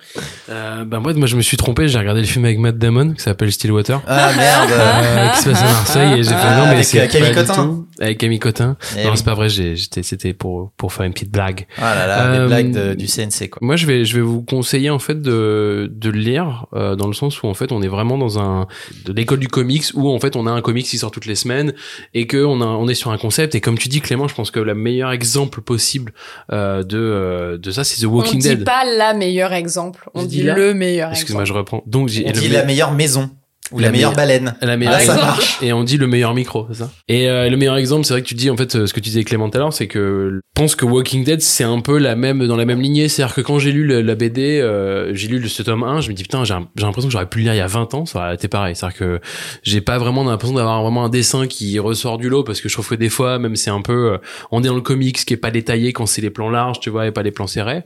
Euh, 0.50 0.84
bah 0.84 1.00
moi, 1.00 1.12
moi, 1.14 1.26
je 1.26 1.36
me 1.36 1.42
suis 1.42 1.56
trompé. 1.56 1.88
J'ai 1.88 1.98
regardé 1.98 2.20
le 2.20 2.26
film 2.26 2.44
avec 2.44 2.58
Matt 2.58 2.78
Damon 2.78 3.12
qui 3.14 3.22
s'appelle 3.22 3.50
Stillwater. 3.52 4.00
Ah 4.06 4.32
merde. 4.36 4.70
Euh, 4.72 5.28
qui 5.30 5.38
se 5.42 5.50
passe 5.50 5.62
à 5.62 5.64
Marseille 5.64 6.12
et 6.20 6.22
j'ai 6.22 6.28
fait 6.30 6.34
Ah, 6.38 6.56
non 6.58 6.64
mais 6.66 6.70
avec, 6.72 6.84
c'est 6.84 7.00
euh, 7.00 7.06
Camille 7.06 7.32
pas 7.32 7.42
du 7.42 7.48
Cotin. 7.48 7.64
tout. 7.64 7.86
avec 8.00 8.18
Camille 8.18 8.38
Cotin 8.38 8.76
Eh 8.96 9.04
non 9.04 9.10
oui. 9.10 9.16
c'est 9.16 9.24
pas 9.24 9.34
vrai 9.34 9.48
j'ai 9.48 9.76
j'étais 9.76 10.02
c'était 10.02 10.32
pour 10.32 10.72
pour 10.76 10.92
faire 10.92 11.06
une 11.06 11.12
petite 11.12 11.30
blague 11.30 11.66
Ah 11.78 11.94
là 11.94 12.06
là, 12.06 12.24
Euh, 12.26 12.40
les 12.42 12.46
blagues 12.46 12.70
de- 12.72 12.94
du 12.94 13.06
CNC 13.06 13.48
quoi. 13.50 13.58
moi 13.62 13.76
je 13.76 13.86
vais 13.86 14.04
je 14.04 14.14
vais 14.16 14.20
vous 14.20 14.42
conseiller 14.42 14.90
en 14.90 14.98
fait 14.98 15.20
de 15.20 15.90
de 15.92 16.10
le 16.10 16.18
lire 16.18 16.66
euh, 16.74 16.96
dans 16.96 17.06
le 17.06 17.12
sens 17.14 17.42
où 17.42 17.46
en 17.46 17.54
fait 17.54 17.72
on 17.72 17.82
est 17.82 17.88
vraiment 17.88 18.18
dans 18.18 18.38
un 18.38 18.66
de 19.04 19.12
l'école 19.12 19.38
du 19.38 19.48
comics 19.48 19.84
où 19.94 20.10
en 20.10 20.18
fait 20.20 20.36
on 20.36 20.46
a 20.46 20.50
un 20.50 20.60
comics 20.60 20.86
qui 20.86 20.98
sort 20.98 21.10
toutes 21.10 21.26
les 21.26 21.34
semaines 21.36 21.72
et 22.14 22.26
que 22.26 22.44
on 22.44 22.60
a 22.60 22.66
on 22.66 22.88
est 22.88 22.94
sur 22.94 23.10
un 23.10 23.18
concept 23.18 23.54
et 23.54 23.60
comme 23.60 23.78
tu 23.78 23.88
dis 23.88 24.00
Clément 24.00 24.28
je 24.28 24.34
pense 24.34 24.50
que 24.50 24.60
le 24.60 24.74
meilleur 24.74 25.10
exemple 25.12 25.60
possible 25.60 26.12
euh, 26.52 26.82
de 26.82 27.58
de 27.62 27.70
ça 27.70 27.84
c'est 27.84 28.00
The 28.00 28.06
On 28.06 28.14
Walking 28.16 28.40
dit 28.40 28.48
Dead 28.48 28.64
pas 28.64 28.84
la 28.84 29.14
meilleur 29.14 29.52
exemple, 29.52 30.03
on 30.14 30.22
Je 30.22 30.26
dit 30.26 30.42
la- 30.42 30.54
le 30.54 30.74
meilleur 30.74 31.10
excuse-moi 31.10 31.42
exemple. 31.42 31.54
je 31.56 31.58
reprends 31.58 31.82
donc 31.86 32.08
j'ai 32.08 32.24
On 32.24 32.28
le 32.28 32.32
dit 32.40 32.48
me- 32.48 32.54
la 32.54 32.64
meilleure 32.64 32.92
maison 32.92 33.30
ou 33.72 33.78
la, 33.78 33.86
La 33.86 33.92
meilleure 33.92 34.10
meilleure- 34.10 34.16
baleine. 34.42 34.54
la 34.60 34.76
meilleure 34.76 34.94
Ah, 34.98 35.00
ça 35.00 35.14
marche. 35.14 35.58
et 35.62 35.72
on 35.72 35.84
dit 35.84 35.96
le 35.96 36.06
meilleur 36.06 36.34
micro 36.34 36.66
c'est 36.70 36.80
ça? 36.80 36.90
Et 37.08 37.30
euh, 37.30 37.48
le 37.48 37.56
meilleur 37.56 37.76
exemple 37.78 38.04
c'est 38.04 38.12
vrai 38.12 38.20
que 38.20 38.26
tu 38.26 38.34
dis 38.34 38.50
en 38.50 38.58
fait 38.58 38.76
euh, 38.76 38.86
ce 38.86 38.92
que 38.92 39.00
tu 39.00 39.08
disais 39.08 39.24
Clément 39.24 39.48
tout 39.48 39.56
à 39.56 39.60
l'heure 39.60 39.72
c'est 39.72 39.86
que 39.86 40.32
je 40.34 40.40
pense 40.54 40.76
que 40.76 40.84
Walking 40.84 41.24
Dead 41.24 41.40
c'est 41.40 41.64
un 41.64 41.80
peu 41.80 41.96
la 41.96 42.14
même 42.14 42.46
dans 42.46 42.56
la 42.56 42.66
même 42.66 42.82
lignée 42.82 43.08
c'est 43.08 43.22
à 43.22 43.26
dire 43.26 43.34
que 43.34 43.40
quand 43.40 43.58
j'ai 43.58 43.72
lu 43.72 43.84
le- 43.86 44.02
la 44.02 44.14
BD 44.16 44.60
euh, 44.60 45.14
j'ai 45.14 45.28
lu 45.28 45.38
le- 45.38 45.48
ce 45.48 45.62
tome 45.62 45.82
1 45.82 46.02
je 46.02 46.10
me 46.10 46.14
dis 46.14 46.24
putain 46.24 46.44
j'ai 46.44 46.52
l'impression 46.52 47.08
que 47.08 47.12
j'aurais 47.12 47.26
pu 47.28 47.38
le 47.38 47.44
lire 47.44 47.54
il 47.54 47.58
y 47.58 47.60
a 47.62 47.66
20 47.66 47.94
ans 47.94 48.04
ça 48.04 48.18
aurait 48.18 48.34
été 48.34 48.48
pareil 48.48 48.76
c'est 48.76 48.84
à 48.84 48.90
dire 48.90 48.98
que 48.98 49.20
j'ai 49.62 49.80
pas 49.80 49.96
vraiment 49.96 50.24
l'impression 50.24 50.54
d'avoir 50.56 50.82
vraiment 50.82 51.02
un 51.06 51.08
dessin 51.08 51.46
qui 51.46 51.78
ressort 51.78 52.18
du 52.18 52.28
lot 52.28 52.44
parce 52.44 52.60
que 52.60 52.68
je 52.68 52.74
trouve 52.74 52.88
que 52.90 52.94
des 52.96 53.08
fois 53.08 53.38
même 53.38 53.56
c'est 53.56 53.70
un 53.70 53.80
peu 53.80 54.12
euh, 54.12 54.18
on 54.50 54.62
est 54.62 54.66
dans 54.66 54.74
le 54.74 54.82
comics 54.82 55.24
qui 55.24 55.32
est 55.32 55.38
pas 55.38 55.50
détaillé 55.50 55.94
quand 55.94 56.04
c'est 56.04 56.20
les 56.20 56.28
plans 56.30 56.50
larges 56.50 56.80
tu 56.80 56.90
vois 56.90 57.06
et 57.06 57.12
pas 57.12 57.22
les 57.22 57.30
plans 57.32 57.46
serrés 57.46 57.84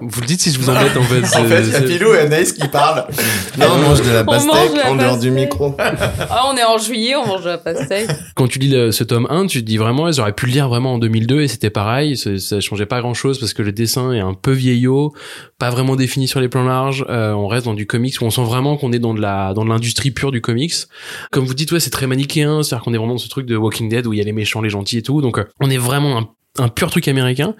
vous 0.00 0.20
le 0.20 0.26
dites 0.26 0.40
si 0.40 0.52
je 0.52 0.58
vous 0.58 0.68
embête 0.70 0.96
en 0.96 1.02
fait 1.02 1.22
En 1.38 1.44
fait, 1.44 1.62
il 1.62 1.72
y 1.72 1.74
a 1.76 1.80
Pilou 1.82 2.14
et 2.14 2.20
Anaïs 2.20 2.52
qui 2.52 2.66
parlent. 2.68 3.06
Non, 3.58 3.66
on 3.74 3.78
mange 3.78 4.02
de 4.02 4.10
la 4.10 4.22
On 4.22 4.24
mange 4.24 4.46
pastèque 4.46 4.84
en 4.86 4.94
dehors 4.96 5.18
du 5.18 5.28
pastèque. 5.30 5.32
micro. 5.32 5.76
Ah, 6.28 6.50
on 6.52 6.56
est 6.56 6.64
en 6.64 6.78
juillet, 6.78 7.14
on 7.16 7.26
mange 7.26 7.42
de 7.44 7.48
la 7.50 7.58
pastèque. 7.58 8.08
quand 8.34 8.46
tu 8.48 8.58
lis 8.58 8.68
le- 8.68 8.90
ce 8.92 9.04
tome 9.04 9.26
1, 9.30 9.46
tu 9.46 9.60
te 9.60 9.66
dis 9.66 9.76
vraiment, 9.76 10.10
j'aurais 10.12 10.32
pu 10.32 10.46
le 10.46 10.52
lire 10.52 10.68
vraiment 10.68 10.94
en 10.94 10.98
2002 10.98 11.40
et 11.42 11.48
c'était 11.48 11.70
pareil, 11.70 12.16
ça, 12.16 12.38
ça 12.38 12.60
changeait 12.60 12.86
pas 12.86 13.00
grand 13.00 13.14
chose 13.14 13.38
parce 13.38 13.54
que 13.54 13.62
le 13.62 13.72
dessin 13.72 14.12
est 14.12 14.20
un 14.20 14.34
peu 14.34 14.52
vieillot, 14.52 15.12
pas 15.58 15.70
vraiment 15.70 15.96
défini 15.96 16.28
sur 16.28 16.40
les 16.40 16.48
plans 16.48 16.64
larges, 16.64 17.04
euh, 17.08 17.32
on 17.32 17.46
reste 17.48 17.64
dans 17.66 17.74
du 17.74 17.86
comics 17.86 18.14
où 18.20 18.24
on 18.24 18.30
sent 18.30 18.44
vraiment 18.44 18.76
qu'on 18.76 18.92
est 18.92 18.98
dans 18.98 19.14
de 19.14 19.20
la, 19.20 19.54
dans 19.54 19.64
de 19.64 19.70
l'industrie 19.70 20.10
pure 20.10 20.30
du 20.32 20.40
comics. 20.40 20.74
Comme 21.30 21.44
vous 21.46 21.54
dites, 21.54 21.72
ouais, 21.72 21.80
c'est 21.80 21.90
très 21.90 22.06
manichéen, 22.06 22.62
c'est-à-dire 22.62 22.84
qu'on 22.84 22.92
est 22.94 22.98
vraiment 22.98 23.12
dans 23.14 23.18
ce 23.18 23.28
truc 23.28 23.46
de 23.46 23.56
Walking 23.56 23.88
Dead 23.88 24.06
où 24.06 24.12
il 24.12 24.18
y 24.18 24.22
a 24.22 24.24
les 24.24 24.32
méchants, 24.32 24.60
les 24.60 24.70
gentils 24.70 24.98
et 24.98 25.02
tout, 25.02 25.20
donc 25.22 25.38
euh, 25.38 25.44
on 25.60 25.70
est 25.70 25.78
vraiment 25.78 26.18
un 26.18 26.28
un 26.58 26.68
pur 26.68 26.90
truc 26.90 27.08
américain, 27.08 27.54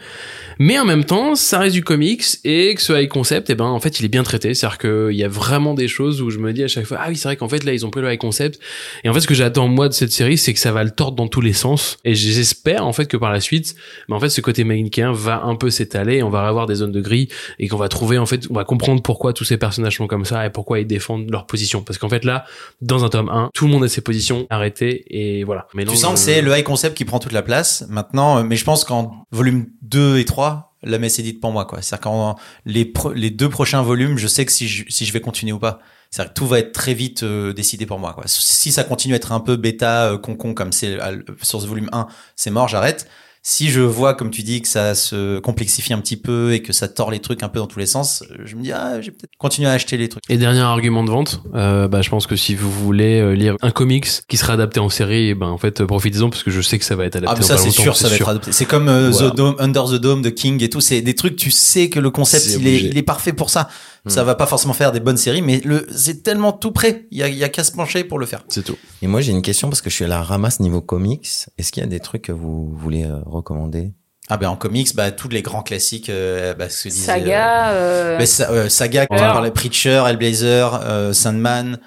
mais 0.58 0.78
en 0.78 0.84
même 0.84 1.04
temps, 1.04 1.34
ça 1.34 1.58
reste 1.58 1.74
du 1.74 1.84
comics 1.84 2.24
et 2.44 2.74
que 2.74 2.82
ce 2.82 2.92
high 2.92 3.08
concept, 3.08 3.50
eh 3.50 3.54
ben 3.54 3.64
en 3.64 3.80
fait, 3.80 4.00
il 4.00 4.04
est 4.04 4.08
bien 4.08 4.22
traité. 4.22 4.54
C'est-à-dire 4.54 4.78
qu'il 4.78 5.16
y 5.16 5.24
a 5.24 5.28
vraiment 5.28 5.74
des 5.74 5.88
choses 5.88 6.22
où 6.22 6.30
je 6.30 6.38
me 6.38 6.52
dis 6.52 6.64
à 6.64 6.68
chaque 6.68 6.84
fois, 6.86 6.98
ah 7.00 7.06
oui, 7.08 7.16
c'est 7.16 7.28
vrai 7.28 7.36
qu'en 7.36 7.48
fait 7.48 7.64
là, 7.64 7.72
ils 7.72 7.84
ont 7.84 7.90
pris 7.90 8.00
le 8.00 8.12
high 8.12 8.18
concept 8.18 8.60
et 9.04 9.08
en 9.08 9.14
fait, 9.14 9.20
ce 9.20 9.26
que 9.26 9.34
j'attends 9.34 9.68
moi 9.68 9.88
de 9.88 9.94
cette 9.94 10.12
série, 10.12 10.38
c'est 10.38 10.52
que 10.52 10.58
ça 10.58 10.72
va 10.72 10.84
le 10.84 10.90
tordre 10.90 11.16
dans 11.16 11.28
tous 11.28 11.40
les 11.40 11.52
sens. 11.52 11.98
Et 12.04 12.14
j'espère 12.14 12.86
en 12.86 12.92
fait 12.92 13.06
que 13.06 13.16
par 13.16 13.32
la 13.32 13.40
suite, 13.40 13.74
mais 14.08 14.16
en 14.16 14.20
fait, 14.20 14.28
ce 14.28 14.40
côté 14.40 14.64
manichéen 14.64 15.12
va 15.12 15.42
un 15.42 15.56
peu 15.56 15.70
s'étaler. 15.70 16.22
On 16.22 16.30
va 16.30 16.46
avoir 16.46 16.66
des 16.66 16.76
zones 16.76 16.92
de 16.92 17.00
gris 17.00 17.28
et 17.58 17.68
qu'on 17.68 17.76
va 17.76 17.88
trouver 17.88 18.18
en 18.18 18.26
fait, 18.26 18.46
on 18.50 18.54
va 18.54 18.64
comprendre 18.64 19.02
pourquoi 19.02 19.32
tous 19.32 19.44
ces 19.44 19.56
personnages 19.56 19.96
sont 19.96 20.06
comme 20.06 20.24
ça 20.24 20.46
et 20.46 20.50
pourquoi 20.50 20.80
ils 20.80 20.86
défendent 20.86 21.30
leur 21.30 21.46
position. 21.46 21.82
Parce 21.82 21.98
qu'en 21.98 22.08
fait 22.08 22.24
là, 22.24 22.44
dans 22.80 23.04
un 23.04 23.08
tome 23.08 23.28
1, 23.28 23.50
tout 23.54 23.66
le 23.66 23.70
monde 23.70 23.84
a 23.84 23.88
ses 23.88 24.00
positions 24.00 24.46
arrêtées 24.50 25.04
et 25.08 25.44
voilà. 25.44 25.66
Mais 25.74 25.84
Tu 25.84 25.96
sens 25.96 26.14
que 26.14 26.18
c'est 26.18 26.42
le 26.42 26.56
high 26.56 26.64
concept 26.64 26.96
qui 26.96 27.04
prend 27.04 27.18
toute 27.18 27.32
la 27.32 27.42
place 27.42 27.84
maintenant, 27.88 28.38
euh, 28.38 28.42
mais 28.42 28.56
je 28.56 28.64
pense 28.64 28.84
qu'en 28.86 29.24
volume 29.30 29.66
2 29.82 30.18
et 30.18 30.24
3, 30.24 30.76
la 30.82 30.98
messe 30.98 31.18
est 31.18 31.22
dite 31.22 31.40
pour 31.40 31.52
moi. 31.52 31.66
C'est-à-dire 31.80 32.00
qu'en 32.00 32.36
les, 32.64 32.92
les 33.14 33.30
deux 33.30 33.48
prochains 33.48 33.82
volumes, 33.82 34.18
je 34.18 34.26
sais 34.26 34.44
que 34.46 34.52
si 34.52 34.68
je, 34.68 34.84
si 34.88 35.04
je 35.04 35.12
vais 35.12 35.20
continuer 35.20 35.52
ou 35.52 35.58
pas. 35.58 35.80
C'est-à-dire 36.10 36.32
que 36.32 36.38
tout 36.38 36.46
va 36.46 36.60
être 36.60 36.72
très 36.72 36.94
vite 36.94 37.24
euh, 37.24 37.52
décidé 37.52 37.84
pour 37.84 37.98
moi, 37.98 38.14
quoi. 38.14 38.24
Si 38.26 38.70
ça 38.72 38.84
continue 38.84 39.14
à 39.14 39.16
être 39.16 39.32
un 39.32 39.40
peu 39.40 39.56
bêta, 39.56 40.12
euh, 40.12 40.18
concon, 40.18 40.54
comme 40.54 40.72
c'est 40.72 40.98
sur 41.42 41.60
ce 41.60 41.66
volume 41.66 41.88
1, 41.92 42.06
c'est 42.36 42.50
mort, 42.50 42.68
j'arrête. 42.68 43.08
Si 43.48 43.70
je 43.70 43.80
vois, 43.80 44.14
comme 44.14 44.32
tu 44.32 44.42
dis, 44.42 44.60
que 44.60 44.66
ça 44.66 44.96
se 44.96 45.38
complexifie 45.38 45.92
un 45.92 46.00
petit 46.00 46.16
peu 46.16 46.52
et 46.52 46.62
que 46.62 46.72
ça 46.72 46.88
tord 46.88 47.12
les 47.12 47.20
trucs 47.20 47.44
un 47.44 47.48
peu 47.48 47.60
dans 47.60 47.68
tous 47.68 47.78
les 47.78 47.86
sens, 47.86 48.24
je 48.44 48.56
me 48.56 48.62
dis, 48.64 48.72
ah, 48.72 49.00
j'ai 49.00 49.12
peut-être 49.12 49.30
continuer 49.38 49.68
à 49.68 49.72
acheter 49.72 49.96
les 49.96 50.08
trucs. 50.08 50.24
Et 50.28 50.36
dernier 50.36 50.62
argument 50.62 51.04
de 51.04 51.10
vente, 51.10 51.42
euh, 51.54 51.86
bah, 51.86 52.02
je 52.02 52.10
pense 52.10 52.26
que 52.26 52.34
si 52.34 52.56
vous 52.56 52.72
voulez 52.72 53.20
euh, 53.20 53.34
lire 53.34 53.54
un 53.62 53.70
comics 53.70 54.08
qui 54.26 54.36
sera 54.36 54.54
adapté 54.54 54.80
en 54.80 54.88
série, 54.88 55.34
ben 55.34 55.46
en 55.46 55.58
fait 55.58 55.80
euh, 55.80 55.86
profitez-en 55.86 56.28
parce 56.28 56.42
que 56.42 56.50
je 56.50 56.60
sais 56.60 56.76
que 56.80 56.84
ça 56.84 56.96
va 56.96 57.04
être 57.04 57.14
adapté. 57.14 57.36
Ah, 57.36 57.40
mais 57.40 57.48
dans 57.48 57.56
ça, 57.56 57.56
c'est 57.56 57.70
sûr, 57.70 57.96
ça 57.96 58.08
va 58.08 58.16
être 58.16 58.28
adopté. 58.28 58.50
C'est 58.50 58.64
comme 58.64 58.88
euh, 58.88 59.10
Voilà. 59.12 59.30
The 59.30 59.36
Dome, 59.36 59.54
Under 59.60 59.84
the 59.84 60.00
Dome 60.00 60.22
de 60.22 60.30
King 60.30 60.60
et 60.64 60.68
tout. 60.68 60.80
C'est 60.80 61.00
des 61.00 61.14
trucs, 61.14 61.36
tu 61.36 61.52
sais 61.52 61.88
que 61.88 62.00
le 62.00 62.10
concept, 62.10 62.46
est, 62.46 62.58
il 62.58 62.98
est 62.98 63.02
parfait 63.02 63.32
pour 63.32 63.50
ça. 63.50 63.68
Hmm. 64.06 64.10
Ça 64.10 64.24
va 64.24 64.34
pas 64.36 64.46
forcément 64.46 64.72
faire 64.72 64.92
des 64.92 65.00
bonnes 65.00 65.16
séries, 65.16 65.42
mais 65.42 65.60
le, 65.64 65.86
c'est 65.94 66.22
tellement 66.22 66.52
tout 66.52 66.70
prêt. 66.72 67.06
Il 67.10 67.18
y 67.18 67.22
a, 67.24 67.28
il 67.28 67.34
y 67.36 67.44
a 67.44 67.48
qu'à 67.48 67.64
se 67.64 67.72
pencher 67.72 68.04
pour 68.04 68.18
le 68.18 68.26
faire. 68.26 68.44
C'est 68.48 68.62
tout. 68.64 68.76
Et 69.02 69.08
moi, 69.08 69.20
j'ai 69.20 69.32
une 69.32 69.42
question 69.42 69.68
parce 69.68 69.80
que 69.82 69.90
je 69.90 69.94
suis 69.96 70.04
à 70.04 70.08
la 70.08 70.22
ramasse 70.22 70.60
niveau 70.60 70.80
comics. 70.80 71.26
Est-ce 71.58 71.72
qu'il 71.72 71.82
y 71.82 71.86
a 71.86 71.88
des 71.88 72.00
trucs 72.00 72.22
que 72.22 72.32
vous 72.32 72.72
voulez 72.76 73.04
euh, 73.04 73.16
recommander? 73.26 73.92
Ah, 74.28 74.36
ben, 74.38 74.48
en 74.48 74.56
comics, 74.56 74.92
bah, 74.96 75.12
tous 75.12 75.28
les 75.28 75.40
grands 75.40 75.62
classiques, 75.62 76.08
euh, 76.10 76.52
bah, 76.54 76.68
ce 76.68 76.84
que 76.84 76.88
disait, 76.88 77.04
Saga, 77.06 77.70
euh, 77.70 78.14
euh, 78.14 78.18
bah, 78.18 78.26
sa- 78.26 78.50
euh, 78.50 78.68
Saga, 78.68 79.06
on 79.10 79.16
parlait, 79.16 79.52
Preacher, 79.52 80.02
Hellblazer, 80.08 80.80
euh, 80.82 81.12
Sandman, 81.12 81.78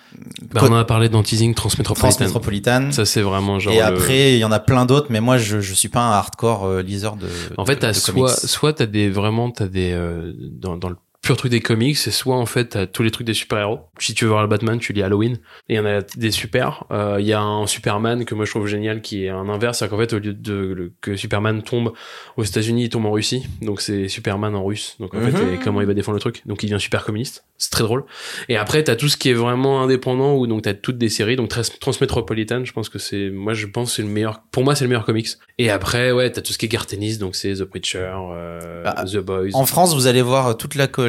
Bah, 0.53 0.61
on 0.63 0.71
en 0.71 0.75
a 0.77 0.85
parlé 0.85 1.09
dans 1.09 1.21
Teasing 1.21 1.53
Transmetropolitan. 1.53 2.07
Transmetropolitan. 2.17 2.91
Ça 2.93 3.05
c'est 3.05 3.21
vraiment 3.21 3.59
genre. 3.59 3.73
Et 3.73 3.77
le- 3.79 3.83
après, 3.83 4.33
il 4.35 4.39
y 4.39 4.45
en 4.45 4.53
a 4.53 4.59
plein 4.59 4.85
d'autres, 4.85 5.07
mais 5.09 5.19
moi, 5.19 5.37
je, 5.37 5.59
je 5.59 5.73
suis 5.73 5.89
pas 5.89 5.99
un 5.99 6.11
hardcore 6.11 6.65
euh, 6.65 6.81
liseur 6.81 7.17
de. 7.17 7.27
En 7.57 7.65
fait, 7.65 7.75
de- 7.75 7.79
t'as 7.81 7.89
de 7.91 7.93
soit, 7.97 8.13
comics. 8.13 8.29
soit 8.29 8.73
t'as 8.73 8.85
des 8.85 9.09
vraiment 9.09 9.51
t'as 9.51 9.67
des 9.67 9.91
euh, 9.91 10.31
dans, 10.37 10.77
dans 10.77 10.87
le 10.89 10.95
pur 11.21 11.35
truc 11.37 11.51
des 11.51 11.59
comics, 11.59 11.97
c'est 11.97 12.11
soit 12.11 12.35
en 12.37 12.45
fait 12.45 12.65
t'as 12.69 12.85
tous 12.87 13.03
les 13.03 13.11
trucs 13.11 13.27
des 13.27 13.33
super 13.33 13.59
héros. 13.59 13.79
Si 13.99 14.13
tu 14.13 14.25
veux 14.25 14.31
voir 14.31 14.41
le 14.41 14.47
Batman, 14.47 14.79
tu 14.79 14.93
lis 14.93 15.03
Halloween. 15.03 15.33
Et 15.67 15.73
il 15.73 15.75
y 15.75 15.79
en 15.79 15.85
a 15.85 16.01
des 16.01 16.31
super. 16.31 16.85
Euh, 16.91 17.17
Il 17.19 17.27
y 17.27 17.33
a 17.33 17.41
un 17.41 17.67
Superman 17.67 18.25
que 18.25 18.33
moi 18.35 18.45
je 18.45 18.51
trouve 18.51 18.65
génial 18.67 19.01
qui 19.01 19.25
est 19.25 19.29
un 19.29 19.47
inverse, 19.49 19.79
c'est 19.79 19.89
qu'en 19.89 19.97
fait 19.97 20.13
au 20.13 20.19
lieu 20.19 20.33
de 20.33 20.53
le- 20.53 20.93
que 21.01 21.15
Superman 21.15 21.61
tombe 21.61 21.91
aux 22.37 22.43
États-Unis, 22.43 22.85
il 22.85 22.89
tombe 22.89 23.05
en 23.05 23.11
Russie. 23.11 23.45
Donc 23.61 23.81
c'est 23.81 24.07
Superman 24.07 24.55
en 24.55 24.63
russe. 24.63 24.95
Donc 24.99 25.13
en 25.13 25.19
fait, 25.21 25.31
Mhm. 25.31 25.53
et 25.53 25.57
comment 25.63 25.81
il 25.81 25.87
va 25.87 25.93
défendre 25.93 26.15
le 26.15 26.21
truc 26.21 26.41
Donc 26.45 26.63
il 26.63 26.67
devient 26.69 26.81
super 26.81 27.03
communiste. 27.05 27.43
C'est 27.57 27.71
très 27.71 27.83
drôle. 27.83 28.05
Et 28.47 28.55
après 28.55 28.83
t'as 28.83 28.95
tout 28.95 29.09
ce 29.09 29.17
qui 29.17 29.29
est 29.29 29.33
vraiment 29.33 29.83
indépendant 29.83 30.35
où 30.35 30.47
donc 30.47 30.61
t'as 30.63 30.73
toutes 30.73 30.97
des 30.97 31.09
séries. 31.09 31.35
Donc 31.35 31.49
Trans- 31.49 31.61
Transmetropolitan, 31.81 32.63
je 32.63 32.71
pense 32.71 32.87
que 32.89 32.97
c'est 32.99 33.29
moi 33.29 33.53
je 33.53 33.65
pense 33.67 33.89
que 33.89 33.95
c'est 33.97 34.01
le 34.03 34.07
meilleur. 34.07 34.41
Pour 34.51 34.63
moi 34.63 34.73
c'est 34.75 34.85
le 34.85 34.89
meilleur 34.89 35.05
comics. 35.05 35.27
Et 35.57 35.69
après 35.69 36.11
ouais 36.13 36.31
t'as 36.31 36.41
tout 36.41 36.53
ce 36.53 36.57
qui 36.57 36.65
est 36.65 36.69
Gartenis, 36.69 37.17
donc 37.17 37.35
c'est 37.35 37.53
The 37.55 37.65
Preacher, 37.65 38.09
euh, 38.15 38.83
Bah, 38.83 39.03
The 39.05 39.17
Boys. 39.17 39.49
En 39.53 39.65
France, 39.65 39.93
vous 39.93 40.07
allez 40.07 40.21
voir 40.21 40.55
toute 40.55 40.75
la 40.75 40.87
co- 40.87 41.03
le- 41.03 41.08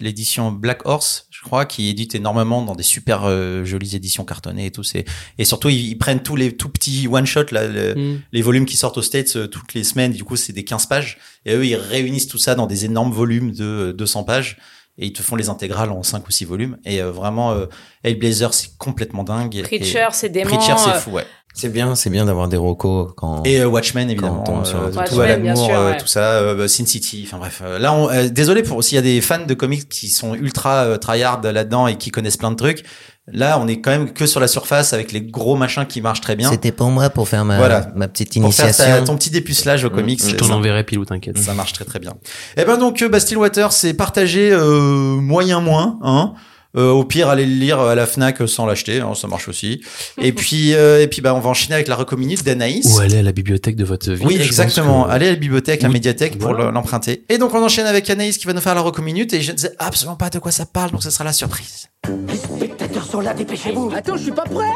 l'édition 0.00 0.52
Black 0.52 0.86
Horse, 0.86 1.26
je 1.30 1.42
crois, 1.42 1.64
qui 1.66 1.88
édite 1.88 2.14
énormément 2.14 2.62
dans 2.62 2.74
des 2.74 2.82
super 2.82 3.22
euh, 3.24 3.64
jolies 3.64 3.96
éditions 3.96 4.24
cartonnées 4.24 4.66
et 4.66 4.70
tout. 4.70 4.82
C'est 4.82 5.04
et 5.38 5.44
surtout 5.44 5.68
ils, 5.68 5.88
ils 5.88 5.96
prennent 5.98 6.22
tous 6.22 6.36
les 6.36 6.56
tout 6.56 6.68
petits 6.68 7.06
one 7.08 7.26
shot 7.26 7.44
là, 7.52 7.66
le- 7.66 7.94
Mm. 7.94 8.20
les 8.32 8.42
volumes 8.42 8.66
qui 8.66 8.76
sortent 8.76 8.98
aux 8.98 9.02
States 9.02 9.36
euh, 9.36 9.46
toutes 9.46 9.74
les 9.74 9.84
semaines. 9.84 10.12
Du 10.12 10.24
coup, 10.24 10.36
c'est 10.36 10.52
des 10.52 10.64
15 10.64 10.86
pages 10.86 11.18
et 11.46 11.54
eux 11.54 11.64
ils 11.66 11.76
réunissent 11.76 12.28
tout 12.28 12.38
ça 12.38 12.54
dans 12.54 12.66
des 12.66 12.84
énormes 12.84 13.12
volumes 13.12 13.52
de 13.52 13.64
euh, 13.64 13.92
200 13.92 14.24
pages 14.24 14.58
et 14.98 15.06
ils 15.06 15.12
te 15.12 15.22
font 15.22 15.36
les 15.36 15.48
intégrales 15.48 15.90
en 15.92 16.02
5 16.02 16.26
ou 16.26 16.30
6 16.32 16.44
volumes. 16.44 16.76
Et 16.84 17.00
euh, 17.00 17.10
vraiment, 17.12 17.52
euh, 17.52 17.66
Hellblazer 18.02 18.52
c'est 18.52 18.76
complètement 18.78 19.22
dingue. 19.24 19.62
Preacher, 19.62 20.08
c'est 20.12 20.28
dément. 20.28 20.50
Preacher 20.56 20.74
c'est 20.76 20.90
euh, 20.90 20.98
fou, 20.98 21.12
ouais. 21.12 21.24
C'est 21.58 21.70
bien, 21.70 21.94
c'est 21.96 22.08
bien 22.10 22.24
d'avoir 22.24 22.46
des 22.48 22.56
recos 22.56 23.10
quand. 23.16 23.42
Et 23.44 23.60
euh, 23.60 23.66
Watchmen 23.66 24.08
évidemment, 24.08 24.44
Quand 24.46 24.52
on 24.52 24.56
tombe 24.58 24.64
sur 24.66 24.78
euh, 24.80 24.90
tout 25.08 25.20
à 25.20 25.26
l'amour, 25.26 25.56
sûr, 25.56 25.74
euh, 25.74 25.90
ouais. 25.90 25.96
tout 25.96 26.06
ça, 26.06 26.20
euh, 26.34 26.54
bah, 26.54 26.68
Sin 26.68 26.86
City. 26.86 27.24
Enfin 27.26 27.38
bref, 27.38 27.62
euh, 27.64 27.78
là, 27.80 27.92
on, 27.92 28.08
euh, 28.10 28.28
désolé 28.28 28.62
pour 28.62 28.82
s'il 28.84 28.94
y 28.96 28.98
a 28.98 29.02
des 29.02 29.20
fans 29.20 29.44
de 29.44 29.54
comics 29.54 29.88
qui 29.88 30.08
sont 30.08 30.34
ultra 30.34 30.84
euh, 30.84 30.96
tryhard 30.98 31.40
là-dedans 31.42 31.88
et 31.88 31.96
qui 31.96 32.10
connaissent 32.10 32.36
plein 32.36 32.50
de 32.52 32.56
trucs. 32.56 32.84
Là, 33.30 33.58
on 33.60 33.66
est 33.68 33.80
quand 33.82 33.90
même 33.90 34.12
que 34.12 34.24
sur 34.24 34.40
la 34.40 34.48
surface 34.48 34.92
avec 34.94 35.12
les 35.12 35.20
gros 35.20 35.54
machins 35.56 35.84
qui 35.84 36.00
marchent 36.00 36.22
très 36.22 36.34
bien. 36.36 36.48
C'était 36.48 36.72
pour 36.72 36.88
moi 36.90 37.10
pour 37.10 37.28
faire 37.28 37.44
ma, 37.44 37.58
Voilà. 37.58 37.88
ma 37.94 38.08
petite 38.08 38.32
Pour 38.40 38.54
faire 38.54 38.64
ta- 38.74 38.84
initiation. 38.84 39.04
ton 39.04 39.16
petit 39.16 39.30
dépucelage 39.30 39.84
au 39.84 39.90
comics, 39.90 40.22
Je 40.26 40.34
t'en 40.36 40.48
enverrai 40.50 40.82
pilou, 40.84 41.04
t'inquiète. 41.04 41.36
ça 41.38 41.52
marche 41.54 41.72
très 41.74 41.84
très 41.84 41.98
bien. 41.98 42.14
Et 42.56 42.64
ben 42.64 42.78
donc, 42.78 43.04
bah, 43.10 43.20
Stillwater, 43.20 43.72
c'est 43.72 43.92
partagé 43.94 44.50
euh, 44.52 45.16
moyen 45.16 45.60
moins, 45.60 45.98
hein. 46.02 46.32
Euh, 46.76 46.90
au 46.90 47.02
pire, 47.04 47.28
allez 47.30 47.46
le 47.46 47.54
lire 47.54 47.80
à 47.80 47.94
la 47.94 48.06
Fnac 48.06 48.46
sans 48.46 48.66
l'acheter, 48.66 49.00
hein, 49.00 49.14
ça 49.14 49.26
marche 49.26 49.48
aussi. 49.48 49.80
Et 50.20 50.32
puis, 50.34 50.74
euh, 50.74 51.02
et 51.02 51.06
puis, 51.08 51.22
bah, 51.22 51.34
on 51.34 51.40
va 51.40 51.48
enchaîner 51.48 51.74
avec 51.76 51.88
la 51.88 51.94
recominute 51.96 52.44
d'Anaïs. 52.44 52.86
Ou 52.94 53.00
aller 53.00 53.18
à 53.18 53.22
la 53.22 53.32
bibliothèque 53.32 53.74
de 53.76 53.84
votre 53.84 54.12
ville. 54.12 54.26
Oui, 54.26 54.36
exactement. 54.40 55.04
que- 55.04 55.10
Allez 55.10 55.28
à 55.28 55.30
la 55.30 55.36
bibliothèque, 55.36 55.80
la 55.82 55.88
Oui, 55.88 55.94
médiathèque 55.94 56.38
pour 56.38 56.50
voilà. 56.54 56.70
l'emprunter. 56.70 57.24
Et 57.30 57.38
donc 57.38 57.54
on 57.54 57.62
enchaîne 57.64 57.86
avec 57.86 58.08
Anaïs 58.10 58.36
qui 58.36 58.46
va 58.46 58.52
nous 58.52 58.60
faire 58.60 58.74
la 58.74 58.82
recominute 58.82 59.32
et 59.32 59.40
je 59.40 59.52
ne 59.52 59.56
sais 59.56 59.72
absolument 59.78 60.16
pas 60.16 60.28
de 60.30 60.38
quoi 60.38 60.52
ça 60.52 60.66
parle, 60.66 60.90
donc 60.90 61.02
ce 61.02 61.10
sera 61.10 61.24
la 61.24 61.32
surprise. 61.32 61.86
Les 62.28 62.36
spectateurs 62.36 63.04
sont 63.10 63.20
là, 63.20 63.32
dépêchez-vous 63.34 63.90
Attends, 63.96 64.16
je 64.16 64.22
suis 64.24 64.32
pas 64.32 64.44
prêt 64.44 64.66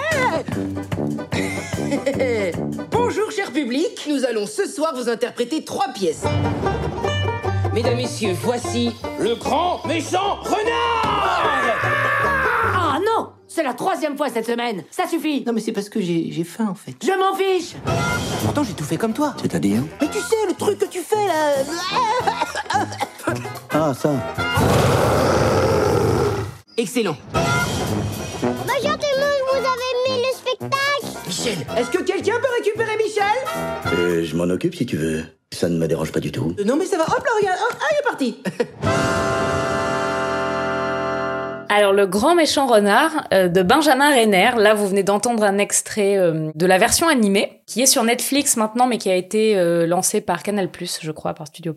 Bonjour, 2.90 3.30
cher 3.30 3.52
public. 3.52 4.06
Nous 4.08 4.24
allons 4.24 4.46
ce 4.46 4.66
soir 4.66 4.94
vous 4.96 5.08
interpréter 5.08 5.62
trois 5.64 5.88
pièces. 5.94 6.22
Mesdames, 7.72 7.96
Messieurs, 7.96 8.34
voici 8.42 8.92
le 9.18 9.34
grand 9.34 9.84
méchant 9.86 10.36
renard 10.42 11.02
Ah 12.74 12.98
non 13.04 13.30
C'est 13.48 13.62
la 13.62 13.72
troisième 13.72 14.16
fois 14.16 14.28
cette 14.28 14.46
semaine 14.46 14.84
Ça 14.90 15.06
suffit 15.08 15.42
Non, 15.46 15.52
mais 15.54 15.60
c'est 15.60 15.72
parce 15.72 15.88
que 15.88 16.00
j'ai 16.00 16.30
j'ai 16.30 16.44
faim, 16.44 16.68
en 16.70 16.74
fait. 16.74 16.94
Je 17.02 17.12
m'en 17.18 17.34
fiche 17.34 17.74
Pourtant, 18.44 18.62
j'ai 18.62 18.74
tout 18.74 18.84
fait 18.84 18.96
comme 18.98 19.14
toi. 19.14 19.34
C'est-à-dire 19.40 19.82
Mais 20.00 20.08
tu 20.08 20.18
sais, 20.18 20.46
le 20.48 20.54
truc 20.54 20.78
que 20.78 20.84
tu 20.86 20.98
fais, 21.00 21.26
là... 21.26 22.84
Ah, 23.70 23.94
ça 23.94 24.10
Excellent. 26.76 27.16
Bah 27.32 28.72
gentiment, 28.82 29.32
vous 29.50 29.58
avez 29.58 30.10
aimé 30.10 30.24
le 30.26 30.36
spectacle? 30.36 31.26
Michel, 31.26 31.58
est-ce 31.78 31.90
que 31.90 32.02
quelqu'un 32.02 32.34
peut 32.40 32.48
récupérer 32.58 32.96
Michel? 32.96 33.94
Euh, 33.98 34.24
je 34.24 34.36
m'en 34.36 34.44
occupe 34.44 34.74
si 34.74 34.84
tu 34.86 34.96
veux. 34.96 35.24
Ça 35.52 35.68
ne 35.68 35.76
me 35.76 35.86
dérange 35.86 36.12
pas 36.12 36.20
du 36.20 36.32
tout. 36.32 36.54
Euh, 36.58 36.64
Non 36.64 36.76
mais 36.76 36.86
ça 36.86 36.96
va, 36.96 37.04
hop 37.04 37.24
là, 37.24 37.30
regarde, 37.40 37.58
hop, 37.60 37.76
ah, 37.80 37.86
il 37.90 37.98
est 37.98 38.02
parti 38.02 38.42
Alors, 41.74 41.94
le 41.94 42.06
grand 42.06 42.34
méchant 42.34 42.66
renard 42.66 43.10
euh, 43.32 43.48
de 43.48 43.62
Benjamin 43.62 44.10
Renner. 44.10 44.50
Là, 44.58 44.74
vous 44.74 44.86
venez 44.86 45.02
d'entendre 45.02 45.42
un 45.42 45.56
extrait 45.56 46.18
euh, 46.18 46.50
de 46.54 46.66
la 46.66 46.76
version 46.76 47.08
animée 47.08 47.61
qui 47.66 47.82
est 47.82 47.86
sur 47.86 48.04
Netflix 48.04 48.56
maintenant, 48.56 48.86
mais 48.86 48.98
qui 48.98 49.10
a 49.10 49.16
été 49.16 49.56
euh, 49.56 49.86
lancé 49.86 50.20
par 50.20 50.42
Canal+, 50.42 50.68
je 51.00 51.10
crois, 51.10 51.34
par 51.34 51.46
Studio+, 51.46 51.74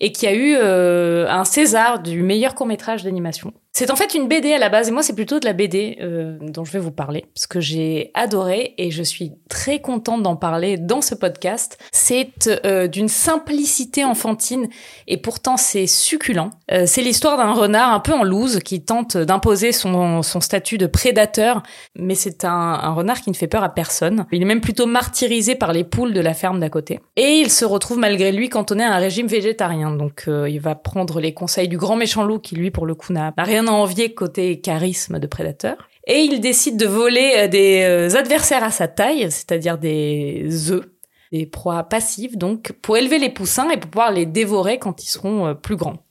et 0.00 0.12
qui 0.12 0.26
a 0.26 0.34
eu 0.34 0.56
euh, 0.56 1.28
un 1.28 1.44
César 1.44 2.00
du 2.00 2.22
meilleur 2.22 2.54
court-métrage 2.54 3.04
d'animation. 3.04 3.52
C'est 3.76 3.90
en 3.90 3.96
fait 3.96 4.14
une 4.14 4.28
BD 4.28 4.52
à 4.52 4.58
la 4.58 4.68
base, 4.68 4.88
et 4.88 4.92
moi 4.92 5.02
c'est 5.02 5.16
plutôt 5.16 5.40
de 5.40 5.44
la 5.44 5.52
BD 5.52 5.98
euh, 6.00 6.38
dont 6.40 6.64
je 6.64 6.70
vais 6.70 6.78
vous 6.78 6.92
parler, 6.92 7.24
parce 7.34 7.48
que 7.48 7.58
j'ai 7.58 8.12
adoré 8.14 8.72
et 8.78 8.92
je 8.92 9.02
suis 9.02 9.32
très 9.48 9.80
contente 9.80 10.22
d'en 10.22 10.36
parler 10.36 10.76
dans 10.76 11.00
ce 11.00 11.16
podcast. 11.16 11.76
C'est 11.90 12.48
d'une 12.92 13.08
simplicité 13.08 14.04
enfantine 14.04 14.68
et 15.08 15.16
pourtant 15.16 15.56
c'est 15.56 15.88
succulent. 15.88 16.50
C'est 16.86 17.02
l'histoire 17.02 17.36
d'un 17.36 17.52
renard 17.52 17.92
un 17.92 17.98
peu 17.98 18.12
en 18.12 18.22
loose 18.22 18.60
qui 18.60 18.84
tente 18.84 19.16
d'imposer 19.16 19.72
son, 19.72 20.22
statut 20.22 20.78
de 20.78 20.86
prédateur, 20.86 21.64
mais 21.96 22.14
c'est 22.14 22.44
un, 22.44 22.92
renard 22.92 23.22
qui 23.22 23.30
ne 23.30 23.34
fait 23.34 23.48
peur 23.48 23.64
à 23.64 23.74
personne. 23.74 24.24
Il 24.30 24.40
est 24.40 24.46
même 24.46 24.60
plutôt 24.60 24.86
martyrisé 25.04 25.54
par 25.54 25.74
les 25.74 25.84
poules 25.84 26.14
de 26.14 26.20
la 26.20 26.32
ferme 26.32 26.60
d'à 26.60 26.70
côté. 26.70 26.98
Et 27.16 27.40
il 27.40 27.50
se 27.50 27.66
retrouve 27.66 27.98
malgré 27.98 28.32
lui 28.32 28.48
cantonné 28.48 28.84
à 28.84 28.94
un 28.94 28.98
régime 28.98 29.26
végétarien, 29.26 29.90
donc 29.90 30.24
euh, 30.28 30.48
il 30.48 30.60
va 30.60 30.74
prendre 30.74 31.20
les 31.20 31.34
conseils 31.34 31.68
du 31.68 31.76
grand 31.76 31.96
méchant 31.96 32.24
loup 32.24 32.38
qui 32.38 32.56
lui 32.56 32.70
pour 32.70 32.86
le 32.86 32.94
coup 32.94 33.12
n'a 33.12 33.34
rien 33.36 33.66
à 33.66 33.70
envier 33.70 34.14
côté 34.14 34.62
charisme 34.62 35.18
de 35.18 35.26
prédateur. 35.26 35.76
Et 36.06 36.20
il 36.20 36.40
décide 36.40 36.78
de 36.78 36.86
voler 36.86 37.34
euh, 37.36 37.48
des 37.48 37.82
euh, 37.82 38.16
adversaires 38.16 38.64
à 38.64 38.70
sa 38.70 38.88
taille, 38.88 39.30
c'est-à-dire 39.30 39.76
des 39.76 40.70
œufs, 40.70 40.86
des 41.32 41.44
proies 41.44 41.82
passives, 41.82 42.38
donc 42.38 42.72
pour 42.80 42.96
élever 42.96 43.18
les 43.18 43.30
poussins 43.30 43.68
et 43.68 43.76
pour 43.76 43.90
pouvoir 43.90 44.10
les 44.10 44.24
dévorer 44.24 44.78
quand 44.78 45.04
ils 45.04 45.08
seront 45.08 45.54
plus 45.54 45.76
grands. 45.76 46.02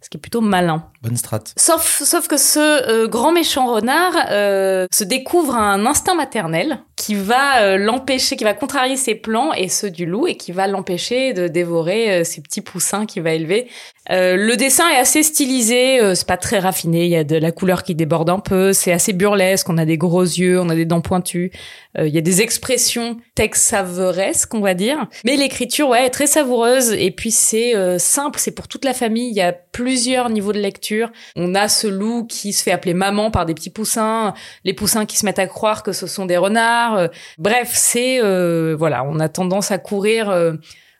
Ce 0.00 0.08
qui 0.08 0.16
est 0.16 0.20
plutôt 0.20 0.40
malin. 0.40 0.84
Bonne 1.02 1.16
strat. 1.16 1.40
Sauf, 1.56 2.02
sauf 2.04 2.28
que 2.28 2.36
ce 2.36 2.58
euh, 2.58 3.08
grand 3.08 3.32
méchant 3.32 3.72
renard 3.72 4.14
euh, 4.30 4.86
se 4.92 5.02
découvre 5.02 5.56
un 5.56 5.86
instinct 5.86 6.14
maternel 6.14 6.78
qui 6.98 7.14
va 7.14 7.62
euh, 7.62 7.78
l'empêcher, 7.78 8.36
qui 8.36 8.44
va 8.44 8.54
contrarier 8.54 8.96
ses 8.96 9.14
plans 9.14 9.52
et 9.52 9.68
ceux 9.68 9.88
du 9.88 10.04
loup 10.04 10.26
et 10.26 10.36
qui 10.36 10.50
va 10.50 10.66
l'empêcher 10.66 11.32
de 11.32 11.46
dévorer 11.46 12.10
euh, 12.10 12.24
ses 12.24 12.42
petits 12.42 12.60
poussins 12.60 13.06
qu'il 13.06 13.22
va 13.22 13.32
élever. 13.32 13.68
Euh, 14.10 14.36
le 14.36 14.56
dessin 14.56 14.88
est 14.88 14.96
assez 14.96 15.22
stylisé, 15.22 16.00
euh, 16.00 16.14
c'est 16.14 16.26
pas 16.26 16.38
très 16.38 16.58
raffiné, 16.58 17.04
il 17.04 17.10
y 17.10 17.16
a 17.16 17.24
de 17.24 17.36
la 17.36 17.52
couleur 17.52 17.82
qui 17.82 17.94
déborde 17.94 18.30
un 18.30 18.38
peu, 18.38 18.72
c'est 18.72 18.90
assez 18.90 19.12
burlesque, 19.12 19.68
on 19.68 19.76
a 19.76 19.84
des 19.84 19.98
gros 19.98 20.22
yeux, 20.22 20.58
on 20.58 20.70
a 20.70 20.74
des 20.74 20.86
dents 20.86 21.02
pointues, 21.02 21.52
euh, 21.98 22.08
il 22.08 22.14
y 22.14 22.18
a 22.18 22.22
des 22.22 22.40
expressions 22.40 23.18
texavoresques, 23.34 24.54
on 24.54 24.60
va 24.60 24.72
dire. 24.72 25.08
Mais 25.26 25.36
l'écriture, 25.36 25.90
ouais, 25.90 26.06
est 26.06 26.10
très 26.10 26.26
savoureuse 26.26 26.92
et 26.92 27.10
puis 27.10 27.30
c'est 27.30 27.76
euh, 27.76 27.98
simple, 27.98 28.38
c'est 28.38 28.52
pour 28.52 28.66
toute 28.66 28.86
la 28.86 28.94
famille, 28.94 29.28
il 29.28 29.36
y 29.36 29.42
a 29.42 29.52
plusieurs 29.52 30.30
niveaux 30.30 30.54
de 30.54 30.58
lecture. 30.58 31.10
On 31.36 31.54
a 31.54 31.68
ce 31.68 31.86
loup 31.86 32.26
qui 32.26 32.54
se 32.54 32.62
fait 32.62 32.72
appeler 32.72 32.94
maman 32.94 33.30
par 33.30 33.44
des 33.44 33.52
petits 33.52 33.70
poussins, 33.70 34.32
les 34.64 34.72
poussins 34.72 35.04
qui 35.04 35.18
se 35.18 35.26
mettent 35.26 35.38
à 35.38 35.46
croire 35.46 35.82
que 35.82 35.92
ce 35.92 36.06
sont 36.06 36.24
des 36.24 36.38
renards. 36.38 36.87
Euh, 36.96 37.08
bref, 37.38 37.70
c'est 37.72 38.22
euh, 38.22 38.74
voilà, 38.78 39.04
on 39.04 39.20
a 39.20 39.28
tendance 39.28 39.70
à 39.70 39.78
courir 39.78 40.30
euh, 40.30 40.54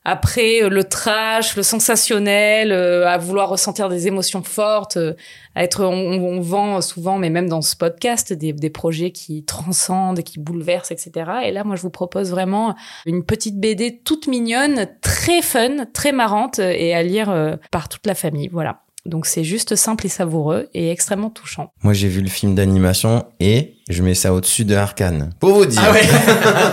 après 0.09 0.68
le 0.68 0.85
trash, 0.85 1.55
le 1.55 1.62
sensationnel, 1.62 2.72
euh, 2.72 3.07
à 3.07 3.18
vouloir 3.18 3.51
ressentir 3.51 3.90
des 3.90 4.07
émotions 4.07 4.42
fortes, 4.42 4.96
euh, 4.96 5.12
à 5.55 5.64
être, 5.64 5.85
on, 5.85 5.90
on 5.92 6.40
vend 6.40 6.81
souvent, 6.81 7.18
mais 7.18 7.29
même 7.29 7.48
dans 7.48 7.61
ce 7.61 7.77
podcast, 7.77 8.33
des, 8.33 8.55
des 8.55 8.70
projets 8.70 9.11
qui 9.11 9.44
transcendent, 9.44 10.22
qui 10.22 10.38
bouleversent, 10.38 10.92
etc. 10.92 11.31
Et 11.44 11.53
là, 11.53 11.62
moi, 11.62 11.77
je 11.77 11.83
vous 11.83 11.90
propose 11.90 12.31
vraiment 12.31 12.74
une 13.05 13.22
petite 13.22 13.61
BD 13.61 14.01
toute 14.03 14.29
mignonne, 14.29 14.87
très 15.03 15.42
fun, 15.42 15.85
très 15.92 16.12
marrante 16.12 16.59
et 16.59 16.94
à 16.94 17.03
lire 17.03 17.29
euh, 17.29 17.57
par 17.70 17.90
toute 17.90 18.07
la 18.07 18.14
famille. 18.14 18.48
Voilà. 18.51 18.81
Donc 19.08 19.24
c'est 19.26 19.42
juste 19.42 19.74
simple 19.74 20.04
et 20.04 20.10
savoureux 20.10 20.68
et 20.74 20.90
extrêmement 20.90 21.30
touchant. 21.30 21.72
Moi, 21.82 21.94
j'ai 21.94 22.08
vu 22.08 22.20
le 22.20 22.28
film 22.28 22.54
d'animation 22.54 23.24
et 23.40 23.74
je 23.88 24.02
mets 24.02 24.14
ça 24.14 24.34
au-dessus 24.34 24.66
de 24.66 24.74
Arkane. 24.76 25.30
Pour 25.40 25.54
vous 25.54 25.64
dire. 25.64 25.80
Ah 25.82 25.92
ouais. 25.92 26.02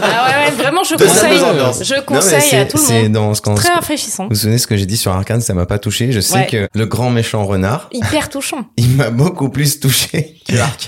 Ah 0.04 0.28
ouais, 0.28 0.46
ouais, 0.50 0.52
vraiment, 0.62 0.84
je 0.84 0.96
conseille, 1.72 1.86
je 1.86 2.02
conseille 2.02 2.56
à 2.60 2.66
tout 2.66 2.76
le 2.76 2.84
c'est 2.84 3.04
monde. 3.04 3.12
dans 3.14 3.34
ce 3.34 3.42
qu'on- 3.42 3.56
Très 3.56 3.74
rafraîchissant, 3.74 4.24
Vous 4.26 4.30
vous 4.32 4.36
souvenez 4.36 4.58
ce 4.58 4.68
que 4.68 4.76
j'ai 4.76 4.86
dit 4.86 4.98
sur 4.98 5.14
Arkane, 5.14 5.40
ça 5.40 5.54
m'a 5.54 5.66
pas 5.66 5.80
touché. 5.80 6.12
Je 6.12 6.20
sais 6.20 6.36
Ouais. 6.40 6.48
que 6.48 6.68
le 6.74 6.86
grand 6.86 7.10
méchant 7.10 7.46
renard, 7.46 7.88
hyper 7.94 8.28
touchant. 8.28 8.66
il 8.78 8.90
m'a 8.90 9.12
beaucoup 9.12 9.48
plus 9.50 9.80
touché 9.80 10.36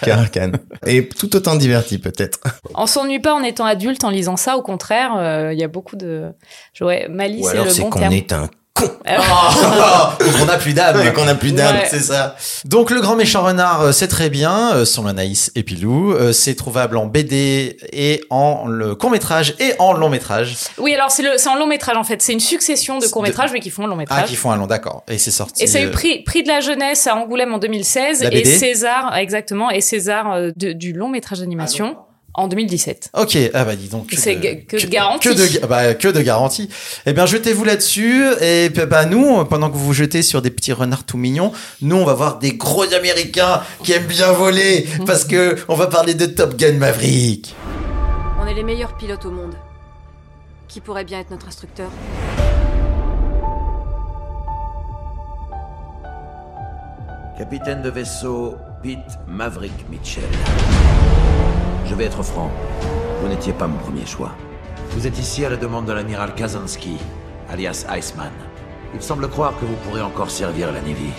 qu'Arkane. 0.01 0.57
Et 0.85 1.07
tout 1.07 1.33
autant 1.35 1.55
diverti 1.55 1.97
peut-être. 1.97 2.39
On 2.75 2.87
s'ennuie 2.87 3.19
pas 3.19 3.33
en 3.33 3.41
étant 3.43 3.65
adulte 3.65 4.03
en 4.03 4.09
lisant 4.09 4.35
ça, 4.35 4.57
au 4.57 4.61
contraire, 4.61 5.11
euh, 5.17 5.53
il 5.53 5.59
y 5.59 5.63
a 5.63 5.69
beaucoup 5.69 5.95
de, 5.95 6.25
ouais, 6.81 7.07
malice 7.09 7.45
Ou 7.45 7.47
alors 7.47 7.71
c'est 7.71 7.81
bon 7.81 7.89
qu'on 7.89 8.09
est 8.11 8.33
un 8.33 8.49
On 10.41 10.45
n'a 10.45 10.57
plus 10.57 10.73
d'âme. 10.73 10.97
Ouais, 10.97 11.13
qu'on 11.13 11.27
a 11.27 11.35
plus 11.35 11.51
d'âme. 11.51 11.75
Ouais. 11.77 11.87
C'est 11.89 11.99
ça. 12.01 12.35
Donc 12.65 12.91
le 12.91 13.01
grand 13.01 13.15
méchant 13.15 13.43
renard, 13.43 13.81
euh, 13.81 13.91
c'est 13.91 14.07
très 14.07 14.29
bien, 14.29 14.73
euh, 14.73 14.85
selon 14.85 15.07
Anaïs 15.07 15.51
et 15.55 15.63
Pilou. 15.63 16.13
Euh, 16.13 16.31
c'est 16.33 16.55
trouvable 16.55 16.97
en 16.97 17.05
BD 17.05 17.77
et 17.93 18.23
en 18.29 18.67
le 18.67 18.95
court 18.95 19.09
métrage 19.11 19.55
et 19.59 19.73
en 19.79 19.93
long 19.93 20.09
métrage. 20.09 20.55
Oui, 20.77 20.93
alors 20.93 21.11
c'est 21.11 21.23
le, 21.23 21.31
c'est 21.37 21.49
en 21.49 21.55
long 21.55 21.67
métrage 21.67 21.97
en 21.97 22.03
fait. 22.03 22.21
C'est 22.21 22.33
une 22.33 22.39
succession 22.39 22.97
de 22.99 23.03
C'est 23.05 23.11
courts 23.11 23.23
métrages, 23.23 23.51
mais 23.51 23.59
qui 23.59 23.69
font 23.69 23.83
un 23.83 23.87
long 23.87 23.95
Ah, 23.95 23.99
métrage. 23.99 24.25
qui 24.29 24.35
font 24.35 24.51
un 24.51 24.57
long, 24.57 24.67
d'accord. 24.67 25.03
Et 25.09 25.17
c'est 25.17 25.31
sorti. 25.31 25.63
Et 25.63 25.67
ça 25.67 25.79
a 25.79 25.81
eu 25.81 25.91
prix, 25.91 26.23
prix 26.23 26.43
de 26.43 26.47
la 26.47 26.59
jeunesse 26.61 27.07
à 27.07 27.15
Angoulême 27.15 27.53
en 27.53 27.57
2016 27.59 28.23
La 28.23 28.33
et? 28.33 28.45
César, 28.45 29.15
exactement, 29.17 29.69
et 29.69 29.81
César 29.81 30.37
de- 30.55 30.73
du 30.73 30.93
long 30.93 31.09
métrage 31.09 31.39
d'animation 31.39 31.97
en 32.37 32.47
2017. 32.47 33.09
Ok, 33.15 33.37
ah 33.53 33.65
bah 33.65 33.75
dis 33.75 33.89
donc. 33.89 34.13
C'est 34.15 34.35
que 34.35 34.77
de 34.79 34.87
garantie. 34.87 35.27
Que 35.27 35.33
de, 35.33 35.65
bah, 35.65 35.93
que 35.95 36.07
de 36.07 36.21
garantie. 36.21 36.69
Eh 37.05 37.13
bien, 37.13 37.25
jetez-vous 37.25 37.63
là-dessus. 37.63 38.23
Et 38.41 38.69
bah, 38.69 39.05
nous, 39.05 39.43
pendant 39.45 39.69
que 39.69 39.75
vous 39.75 39.85
vous 39.85 39.93
jetez 39.93 40.21
sur 40.21 40.41
des 40.41 40.51
petits 40.51 40.71
renards 40.71 41.03
tout 41.03 41.17
mignons, 41.17 41.51
nous, 41.81 41.95
on 41.95 42.05
va 42.05 42.13
voir 42.13 42.37
des 42.37 42.53
gros 42.53 42.93
Américains 42.93 43.61
qui 43.83 43.91
aiment 43.91 44.05
bien 44.05 44.31
voler. 44.31 44.87
parce 45.05 45.25
que 45.25 45.57
on 45.67 45.75
va 45.75 45.87
parler 45.87 46.13
de 46.13 46.27
Top 46.27 46.55
Gun 46.55 46.73
Maverick. 46.73 47.55
On 48.39 48.45
est 48.47 48.53
les 48.53 48.63
meilleurs 48.63 48.95
pilotes 48.95 49.25
au 49.25 49.31
monde. 49.31 49.55
Qui 50.67 50.79
pourrait 50.79 51.05
bien 51.05 51.19
être 51.19 51.31
notre 51.31 51.47
instructeur? 51.47 51.89
Capitaine 57.37 57.81
de 57.81 57.89
vaisseau 57.89 58.55
Pete 58.83 59.19
Maverick 59.27 59.89
Mitchell. 59.89 60.23
Je 61.89 61.95
vais 61.95 62.05
être 62.05 62.21
franc, 62.21 62.51
vous 63.21 63.29
n'étiez 63.29 63.53
pas 63.53 63.65
mon 63.65 63.77
premier 63.77 64.05
choix. 64.05 64.31
Vous 64.91 65.07
êtes 65.07 65.17
ici 65.19 65.45
à 65.45 65.49
la 65.49 65.55
demande 65.55 65.85
de 65.85 65.93
l'amiral 65.93 66.35
Kazansky, 66.35 66.97
alias 67.49 67.85
Iceman. 67.89 68.31
Il 68.93 69.01
semble 69.01 69.29
croire 69.29 69.53
que 69.57 69.65
vous 69.65 69.75
pourrez 69.75 70.01
encore 70.01 70.29
servir 70.29 70.67
la 70.73 70.81
Navy. 70.81 71.11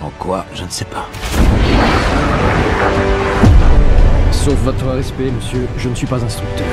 En 0.00 0.10
quoi, 0.10 0.44
je 0.54 0.62
ne 0.62 0.70
sais 0.70 0.84
pas. 0.84 1.06
Sauf 4.30 4.54
votre 4.58 4.86
respect, 4.86 5.32
monsieur, 5.32 5.66
je 5.76 5.88
ne 5.88 5.94
suis 5.96 6.06
pas 6.06 6.22
instructeur. 6.22 6.66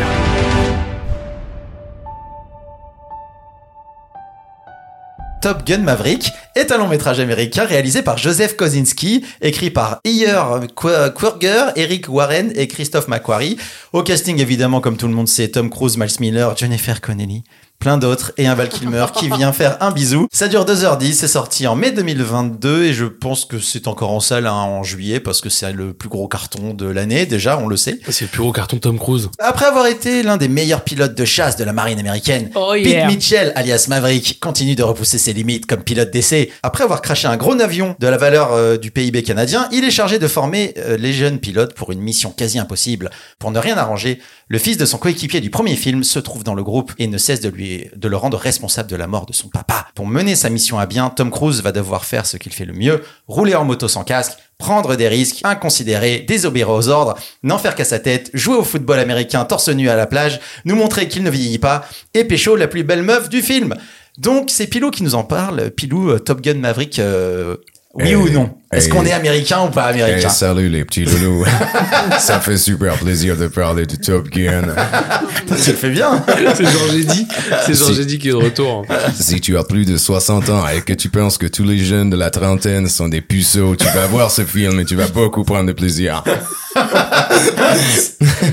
Top 5.45 5.63
Gun 5.63 5.77
Maverick 5.83 6.31
est 6.55 6.71
un 6.71 6.79
long 6.79 6.87
métrage 6.87 7.19
américain 7.19 7.65
réalisé 7.65 8.01
par 8.01 8.17
Joseph 8.17 8.55
Kosinski, 8.55 9.23
écrit 9.43 9.69
par 9.69 9.99
Iyer 10.03 10.33
Qu- 10.75 11.13
Quirger, 11.15 11.65
Eric 11.75 12.09
Warren 12.09 12.51
et 12.55 12.67
Christophe 12.67 13.07
McQuarrie. 13.07 13.55
Au 13.93 14.01
casting, 14.01 14.39
évidemment, 14.41 14.81
comme 14.81 14.97
tout 14.97 15.07
le 15.07 15.13
monde 15.13 15.27
sait, 15.27 15.49
Tom 15.49 15.69
Cruise, 15.69 15.97
Miles 15.99 16.09
Miller, 16.19 16.57
Jennifer 16.57 16.99
Connelly, 16.99 17.43
plein 17.79 17.97
d'autres, 17.97 18.31
et 18.37 18.47
un 18.47 18.55
Val 18.55 18.69
Kilmer 18.69 19.05
qui 19.13 19.29
vient 19.29 19.53
faire 19.53 19.77
un 19.81 19.91
bisou. 19.91 20.27
Ça 20.31 20.47
dure 20.47 20.65
2h10, 20.65 21.13
c'est 21.13 21.27
sorti 21.27 21.67
en 21.67 21.75
mai 21.75 21.91
2022, 21.91 22.85
et 22.85 22.93
je 22.93 23.05
pense 23.05 23.45
que 23.45 23.59
c'est 23.59 23.87
encore 23.87 24.11
en 24.11 24.19
salle 24.19 24.47
hein, 24.47 24.53
en 24.53 24.83
juillet, 24.83 25.19
parce 25.19 25.41
que 25.41 25.49
c'est 25.49 25.71
le 25.71 25.93
plus 25.93 26.09
gros 26.09 26.27
carton 26.27 26.73
de 26.73 26.87
l'année, 26.87 27.25
déjà, 27.25 27.57
on 27.57 27.67
le 27.67 27.77
sait. 27.77 27.99
C'est 28.09 28.25
le 28.25 28.31
plus 28.31 28.41
gros 28.41 28.51
carton 28.51 28.77
de 28.77 28.81
Tom 28.81 28.97
Cruise. 28.97 29.29
Après 29.39 29.65
avoir 29.65 29.87
été 29.87 30.23
l'un 30.23 30.37
des 30.37 30.47
meilleurs 30.47 30.83
pilotes 30.83 31.15
de 31.15 31.25
chasse 31.25 31.57
de 31.57 31.63
la 31.63 31.73
marine 31.73 31.99
américaine, 31.99 32.49
Oh 32.55 32.73
Pete. 32.73 33.05
Mitchell, 33.07 33.51
alias 33.55 33.85
Maverick, 33.89 34.39
continue 34.39 34.75
de 34.75 34.83
repousser 34.83 35.17
ses 35.17 35.33
limites 35.33 35.65
comme 35.65 35.83
pilote 35.83 36.11
d'essai. 36.11 36.51
Après 36.63 36.83
avoir 36.83 37.01
craché 37.01 37.27
un 37.27 37.37
gros 37.37 37.59
avion 37.59 37.95
de 37.99 38.07
la 38.07 38.17
valeur 38.17 38.53
euh, 38.53 38.77
du 38.77 38.91
PIB 38.91 39.23
canadien, 39.23 39.67
il 39.71 39.83
est 39.83 39.91
chargé 39.91 40.19
de 40.19 40.27
former 40.27 40.73
euh, 40.77 40.97
les 40.97 41.13
jeunes 41.13 41.39
pilotes 41.39 41.73
pour 41.73 41.91
une 41.91 42.01
mission 42.01 42.31
quasi 42.31 42.59
impossible. 42.59 43.09
Pour 43.39 43.51
ne 43.51 43.59
rien 43.59 43.77
arranger, 43.77 44.19
le 44.47 44.59
fils 44.59 44.77
de 44.77 44.85
son 44.85 44.99
coéquipier 44.99 45.41
du 45.41 45.49
premier 45.49 45.75
film 45.75 46.03
se 46.03 46.19
trouve 46.19 46.43
dans 46.43 46.53
le 46.53 46.63
groupe 46.63 46.93
et 46.99 47.07
ne 47.07 47.17
cesse 47.17 47.39
de 47.39 47.49
lui 47.49 47.87
de 47.95 48.07
le 48.07 48.15
rendre 48.15 48.37
responsable 48.37 48.89
de 48.89 48.95
la 48.95 49.07
mort 49.07 49.25
de 49.25 49.33
son 49.33 49.47
papa. 49.47 49.87
Pour 49.95 50.05
mener 50.05 50.35
sa 50.35 50.51
mission 50.51 50.77
à 50.77 50.85
bien, 50.85 51.09
Tom 51.09 51.31
Cruise 51.31 51.63
va 51.63 51.71
devoir 51.71 52.05
faire 52.05 52.27
ce 52.27 52.37
qu'il 52.37 52.53
fait 52.53 52.65
le 52.65 52.73
mieux, 52.73 53.01
rouler 53.27 53.55
en 53.55 53.65
moto 53.65 53.87
sans 53.87 54.03
casque, 54.03 54.37
prendre 54.59 54.95
des 54.95 55.07
risques 55.07 55.41
inconsidérés, 55.43 56.19
désobéir 56.27 56.69
aux 56.69 56.89
ordres, 56.89 57.15
n'en 57.41 57.57
faire 57.57 57.73
qu'à 57.73 57.85
sa 57.85 57.97
tête, 57.97 58.29
jouer 58.35 58.55
au 58.55 58.63
football 58.63 58.99
américain 58.99 59.45
torse 59.45 59.69
nu 59.69 59.89
à 59.89 59.95
la 59.95 60.05
plage, 60.05 60.39
nous 60.63 60.75
montrer 60.75 61.07
qu'il 61.07 61.23
ne 61.23 61.31
vieillit 61.31 61.59
pas, 61.59 61.83
et 62.13 62.23
pécho 62.23 62.55
la 62.55 62.67
plus 62.67 62.83
belle 62.83 63.01
meuf 63.03 63.29
du 63.29 63.41
film. 63.41 63.75
Donc 64.19 64.49
c'est 64.51 64.67
Pilou 64.67 64.91
qui 64.91 65.03
nous 65.03 65.15
en 65.15 65.23
parle. 65.23 65.71
Pilou, 65.71 66.11
euh, 66.11 66.19
Top 66.19 66.41
Gun 66.41 66.55
Maverick, 66.55 66.99
euh, 66.99 67.57
Oui 67.95 68.09
Hey, 68.09 68.15
ou 68.15 68.29
non? 68.29 68.55
Est-ce 68.75 68.87
hey. 68.87 68.91
qu'on 68.91 69.05
est 69.05 69.11
américain 69.13 69.61
ou 69.65 69.69
pas 69.69 69.83
américain? 69.85 70.27
Hey, 70.27 70.33
salut 70.33 70.69
les 70.69 70.83
petits 70.85 71.05
loulous. 71.05 71.45
Ça 72.19 72.39
fait 72.39 72.57
super 72.57 72.95
plaisir 72.95 73.37
de 73.37 73.47
parler 73.47 73.85
de 73.85 73.95
Top 73.95 74.29
Gun. 74.29 74.63
Le 75.49 75.55
fais 75.55 75.89
bien. 75.89 76.23
C'est 76.55 76.65
Georges 76.65 76.95
Eddy. 76.95 77.27
C'est 77.65 77.73
Georges 77.73 77.93
Si- 77.95 78.01
Eddy 78.01 78.19
qui 78.19 78.27
est 78.29 78.31
de 78.31 78.35
retour. 78.35 78.85
Si 79.19 79.39
tu 79.39 79.57
as 79.57 79.63
plus 79.63 79.85
de 79.85 79.97
60 79.97 80.49
ans 80.49 80.67
et 80.67 80.81
que 80.81 80.93
tu 80.93 81.09
penses 81.09 81.37
que 81.37 81.45
tous 81.45 81.63
les 81.63 81.77
jeunes 81.77 82.09
de 82.09 82.17
la 82.17 82.29
trentaine 82.29 82.87
sont 82.87 83.07
des 83.07 83.21
puceaux, 83.21 83.75
tu 83.75 83.85
vas 83.85 84.07
voir 84.07 84.31
ce 84.31 84.43
film 84.43 84.79
et 84.79 84.85
tu 84.85 84.95
vas 84.95 85.07
beaucoup 85.07 85.43
prendre 85.43 85.67
de 85.67 85.73
plaisir. 85.73 86.23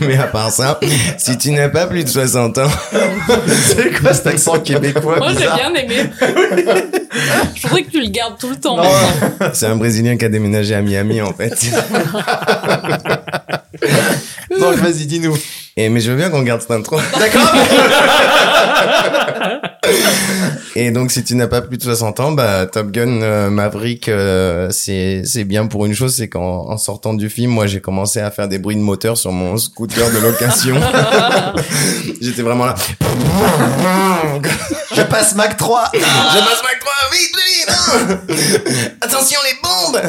Mais 0.03 0.17
à 0.17 0.27
part 0.27 0.51
ça, 0.51 0.79
si 1.19 1.37
tu 1.39 1.51
n'as 1.51 1.69
pas 1.69 1.87
plus 1.87 2.05
de 2.05 2.09
60 2.09 2.59
ans, 2.59 2.71
C'est 3.47 4.01
quoi 4.01 4.15
cet 4.15 4.27
accent 4.29 4.61
québécois 4.61 5.17
Moi, 5.19 5.33
j'ai 5.33 5.47
bien 5.47 5.75
aimé. 5.75 6.11
Je 7.55 7.63
voudrais 7.63 7.83
que 7.83 7.91
tu 7.91 8.01
le 8.01 8.09
gardes 8.11 8.39
tout 8.39 8.51
le 8.51 8.57
temps. 8.57 8.79
c'est 9.53 9.67
un 9.67 9.77
Brésilien 9.77 10.12
qui 10.17 10.25
a 10.25 10.29
déménagé 10.29 10.75
à 10.75 10.83
Miami 10.83 11.21
en 11.21 11.33
fait. 11.33 11.53
Vas-y, 14.71 15.07
dis-nous. 15.07 15.37
Et 15.77 15.89
mais 15.89 16.01
je 16.01 16.11
veux 16.11 16.17
bien 16.17 16.31
qu'on 16.31 16.43
garde 16.43 16.61
cette 16.61 16.71
intro. 16.71 16.99
D'accord 17.19 17.53
Et 20.75 20.91
donc 20.91 21.11
si 21.11 21.23
tu 21.25 21.35
n'as 21.35 21.49
pas 21.49 21.61
plus 21.61 21.77
de 21.77 21.83
60 21.83 22.21
ans, 22.21 22.33
bah 22.33 22.67
Top 22.67 22.91
Gun 22.91 23.21
euh, 23.23 23.51
Maverick, 23.51 24.09
euh, 24.09 24.69
c'est 24.71 25.23
c'est 25.25 25.45
bien 25.45 25.67
pour 25.67 25.85
une 25.87 25.95
chose, 25.95 26.15
c'est 26.15 26.29
qu'en 26.29 26.71
en 26.71 26.79
sortant 26.79 27.15
du 27.15 27.29
film, 27.29 27.51
moi 27.51 27.67
j'ai 27.67 27.81
commencé 27.81 28.21
à 28.21 28.31
faire 28.31 28.49
des 28.49 28.59
bruits 28.59 28.77
de 28.77 28.81
moteur 28.81 29.17
sur 29.17 29.33
mon 29.33 29.57
scooter 29.57 30.11
de 30.11 30.19
location. 30.19 30.77
J'étais 32.21 32.43
vraiment 32.43 32.67
là. 32.67 32.75
Je 34.95 35.03
passe 35.03 35.35
Mac 35.35 35.57
3. 35.57 35.91
Je 35.95 36.01
passe 36.01 36.63
Mac 36.63 36.79
3, 36.81 36.93
vite, 37.13 37.35
vite 37.49 37.71
Attention 39.01 39.41
les 39.45 39.55
bombes 39.63 40.01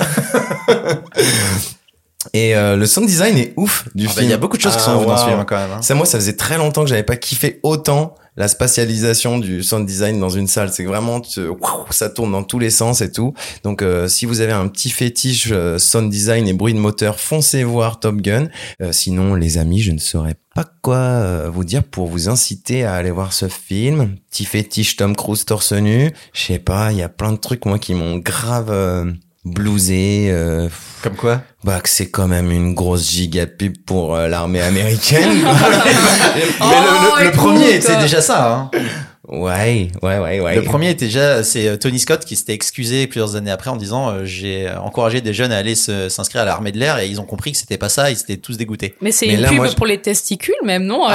Et 2.34 2.56
euh, 2.56 2.76
le 2.76 2.86
sound 2.86 3.08
design 3.08 3.38
est 3.38 3.54
ouf 3.58 3.86
du 3.96 4.06
Ah 4.06 4.08
bah, 4.08 4.14
film. 4.14 4.26
il 4.28 4.30
y 4.32 4.34
a 4.34 4.38
beaucoup 4.38 4.58
de 4.58 4.62
choses 4.62 4.76
qui 4.76 4.84
sont 4.84 4.96
ouf 4.96 5.06
dans 5.06 5.18
ce 5.18 5.26
film, 5.26 5.44
quand 5.46 5.56
même, 5.58 5.72
hein. 5.72 5.82
Ça, 5.82 5.96
moi, 5.96 6.06
ça 6.06 6.18
faisait 6.20 6.36
très 6.38 6.58
longtemps 6.58 6.84
que 6.84 6.90
j'avais 6.90 7.04
pas 7.04 7.18
kiffé 7.18 7.60
autant 7.64 8.16
la 8.36 8.48
spatialisation 8.48 9.38
du 9.38 9.62
sound 9.62 9.86
design 9.86 10.20
dans 10.20 10.30
une 10.30 10.48
salle. 10.48 10.72
C'est 10.72 10.86
vraiment, 10.86 11.22
ça 11.92 12.10
tourne 12.10 12.32
dans 12.32 12.44
tous 12.44 12.58
les 12.58 12.72
sens 12.72 13.02
et 13.02 13.12
tout. 13.12 13.34
Donc, 13.64 13.82
euh, 13.84 14.08
si 14.08 14.26
vous 14.26 14.42
avez 14.42 14.54
un 14.54 14.68
petit 14.68 14.90
fétiche 14.90 15.50
euh, 15.52 15.78
sound 15.78 16.10
design 16.10 16.48
et 16.48 16.54
bruit 16.54 16.74
de 16.74 16.80
moteur, 16.80 17.20
foncez 17.20 17.64
voir 17.64 18.00
Top 18.00 18.16
Gun. 18.22 18.48
Euh, 18.82 18.92
sinon, 18.92 19.36
les 19.36 19.60
amis, 19.60 19.82
je 19.82 19.92
ne 19.92 20.00
saurais 20.00 20.36
pas 20.56 20.66
quoi 20.82 20.96
euh, 20.96 21.50
vous 21.54 21.64
dire 21.64 21.84
pour 21.84 22.08
vous 22.08 22.28
inciter 22.28 22.84
à 22.86 22.96
aller 22.96 23.12
voir 23.12 23.34
ce 23.34 23.48
film. 23.48 24.16
Petit 24.32 24.46
fétiche 24.46 24.96
Tom 24.96 25.16
Cruise 25.16 25.46
torse 25.46 25.74
nu. 25.74 26.12
Je 26.34 26.42
sais 26.42 26.60
pas, 26.60 26.92
il 26.92 26.98
y 26.98 27.04
a 27.04 27.10
plein 27.10 27.34
de 27.34 27.38
trucs 27.38 27.66
moi 27.66 27.78
qui 27.78 27.94
m'ont 27.94 28.18
grave 28.18 28.72
blousé. 29.46 30.28
euh, 30.30 30.70
Comme 31.02 31.16
quoi 31.16 31.42
bah 31.64 31.80
que 31.80 31.88
c'est 31.88 32.10
quand 32.10 32.28
même 32.28 32.52
une 32.52 32.74
grosse 32.74 33.10
giga 33.10 33.46
pub 33.48 33.78
pour 33.86 34.16
euh, 34.16 34.28
l'armée 34.28 34.62
américaine. 34.62 35.30
Mais 36.36 36.42
Oh, 36.60 36.66
le, 36.66 37.20
le- 37.20 37.24
le 37.24 37.28
écoute. 37.30 37.40
premier, 37.40 37.80
c'est 37.82 38.00
déjà 38.02 38.22
ça. 38.22 38.52
Hein. 38.54 38.72
ouais, 39.30 39.88
ouais, 40.02 40.18
ouais, 40.20 40.40
ouais. 40.42 40.56
Le 40.56 40.64
premier 40.64 40.90
était 40.90 41.06
déjà, 41.06 41.42
c'est 41.44 41.68
euh, 41.70 41.78
Tony 41.78 42.00
Scott 42.00 42.26
qui 42.26 42.36
s'était 42.36 42.52
excusé 42.54 43.08
plusieurs 43.08 43.38
années 43.38 43.52
après 43.52 43.70
en 43.70 43.78
disant 43.78 44.10
euh, 44.10 44.26
j'ai 44.26 44.70
encouragé 44.84 45.22
des 45.22 45.34
jeunes 45.34 45.54
à 45.54 45.58
aller 45.58 45.76
s'inscrire 45.76 46.42
à 46.42 46.46
l'armée 46.46 46.74
de 46.74 46.80
l'air 46.80 47.00
et 47.00 47.08
ils 47.08 47.22
ont 47.22 47.26
compris 47.26 47.54
que 47.54 47.58
c'était 47.58 47.78
pas 47.78 47.88
ça, 47.90 48.12
ils 48.12 48.20
étaient 48.20 48.36
tous 48.38 48.58
dégoûtés. 48.58 48.96
Mais 49.00 49.14
c'est 49.14 49.28
une 49.28 49.40
là, 49.40 49.48
pub 49.48 49.58
moi, 49.60 49.68
je- 49.68 49.76
pour 49.76 49.86
les 49.86 50.02
testicules, 50.02 50.54
même, 50.66 50.84
non. 50.84 51.08
Ouais, 51.08 51.14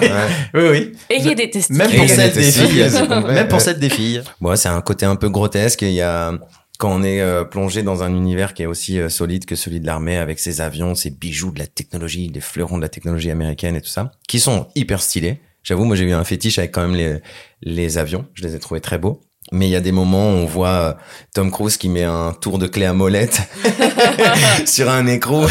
ouais. 0.00 0.10
Oui, 0.54 0.62
oui. 0.70 0.92
Ayez 1.10 1.34
des 1.34 1.50
testicules. 1.50 1.76
Même 1.76 1.92
pour 1.96 2.08
celle 2.08 2.32
des 2.32 2.40
des 2.40 2.50
filles. 2.52 2.90
Même 3.28 3.48
pour 3.48 3.60
celle 3.60 3.78
des 3.78 3.90
filles. 3.90 4.22
Bon, 4.40 4.56
c'est 4.56 4.68
un 4.70 4.80
côté 4.80 5.04
un 5.04 5.16
peu 5.16 5.28
grotesque. 5.28 5.82
Il 5.82 5.92
y 5.92 6.00
a 6.00 6.32
quand 6.78 6.90
on 6.94 7.02
est 7.02 7.20
euh, 7.20 7.44
plongé 7.44 7.82
dans 7.82 8.02
un 8.02 8.14
univers 8.14 8.54
qui 8.54 8.62
est 8.62 8.66
aussi 8.66 8.98
euh, 8.98 9.08
solide 9.08 9.44
que 9.44 9.56
celui 9.56 9.80
de 9.80 9.86
l'armée, 9.86 10.16
avec 10.16 10.38
ses 10.38 10.60
avions, 10.60 10.94
ses 10.94 11.10
bijoux 11.10 11.50
de 11.50 11.58
la 11.58 11.66
technologie, 11.66 12.28
les 12.28 12.40
fleurons 12.40 12.76
de 12.76 12.82
la 12.82 12.88
technologie 12.88 13.30
américaine 13.30 13.76
et 13.76 13.80
tout 13.80 13.88
ça, 13.88 14.12
qui 14.28 14.40
sont 14.40 14.68
hyper 14.74 15.00
stylés. 15.00 15.40
J'avoue, 15.62 15.84
moi 15.84 15.96
j'ai 15.96 16.04
eu 16.04 16.12
un 16.12 16.24
fétiche 16.24 16.58
avec 16.58 16.72
quand 16.72 16.82
même 16.82 16.94
les 16.94 17.18
les 17.62 17.98
avions. 17.98 18.26
Je 18.34 18.42
les 18.42 18.54
ai 18.54 18.58
trouvés 18.58 18.80
très 18.80 18.98
beaux. 18.98 19.20
Mais 19.52 19.66
il 19.66 19.70
y 19.70 19.76
a 19.76 19.80
des 19.80 19.92
moments 19.92 20.30
où 20.30 20.34
on 20.34 20.46
voit 20.46 20.68
euh, 20.68 20.92
Tom 21.34 21.50
Cruise 21.50 21.76
qui 21.76 21.88
met 21.88 22.02
un 22.02 22.32
tour 22.40 22.58
de 22.58 22.66
clé 22.66 22.84
à 22.84 22.92
molette 22.92 23.42
sur 24.66 24.90
un 24.90 25.06
écrou 25.06 25.46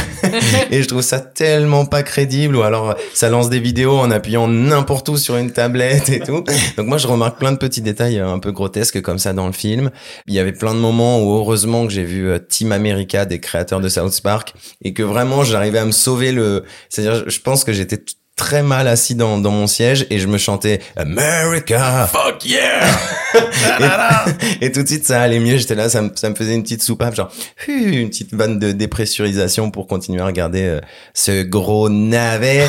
et 0.72 0.82
je 0.82 0.88
trouve 0.88 1.02
ça 1.02 1.20
tellement 1.20 1.86
pas 1.86 2.04
crédible 2.04 2.56
ou 2.56 2.62
alors 2.62 2.96
ça 3.14 3.30
lance 3.30 3.50
des 3.50 3.60
vidéos 3.60 3.98
en 3.98 4.12
appuyant 4.12 4.48
n'importe 4.48 5.10
où 5.10 5.18
sur 5.18 5.38
une 5.38 5.52
tablette 5.52 6.10
et 6.10 6.20
tout. 6.20 6.44
Donc 6.78 6.88
moi 6.88 6.98
je 6.98 7.08
remarque 7.08 7.40
plein 7.40 7.52
de 7.52 7.58
petits 7.58 7.82
détails 7.82 8.20
euh, 8.20 8.30
un 8.30 8.40
peu 8.40 8.52
grotesques 8.52 9.02
comme 9.02 9.20
ça 9.20 9.34
dans 9.34 9.48
le 9.48 9.54
film. 9.54 9.92
Il 10.28 10.34
y 10.34 10.40
avait 10.40 10.54
plein 10.54 10.74
de 10.74 10.80
moments 10.80 11.22
où 11.22 11.38
heureusement 11.38 11.88
que 11.88 11.94
j'ai 11.94 12.04
vu 12.04 12.28
euh, 12.28 12.40
Team 12.40 12.72
America 12.72 13.26
des 13.26 13.40
créateurs 13.40 13.80
de 13.80 13.90
South 13.90 14.22
Park 14.22 14.54
et 14.82 14.94
que 14.94 15.04
vraiment 15.04 15.44
j'arrivais 15.44 15.80
à 15.80 15.86
me 15.86 15.92
sauver 15.92 16.32
le 16.32 16.64
c'est-à-dire 16.90 17.30
je 17.30 17.40
pense 17.40 17.64
que 17.64 17.74
j'étais 17.74 18.04
très 18.36 18.64
mal 18.64 18.88
assis 18.88 19.16
dans, 19.16 19.38
dans 19.38 19.52
mon 19.52 19.68
siège 19.68 20.08
et 20.10 20.20
je 20.20 20.28
me 20.28 20.38
chantais 20.38 20.82
America. 20.96 22.10
Fuck 22.12 22.46
yeah! 22.46 22.86
Et, 24.62 24.66
et 24.66 24.72
tout 24.72 24.84
de 24.84 24.88
suite 24.88 25.06
ça 25.06 25.22
allait 25.22 25.40
mieux. 25.40 25.58
J'étais 25.58 25.76
là 25.76 25.90
ça 25.90 26.02
me, 26.02 26.12
ça 26.16 26.30
me 26.30 26.36
faisait 26.36 26.56
une 26.56 26.64
petite 26.64 26.84
soupape 26.84 27.16
genre 27.16 27.32
une 27.68 28.10
petite 28.10 28.34
vanne 28.34 28.60
de 28.60 28.72
dépressurisation 28.72 29.72
pour 29.72 29.88
continuer 29.88 30.22
à 30.22 30.26
regarder 30.26 30.64
euh, 30.64 30.80
ce 31.14 31.44
gros 31.44 31.90
navet 31.90 32.68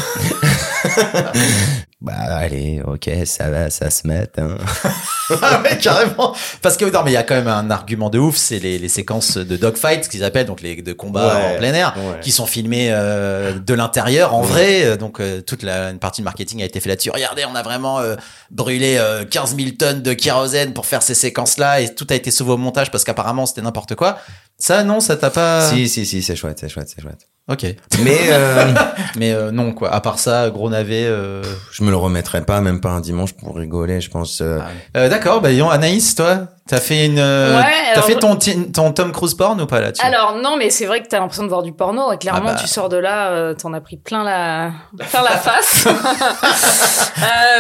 bah 2.07 2.15
allez 2.37 2.81
ok 2.87 3.11
ça 3.25 3.51
va 3.51 3.69
ça 3.69 3.91
se 3.91 4.07
met 4.07 4.29
hein. 4.39 4.57
Ah 5.43 5.61
ouais, 5.61 5.77
carrément. 5.79 6.37
Parce 6.63 6.77
que 6.77 6.85
non, 6.85 7.03
mais 7.05 7.11
il 7.11 7.15
y 7.15 7.17
a 7.17 7.25
quand 7.25 7.35
même 7.35 7.49
un 7.49 7.69
argument 7.73 8.11
de 8.11 8.19
ouf, 8.21 8.37
c'est 8.37 8.61
les, 8.61 8.79
les 8.79 8.89
séquences 8.89 9.37
de 9.39 9.57
dogfight, 9.57 10.05
ce 10.05 10.09
qu'ils 10.09 10.23
appellent 10.23 10.47
donc 10.47 10.61
les 10.61 10.81
de 10.81 10.93
combats 10.93 11.35
Ouais, 11.35 11.55
en 11.57 11.59
plein 11.59 11.75
air, 11.75 11.95
ouais. 11.97 12.21
qui 12.21 12.31
sont 12.31 12.47
filmés 12.47 12.91
euh, 12.93 13.59
de 13.59 13.75
l'intérieur 13.75 14.35
en 14.37 14.43
vrai. 14.43 14.85
Euh, 14.85 14.97
Donc 14.97 15.19
euh, 15.19 15.41
toute 15.41 15.65
la 15.65 15.91
une 15.91 15.99
partie 15.99 16.21
de 16.21 16.25
marketing 16.25 16.63
a 16.63 16.65
été 16.65 16.79
faite 16.79 16.91
là-dessus. 16.91 17.11
Regardez, 17.11 17.45
on 17.45 17.57
a 17.57 17.63
vraiment 17.65 17.99
euh, 17.99 18.15
brûlé 18.53 18.99
euh, 18.99 19.25
15 19.25 19.57
000 19.57 19.71
tonnes 19.77 20.03
de 20.03 20.13
kérosène 20.13 20.73
pour 20.75 20.87
faire 20.87 21.03
ces 21.03 21.17
séquences-là 21.17 21.81
et 21.81 21.93
tout 21.93 22.07
a 22.11 22.15
été 22.15 22.31
sauvé 22.31 22.53
au 22.53 22.57
montage 22.57 22.93
parce 22.93 23.03
qu'apparemment 23.03 23.47
c'était 23.47 23.63
n'importe 23.63 23.97
quoi. 23.97 24.19
Ça 24.61 24.85
non, 24.85 25.01
ça 25.01 25.17
t'a 25.17 25.31
pas. 25.31 25.69
si 25.69 25.89
si 25.89 26.07
si 26.07 26.23
c'est 26.23 26.37
chouette 26.37 26.59
c'est 26.61 26.69
chouette 26.69 26.89
c'est 26.95 27.03
chouette 27.03 27.27
Ok. 27.49 27.65
mais 28.03 28.19
euh, 28.31 28.73
Mais 29.17 29.33
euh, 29.33 29.53
non 29.53 29.73
quoi. 29.73 29.93
À 29.95 30.01
part 30.01 30.19
ça, 30.19 30.51
gros 30.51 30.69
navet. 30.69 31.05
Euh... 31.07 31.43
je 31.73 31.85
me 31.85 31.91
le 31.91 31.97
remettrai 31.97 32.45
pas 32.45 32.61
même 32.61 32.81
pas 32.81 32.91
un 32.91 33.01
dimanche 33.01 33.35
pour 33.35 33.55
rigoler 33.57 34.01
je 34.01 34.11
pense 34.11 34.41
euh, 34.41 34.59
Euh, 34.97 35.09
D'accord. 35.09 35.41
Bah 35.41 35.51
disons, 35.51 35.71
Anaïs, 35.71 36.15
toi, 36.17 36.49
t'as 36.67 36.81
fait 36.81 37.07
une. 37.07 37.19
euh, 37.21 37.57
Ouais, 37.57 37.73
t'as 37.95 38.03
fait 38.03 38.17
ton, 38.17 38.37
ton 38.37 38.93
Tom 38.93 39.13
Cruise 39.13 39.35
porn 39.35 39.61
ou 39.61 39.67
pas 39.67 39.81
là-dessus 39.81 40.05
Alors 40.05 40.37
non, 40.43 40.57
mais 40.57 40.71
c'est 40.71 40.87
vrai 40.87 41.01
que 41.03 41.07
t'as 41.09 41.21
l'impression 41.21 41.45
de 41.45 41.49
voir 41.49 41.63
du 41.63 41.73
porno. 41.73 42.13
Et 42.13 42.19
clairement, 42.19 42.49
Ah 42.51 42.55
bah. 42.55 42.59
tu 42.61 42.67
sors 42.67 42.89
de 42.89 42.97
là, 42.97 43.29
euh, 43.31 43.55
t'en 43.55 43.73
as 43.75 43.81
pris 43.81 43.97
plein 43.97 44.25
la, 44.25 44.73
plein 45.11 45.23
la 45.23 45.31
face. 45.39 45.87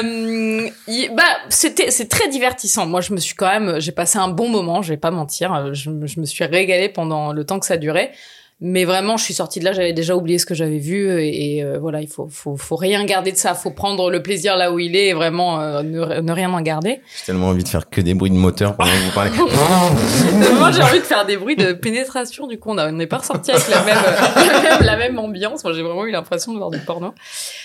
euh, 0.02 0.68
y- 0.88 1.08
bah, 1.14 1.22
c'était, 1.48 1.90
c'est 1.90 2.08
très 2.08 2.28
divertissant. 2.28 2.86
Moi, 2.86 3.00
je 3.00 3.12
me 3.12 3.18
suis 3.18 3.34
quand 3.34 3.46
même, 3.48 3.80
j'ai 3.80 3.92
passé 3.92 4.18
un 4.18 4.28
bon 4.28 4.48
moment. 4.48 4.82
Je 4.82 4.88
vais 4.90 4.96
pas 4.96 5.10
mentir. 5.10 5.72
Je, 5.74 5.90
me- 5.90 6.06
je 6.06 6.20
me 6.20 6.26
suis 6.26 6.44
régalée 6.44 6.88
pendant 6.88 7.32
le 7.32 7.44
temps 7.44 7.58
que 7.60 7.66
ça 7.66 7.76
durait. 7.76 8.12
Mais 8.60 8.86
vraiment, 8.86 9.18
je 9.18 9.24
suis 9.24 9.34
sortie 9.34 9.60
de 9.60 9.66
là, 9.66 9.72
j'avais 9.72 9.92
déjà 9.92 10.16
oublié 10.16 10.38
ce 10.38 10.46
que 10.46 10.54
j'avais 10.54 10.78
vu 10.78 11.10
et, 11.20 11.62
euh, 11.62 11.78
voilà, 11.78 12.00
il 12.00 12.08
faut, 12.08 12.26
faut, 12.30 12.56
faut 12.56 12.76
rien 12.76 13.04
garder 13.04 13.30
de 13.30 13.36
ça. 13.36 13.54
Faut 13.54 13.70
prendre 13.70 14.10
le 14.10 14.22
plaisir 14.22 14.56
là 14.56 14.72
où 14.72 14.78
il 14.78 14.96
est 14.96 15.08
et 15.08 15.12
vraiment 15.12 15.60
euh, 15.60 15.82
ne, 15.82 16.20
ne 16.20 16.32
rien 16.32 16.50
en 16.50 16.60
garder. 16.62 17.00
j'ai 17.18 17.26
tellement 17.26 17.48
envie 17.48 17.64
de 17.64 17.68
faire 17.68 17.90
que 17.90 18.00
des 18.00 18.14
bruits 18.14 18.30
de 18.30 18.36
moteur 18.36 18.74
pendant 18.76 18.92
que 18.92 19.04
vous 19.04 19.12
parlez 19.12 19.30
Moi, 20.58 20.70
j'ai 20.72 20.82
envie 20.82 21.00
de 21.00 21.04
faire 21.04 21.26
des 21.26 21.36
bruits 21.36 21.56
de 21.56 21.74
pénétration. 21.74 22.46
Du 22.46 22.58
coup, 22.58 22.70
on 22.70 22.92
n'est 22.92 23.06
pas 23.06 23.18
ressorti 23.18 23.50
avec 23.50 23.68
la 23.68 23.82
même, 23.82 23.98
la 24.36 24.62
même, 24.70 24.82
la 24.82 24.96
même 24.96 25.18
ambiance. 25.18 25.62
Moi, 25.62 25.74
j'ai 25.74 25.82
vraiment 25.82 26.06
eu 26.06 26.10
l'impression 26.10 26.52
de 26.52 26.58
voir 26.58 26.70
du 26.70 26.78
porno. 26.78 27.12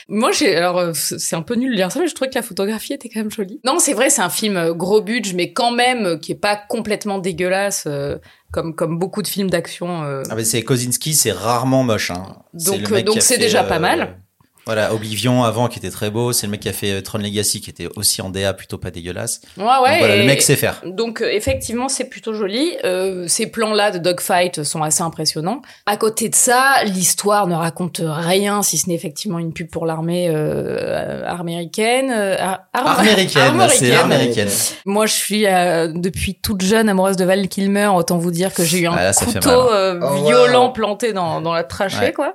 Moi, 0.09 0.31
j'ai, 0.31 0.57
alors, 0.57 0.77
euh, 0.77 0.91
c'est 0.93 1.35
un 1.35 1.41
peu 1.41 1.55
nul 1.55 1.71
de 1.71 1.75
dire 1.77 1.91
ça, 1.91 2.01
mais 2.01 2.07
je 2.07 2.15
trouvais 2.15 2.29
que 2.29 2.35
la 2.35 2.41
photographie 2.41 2.93
était 2.93 3.07
quand 3.07 3.21
même 3.21 3.31
jolie. 3.31 3.61
Non, 3.63 3.79
c'est 3.79 3.93
vrai, 3.93 4.09
c'est 4.09 4.21
un 4.21 4.29
film 4.29 4.57
euh, 4.57 4.73
gros 4.73 5.01
budget, 5.01 5.33
mais 5.35 5.53
quand 5.53 5.71
même, 5.71 6.05
euh, 6.05 6.17
qui 6.17 6.33
est 6.33 6.35
pas 6.35 6.57
complètement 6.57 7.19
dégueulasse, 7.19 7.85
euh, 7.87 8.17
comme, 8.51 8.75
comme 8.75 8.99
beaucoup 8.99 9.21
de 9.21 9.27
films 9.27 9.49
d'action. 9.49 10.03
euh. 10.03 10.23
Ah 10.29 10.35
mais 10.35 10.43
c'est 10.43 10.61
Kozinski, 10.63 11.13
c'est 11.13 11.31
rarement 11.31 11.83
moche. 11.83 12.11
Hein. 12.11 12.35
Donc, 12.53 12.91
euh, 12.91 13.01
donc 13.01 13.21
c'est 13.21 13.37
déjà 13.37 13.63
pas 13.63 13.79
mal. 13.79 14.19
Voilà, 14.67 14.93
Oblivion 14.93 15.43
avant 15.43 15.67
qui 15.67 15.79
était 15.79 15.89
très 15.89 16.11
beau, 16.11 16.33
c'est 16.33 16.45
le 16.45 16.51
mec 16.51 16.59
qui 16.61 16.69
a 16.69 16.73
fait 16.73 16.91
euh, 16.91 17.01
Tron 17.01 17.17
Legacy 17.17 17.61
qui 17.61 17.69
était 17.71 17.87
aussi 17.95 18.21
en 18.21 18.29
DA 18.29 18.53
plutôt 18.53 18.77
pas 18.77 18.91
dégueulasse. 18.91 19.41
Ouais, 19.57 19.63
ouais. 19.63 19.69
Donc 19.89 19.97
voilà, 19.99 20.15
le 20.17 20.23
mec 20.25 20.41
sait 20.43 20.55
faire. 20.55 20.81
Donc 20.85 21.21
euh, 21.21 21.29
effectivement, 21.31 21.89
c'est 21.89 22.05
plutôt 22.05 22.33
joli. 22.33 22.77
Euh, 22.83 23.27
ces 23.27 23.47
plans-là 23.47 23.89
de 23.89 23.97
dogfight 23.97 24.63
sont 24.63 24.83
assez 24.83 25.01
impressionnants. 25.01 25.61
À 25.87 25.97
côté 25.97 26.29
de 26.29 26.35
ça, 26.35 26.83
l'histoire 26.85 27.47
ne 27.47 27.55
raconte 27.55 28.01
rien, 28.03 28.61
si 28.61 28.77
ce 28.77 28.87
n'est 28.87 28.93
effectivement 28.95 29.39
une 29.39 29.51
pub 29.51 29.67
pour 29.69 29.85
l'armée 29.87 30.27
euh, 30.29 31.25
américaine. 31.27 32.11
euh, 32.15 32.37
ar- 32.39 32.59
ar- 32.73 32.87
Arméricaine, 32.99 33.27
c'est 33.69 33.91
arméricaine. 33.91 33.91
l'américaine. 34.09 34.49
Moi, 34.85 35.07
je 35.07 35.13
suis 35.13 35.47
euh, 35.47 35.87
depuis 35.93 36.35
toute 36.35 36.61
jeune 36.61 36.87
amoureuse 36.87 37.17
de 37.17 37.25
Val 37.25 37.47
Kilmer. 37.47 37.87
Autant 37.87 38.17
vous 38.19 38.31
dire 38.31 38.53
que 38.53 38.63
j'ai 38.63 38.79
eu 38.81 38.87
un 38.87 38.93
Ah, 38.93 39.03
là, 39.05 39.13
couteau 39.13 39.49
hein. 39.49 39.67
euh, 39.73 39.99
Oh, 40.03 40.15
wow. 40.17 40.25
violent 40.27 40.69
planté 40.69 41.13
dans, 41.13 41.41
dans 41.41 41.53
la 41.53 41.63
trachée, 41.63 41.97
Ouais. 41.99 42.13
quoi. 42.13 42.33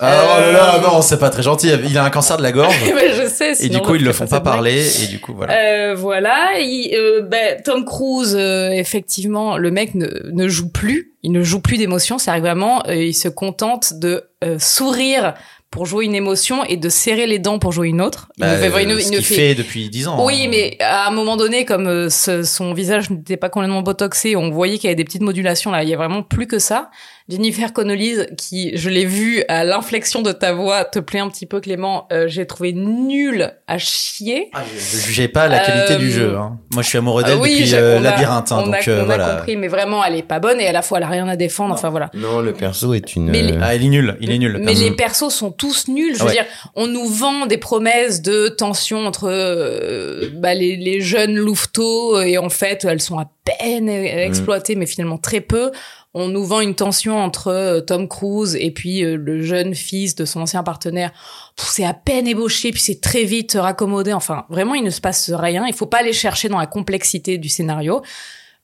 Ah, 0.00 0.36
oh 0.36 0.40
là 0.40 0.52
là, 0.52 0.74
Euh, 0.76 0.80
non, 0.80 1.02
c'est 1.02 1.18
pas 1.18 1.30
très 1.30 1.42
gentil. 1.42 1.70
Il 1.88 1.96
a 1.98 2.04
un 2.04 2.10
cancer 2.10 2.36
de 2.36 2.42
la 2.42 2.52
gorge. 2.52 2.74
Ouais, 2.94 3.12
je 3.16 3.28
sais. 3.28 3.52
et 3.64 3.68
du 3.68 3.78
coup, 3.80 3.94
ils 3.94 4.04
le 4.04 4.12
font 4.12 4.26
pas 4.26 4.40
parler. 4.40 4.84
Et 5.04 5.06
du 5.06 5.20
coup, 5.20 5.32
voilà. 5.34 5.52
Euh, 5.54 5.94
voilà, 5.96 6.58
il- 6.58 6.92
euh, 6.94 7.22
ben, 7.22 7.60
Tom 7.64 7.84
Cruise, 7.84 8.34
euh, 8.38 8.70
effectivement, 8.70 9.56
le 9.56 9.70
mec 9.70 9.94
ne, 9.94 10.06
ne 10.32 10.48
joue 10.48 10.70
plus, 10.70 11.12
il 11.22 11.30
ne 11.32 11.42
joue 11.42 11.60
plus 11.60 11.76
d'émotion, 11.78 12.18
c'est 12.18 12.36
vraiment, 12.40 12.82
euh, 12.88 12.94
il 12.96 13.14
se 13.14 13.28
contente 13.28 13.94
de 13.94 14.24
sourire 14.58 15.34
pour 15.70 15.86
jouer 15.86 16.04
une 16.04 16.14
émotion 16.14 16.64
et 16.64 16.76
de 16.76 16.88
serrer 16.90 17.26
les 17.26 17.38
dents 17.38 17.58
pour 17.58 17.72
jouer 17.72 17.88
une 17.88 18.02
autre. 18.02 18.28
Il 18.36 18.40
Bah, 18.42 18.56
ne 18.56 18.56
fait, 18.70 18.82
il 18.82 19.02
ce 19.02 19.08
ne 19.10 19.16
qu'il 19.16 19.24
fait- 19.24 19.34
fait 19.34 19.54
depuis 19.54 19.88
10 19.88 20.06
ans. 20.06 20.22
Oui, 20.26 20.42
hein. 20.44 20.48
mais 20.50 20.76
à 20.80 21.08
un 21.08 21.10
moment 21.10 21.36
donné, 21.38 21.64
comme 21.64 22.10
ce- 22.10 22.42
son 22.42 22.74
visage 22.74 23.08
n'était 23.08 23.38
pas 23.38 23.48
complètement 23.48 23.80
botoxé, 23.80 24.36
on 24.36 24.50
voyait 24.50 24.76
qu'il 24.76 24.84
y 24.84 24.88
avait 24.88 24.96
des 24.96 25.04
petites 25.04 25.22
modulations 25.22 25.70
là. 25.70 25.82
Il 25.82 25.88
y 25.88 25.94
a 25.94 25.96
vraiment 25.96 26.22
plus 26.22 26.46
que 26.46 26.58
ça. 26.58 26.90
Jennifer 27.28 27.72
Connolly, 27.72 28.16
qui 28.36 28.76
je 28.76 28.88
l'ai 28.90 29.04
vu 29.04 29.44
à 29.48 29.64
l'inflexion 29.64 30.22
de 30.22 30.32
ta 30.32 30.52
voix, 30.52 30.84
te 30.84 30.98
plaît 30.98 31.20
un 31.20 31.28
petit 31.28 31.46
peu 31.46 31.60
Clément. 31.60 32.06
euh, 32.12 32.26
J'ai 32.28 32.46
trouvé 32.46 32.72
nul 32.72 33.52
à 33.68 33.78
chier. 33.78 34.50
Ah, 34.52 34.62
Je 34.74 34.98
jugeais 34.98 35.28
pas 35.28 35.48
la 35.48 35.60
qualité 35.60 35.94
Euh, 35.94 35.98
du 35.98 36.10
jeu. 36.10 36.36
hein. 36.36 36.58
Moi, 36.72 36.82
je 36.82 36.88
suis 36.88 36.98
amoureux 36.98 37.22
d'elle 37.22 37.38
oui, 37.38 37.60
depuis 37.60 37.74
euh, 37.74 37.98
a- 37.98 38.00
Labyrinthe. 38.00 38.52
hein, 38.52 38.64
on 38.66 38.72
a, 38.72 38.76
donc 38.78 38.88
euh, 38.88 38.98
on 38.98 39.02
a 39.02 39.04
voilà. 39.04 39.34
compris, 39.36 39.56
mais 39.56 39.68
vraiment, 39.68 40.04
elle 40.04 40.16
est 40.16 40.22
pas 40.22 40.40
bonne 40.40 40.60
et 40.60 40.66
à 40.66 40.72
la 40.72 40.82
fois, 40.82 40.98
elle 40.98 41.04
a 41.04 41.08
rien 41.08 41.28
à 41.28 41.36
défendre. 41.36 41.74
Enfin 41.74 41.90
voilà. 41.90 42.10
Non, 42.14 42.40
le 42.40 42.52
perso 42.52 42.92
est 42.94 43.14
une. 43.14 43.30
Mais 43.30 43.42
les- 43.42 43.52
euh, 43.52 43.58
Ah, 43.62 43.74
il 43.74 43.84
est 43.84 43.88
nul. 43.88 44.16
Il 44.20 44.30
est 44.30 44.38
nul. 44.38 44.52
le 44.52 44.58
Mais 44.58 44.66
perso. 44.66 44.82
les 44.82 44.90
persos 44.90 45.28
sont 45.30 45.50
tous 45.52 45.88
nuls. 45.88 46.14
Je 46.14 46.20
veux 46.20 46.26
Ouais. 46.26 46.32
dire, 46.32 46.44
on 46.74 46.86
nous 46.86 47.06
vend 47.06 47.46
des 47.46 47.58
promesses 47.58 48.20
de 48.22 48.48
tension 48.48 49.06
entre 49.06 49.28
euh, 49.30 50.28
bah, 50.34 50.54
les, 50.54 50.76
les 50.76 51.00
jeunes 51.00 51.36
louveteaux 51.36 52.20
et 52.20 52.38
en 52.38 52.48
fait, 52.50 52.84
elles 52.84 53.00
sont 53.00 53.18
à 53.18 53.30
peine 53.44 53.86
Mm. 53.86 53.88
exploitées, 54.18 54.76
mais 54.76 54.86
finalement 54.86 55.18
très 55.18 55.40
peu. 55.40 55.70
On 56.14 56.28
nous 56.28 56.44
vend 56.44 56.60
une 56.60 56.74
tension 56.74 57.18
entre 57.18 57.48
euh, 57.48 57.80
Tom 57.80 58.06
Cruise 58.06 58.54
et 58.60 58.70
puis 58.70 59.02
euh, 59.02 59.16
le 59.16 59.42
jeune 59.42 59.74
fils 59.74 60.14
de 60.14 60.26
son 60.26 60.40
ancien 60.42 60.62
partenaire. 60.62 61.10
C'est 61.56 61.84
à 61.84 61.94
peine 61.94 62.26
ébauché, 62.26 62.70
puis 62.70 62.80
c'est 62.80 63.00
très 63.00 63.24
vite 63.24 63.56
raccommodé. 63.58 64.12
Enfin, 64.12 64.44
vraiment, 64.50 64.74
il 64.74 64.84
ne 64.84 64.90
se 64.90 65.00
passe 65.00 65.30
rien. 65.30 65.66
Il 65.66 65.74
faut 65.74 65.86
pas 65.86 66.00
aller 66.00 66.12
chercher 66.12 66.48
dans 66.48 66.58
la 66.58 66.66
complexité 66.66 67.38
du 67.38 67.48
scénario. 67.48 68.02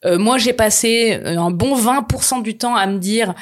Euh, 0.05 0.17
moi, 0.17 0.37
j'ai 0.37 0.53
passé 0.53 1.19
euh, 1.25 1.37
un 1.37 1.51
bon 1.51 1.75
20% 1.75 2.41
du 2.41 2.57
temps 2.57 2.75
à 2.75 2.87
me 2.87 2.99
dire, 2.99 3.33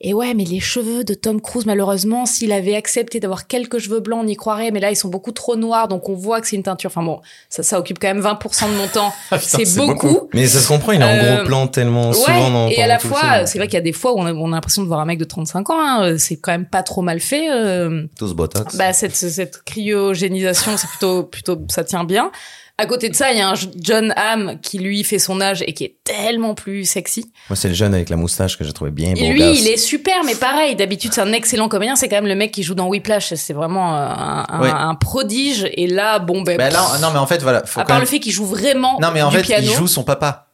et 0.00 0.14
ouais, 0.14 0.32
mais 0.34 0.44
les 0.44 0.60
cheveux 0.60 1.02
de 1.02 1.12
Tom 1.14 1.40
Cruise, 1.40 1.66
malheureusement, 1.66 2.24
s'il 2.24 2.52
avait 2.52 2.76
accepté 2.76 3.18
d'avoir 3.18 3.48
quelques 3.48 3.78
cheveux 3.78 3.98
blancs, 3.98 4.20
on 4.24 4.28
y 4.28 4.36
croirait, 4.36 4.70
mais 4.70 4.78
là, 4.78 4.90
ils 4.92 4.96
sont 4.96 5.08
beaucoup 5.08 5.32
trop 5.32 5.56
noirs, 5.56 5.88
donc 5.88 6.08
on 6.08 6.14
voit 6.14 6.40
que 6.40 6.46
c'est 6.46 6.54
une 6.54 6.62
teinture. 6.62 6.90
Enfin 6.90 7.02
bon, 7.02 7.20
ça, 7.48 7.64
ça 7.64 7.80
occupe 7.80 7.98
quand 7.98 8.06
même 8.06 8.20
20% 8.22 8.70
de 8.70 8.76
mon 8.76 8.86
temps. 8.86 9.12
Ah, 9.32 9.38
c'est 9.40 9.76
beaucoup. 9.76 10.28
Mais 10.32 10.46
ça 10.46 10.60
se 10.60 10.68
comprend, 10.68 10.92
il 10.92 11.02
a 11.02 11.06
un 11.08 11.18
Euh, 11.18 11.36
gros 11.38 11.46
plan 11.46 11.66
tellement 11.66 12.08
Ouais, 12.10 12.14
souvent 12.14 12.50
dans 12.50 12.68
et 12.68 12.80
à 12.80 12.86
la 12.86 13.00
fois, 13.00 13.44
c'est 13.46 13.58
vrai 13.58 13.66
qu'il 13.66 13.74
y 13.74 13.78
a 13.78 13.80
des 13.82 13.92
fois 13.92 14.12
où 14.14 14.18
on 14.20 14.26
a, 14.26 14.32
on 14.32 14.52
a 14.52 14.54
l'impression 14.54 14.82
de 14.82 14.86
voir 14.86 15.00
un 15.00 15.06
mec 15.06 15.18
de 15.18 15.24
35 15.24 15.70
ans, 15.70 15.74
hein, 15.80 16.18
c'est 16.18 16.36
quand 16.36 16.52
même 16.52 16.66
pas 16.66 16.84
trop 16.84 17.02
mal 17.02 17.18
fait. 17.18 17.50
euh, 17.50 18.04
Tous 18.16 18.34
botox. 18.34 18.76
bah 18.76 18.92
cette 18.92 19.16
cette 19.16 19.62
cryogénisation 19.64 20.76
c'est 20.76 20.86
plutôt 20.88 21.24
plutôt 21.24 21.58
ça 21.68 21.82
tient 21.84 22.04
bien 22.04 22.30
à 22.76 22.86
côté 22.86 23.08
de 23.08 23.14
ça 23.14 23.30
il 23.32 23.38
y 23.38 23.40
a 23.40 23.48
un 23.48 23.54
John 23.80 24.12
Hamm 24.16 24.58
qui 24.60 24.78
lui 24.78 25.04
fait 25.04 25.18
son 25.20 25.40
âge 25.40 25.62
et 25.66 25.74
qui 25.74 25.84
est 25.84 25.96
tellement 26.02 26.54
plus 26.54 26.84
sexy 26.84 27.30
Moi, 27.48 27.56
c'est 27.56 27.68
le 27.68 27.74
jeune 27.74 27.94
avec 27.94 28.08
la 28.10 28.16
moustache 28.16 28.58
que 28.58 28.64
j'ai 28.64 28.72
trouvé 28.72 28.90
bien 28.90 29.10
et 29.14 29.20
beau 29.28 29.32
lui 29.32 29.38
gosse. 29.38 29.60
il 29.60 29.68
est 29.68 29.76
super 29.76 30.24
mais 30.24 30.34
pareil 30.34 30.74
d'habitude 30.74 31.12
c'est 31.12 31.20
un 31.20 31.32
excellent 31.32 31.68
comédien 31.68 31.94
c'est 31.94 32.08
quand 32.08 32.16
même 32.16 32.26
le 32.26 32.34
mec 32.34 32.50
qui 32.50 32.62
joue 32.64 32.74
dans 32.74 32.88
Whiplash 32.88 33.32
c'est 33.34 33.52
vraiment 33.52 33.94
euh, 33.96 34.06
un, 34.08 34.46
un, 34.48 34.60
Ouais. 34.60 34.70
un 34.72 34.94
prodige 34.96 35.68
et 35.72 35.86
là 35.86 36.18
bon 36.18 36.42
ben 36.42 36.56
Bah, 36.58 36.70
non, 37.00 37.10
mais 37.12 37.18
en 37.18 37.26
fait, 37.26 37.42
voilà. 37.42 37.62
Faut 37.64 37.80
à 37.80 37.84
part 37.84 37.96
même- 37.96 38.02
le 38.04 38.08
fait 38.08 38.18
qu'il 38.20 38.32
joue 38.32 38.46
vraiment 38.46 38.98
Non, 39.00 39.08
mais 39.14 39.22
en 39.22 39.30
du 39.30 39.36
fait, 39.36 39.42
piano 39.44 39.66
il 39.70 39.72
joue 39.76 39.86
son 39.86 40.02
papa. 40.02 40.48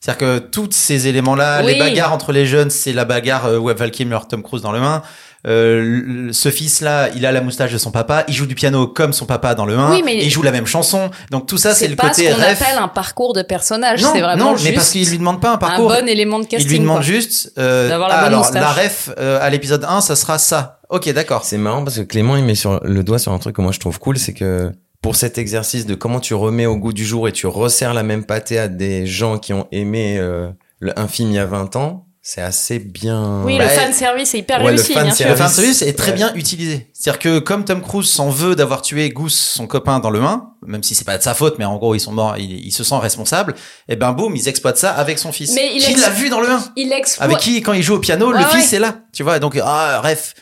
C'est-à-dire 0.00 0.18
que 0.18 0.38
tous 0.40 0.68
ces 0.72 1.06
éléments-là, 1.06 1.62
Oui. 1.64 1.74
les 1.74 1.78
bagarres 1.78 2.12
entre 2.12 2.32
les 2.32 2.44
jeunes, 2.44 2.70
c'est 2.70 2.92
la 2.92 3.04
bagarre 3.04 3.46
euh, 3.46 3.58
ouais, 3.58 3.72
Val 3.74 3.92
Kilmer, 3.92 4.18
Tom 4.28 4.42
Cruise 4.42 4.60
dans 4.60 4.72
le 4.72 4.80
1. 4.80 5.00
Euh, 5.46 6.28
ce 6.32 6.50
fils-là, 6.50 7.08
il 7.16 7.26
a 7.26 7.32
la 7.32 7.40
moustache 7.40 7.72
de 7.72 7.78
son 7.78 7.90
papa, 7.90 8.24
il 8.28 8.34
joue 8.34 8.46
du 8.46 8.54
piano 8.54 8.86
comme 8.86 9.12
son 9.12 9.26
papa 9.26 9.54
dans 9.54 9.66
le 9.66 9.76
1, 9.76 9.90
Oui, 9.90 10.02
mais- 10.04 10.14
et 10.14 10.24
il 10.24 10.30
joue 10.30 10.42
la 10.42 10.52
même 10.52 10.66
chanson. 10.66 11.10
Donc 11.30 11.46
tout 11.46 11.58
ça, 11.58 11.74
c'est 11.74 11.88
le 11.88 11.96
pas 11.96 12.10
côté 12.10 12.28
ce 12.30 12.34
qu'on 12.34 12.40
ref. 12.40 12.62
appelle 12.62 12.78
un 12.78 12.88
parcours 12.88 13.32
de 13.32 13.42
personnage 13.42 14.02
Non, 14.02 14.10
c'est 14.12 14.20
vraiment 14.20 14.44
non, 14.44 14.52
mais 14.52 14.58
juste 14.58 14.74
parce 14.74 14.90
qu'il 14.90 15.08
lui 15.08 15.18
demande 15.18 15.40
pas 15.40 15.52
un 15.54 15.58
parcours. 15.58 15.88
bon 15.88 16.06
élément 16.08 16.38
de 16.38 16.44
casting 16.46 16.68
il 16.68 16.72
lui 16.72 16.78
demande 16.80 16.98
quoi. 16.98 17.04
juste 17.06 17.52
euh, 17.58 17.88
D'avoir 17.88 18.08
la 18.08 18.14
ah, 18.14 18.18
bonne 18.20 18.26
alors 18.28 18.40
moustache. 18.44 18.62
la 18.62 18.72
ref 18.72 19.10
euh, 19.18 19.38
à 19.40 19.50
l'épisode 19.50 19.84
1, 19.88 20.00
ça 20.00 20.14
sera 20.16 20.38
ça. 20.38 20.78
Ok, 20.90 21.08
d'accord. 21.12 21.44
C'est 21.44 21.58
marrant 21.58 21.82
parce 21.84 21.96
que 21.96 22.02
Clément, 22.02 22.36
il 22.36 22.44
met 22.44 22.54
sur 22.54 22.80
le 22.84 23.02
doigt 23.02 23.18
sur 23.18 23.32
un 23.32 23.38
truc 23.38 23.56
que 23.56 23.62
moi 23.62 23.72
je 23.72 23.80
trouve 23.80 23.98
cool, 23.98 24.18
c'est 24.18 24.34
que 24.34 24.70
pour 25.00 25.16
cet 25.16 25.38
exercice 25.38 25.86
de 25.86 25.94
comment 25.96 26.20
tu 26.20 26.34
remets 26.34 26.66
au 26.66 26.76
goût 26.76 26.92
du 26.92 27.04
jour 27.04 27.26
et 27.26 27.32
tu 27.32 27.48
resserres 27.48 27.94
la 27.94 28.04
même 28.04 28.24
pâtée 28.24 28.58
à 28.60 28.68
des 28.68 29.06
gens 29.06 29.38
qui 29.38 29.52
ont 29.52 29.66
aimé 29.72 30.16
euh, 30.20 30.48
le, 30.78 30.96
un 30.96 31.08
film 31.08 31.30
il 31.30 31.34
y 31.34 31.38
a 31.40 31.46
20 31.46 31.74
ans, 31.76 32.06
c'est 32.24 32.40
assez 32.40 32.78
bien. 32.78 33.42
oui 33.44 33.58
Bah, 33.58 33.64
le 33.64 33.70
fan 33.70 33.92
service 33.92 34.32
est 34.34 34.38
hyper 34.38 34.58
ouais, 34.62 34.70
le 34.70 34.76
réussi 34.76 34.92
fan 34.92 35.04
bien 35.06 35.14
sûr 35.14 35.28
Le 35.28 35.34
fan 35.34 35.48
service 35.48 35.82
est 35.82 35.92
très 35.94 36.10
Ouais. 36.12 36.16
bien 36.16 36.32
utilisé. 36.34 36.88
C'est-à-dire 36.92 37.18
que 37.18 37.38
comme 37.40 37.64
Tom 37.64 37.82
Cruise 37.82 38.08
s'en 38.08 38.30
veut 38.30 38.54
d'avoir 38.54 38.80
tué 38.82 39.08
Goose, 39.10 39.34
son 39.34 39.66
copain, 39.66 39.98
dans 39.98 40.10
le 40.10 40.20
1, 40.22 40.50
même 40.66 40.82
si 40.84 40.94
c'est 40.94 41.04
pas 41.04 41.18
de 41.18 41.22
sa 41.22 41.34
faute, 41.34 41.56
mais 41.58 41.64
en 41.64 41.76
gros 41.78 41.94
ils 41.96 42.00
sont 42.00 42.12
morts, 42.12 42.36
il, 42.38 42.64
il 42.64 42.70
se 42.70 42.84
sent 42.84 42.94
responsable. 42.98 43.54
Et 43.88 43.96
ben 43.96 44.12
boum, 44.12 44.36
ils 44.36 44.46
exploitent 44.48 44.78
ça 44.78 44.92
avec 44.92 45.18
son 45.18 45.32
fils. 45.32 45.52
Mais 45.54 45.72
il 45.74 45.82
qui 45.82 45.94
l'a 45.96 46.10
vu 46.10 46.28
dans 46.28 46.40
le 46.40 46.48
1 46.48 46.64
il 46.76 46.92
exploite 46.92 47.28
Avec 47.28 47.38
qui 47.42 47.60
quand 47.60 47.72
il 47.72 47.82
joue 47.82 47.94
au 47.94 47.98
piano, 47.98 48.30
le 48.30 48.38
Ouais, 48.38 48.44
fils 48.52 48.72
est 48.72 48.78
là. 48.78 48.98
Tu 49.12 49.22
vois, 49.24 49.38
donc 49.40 49.58
ah 49.62 50.00
ref. 50.00 50.34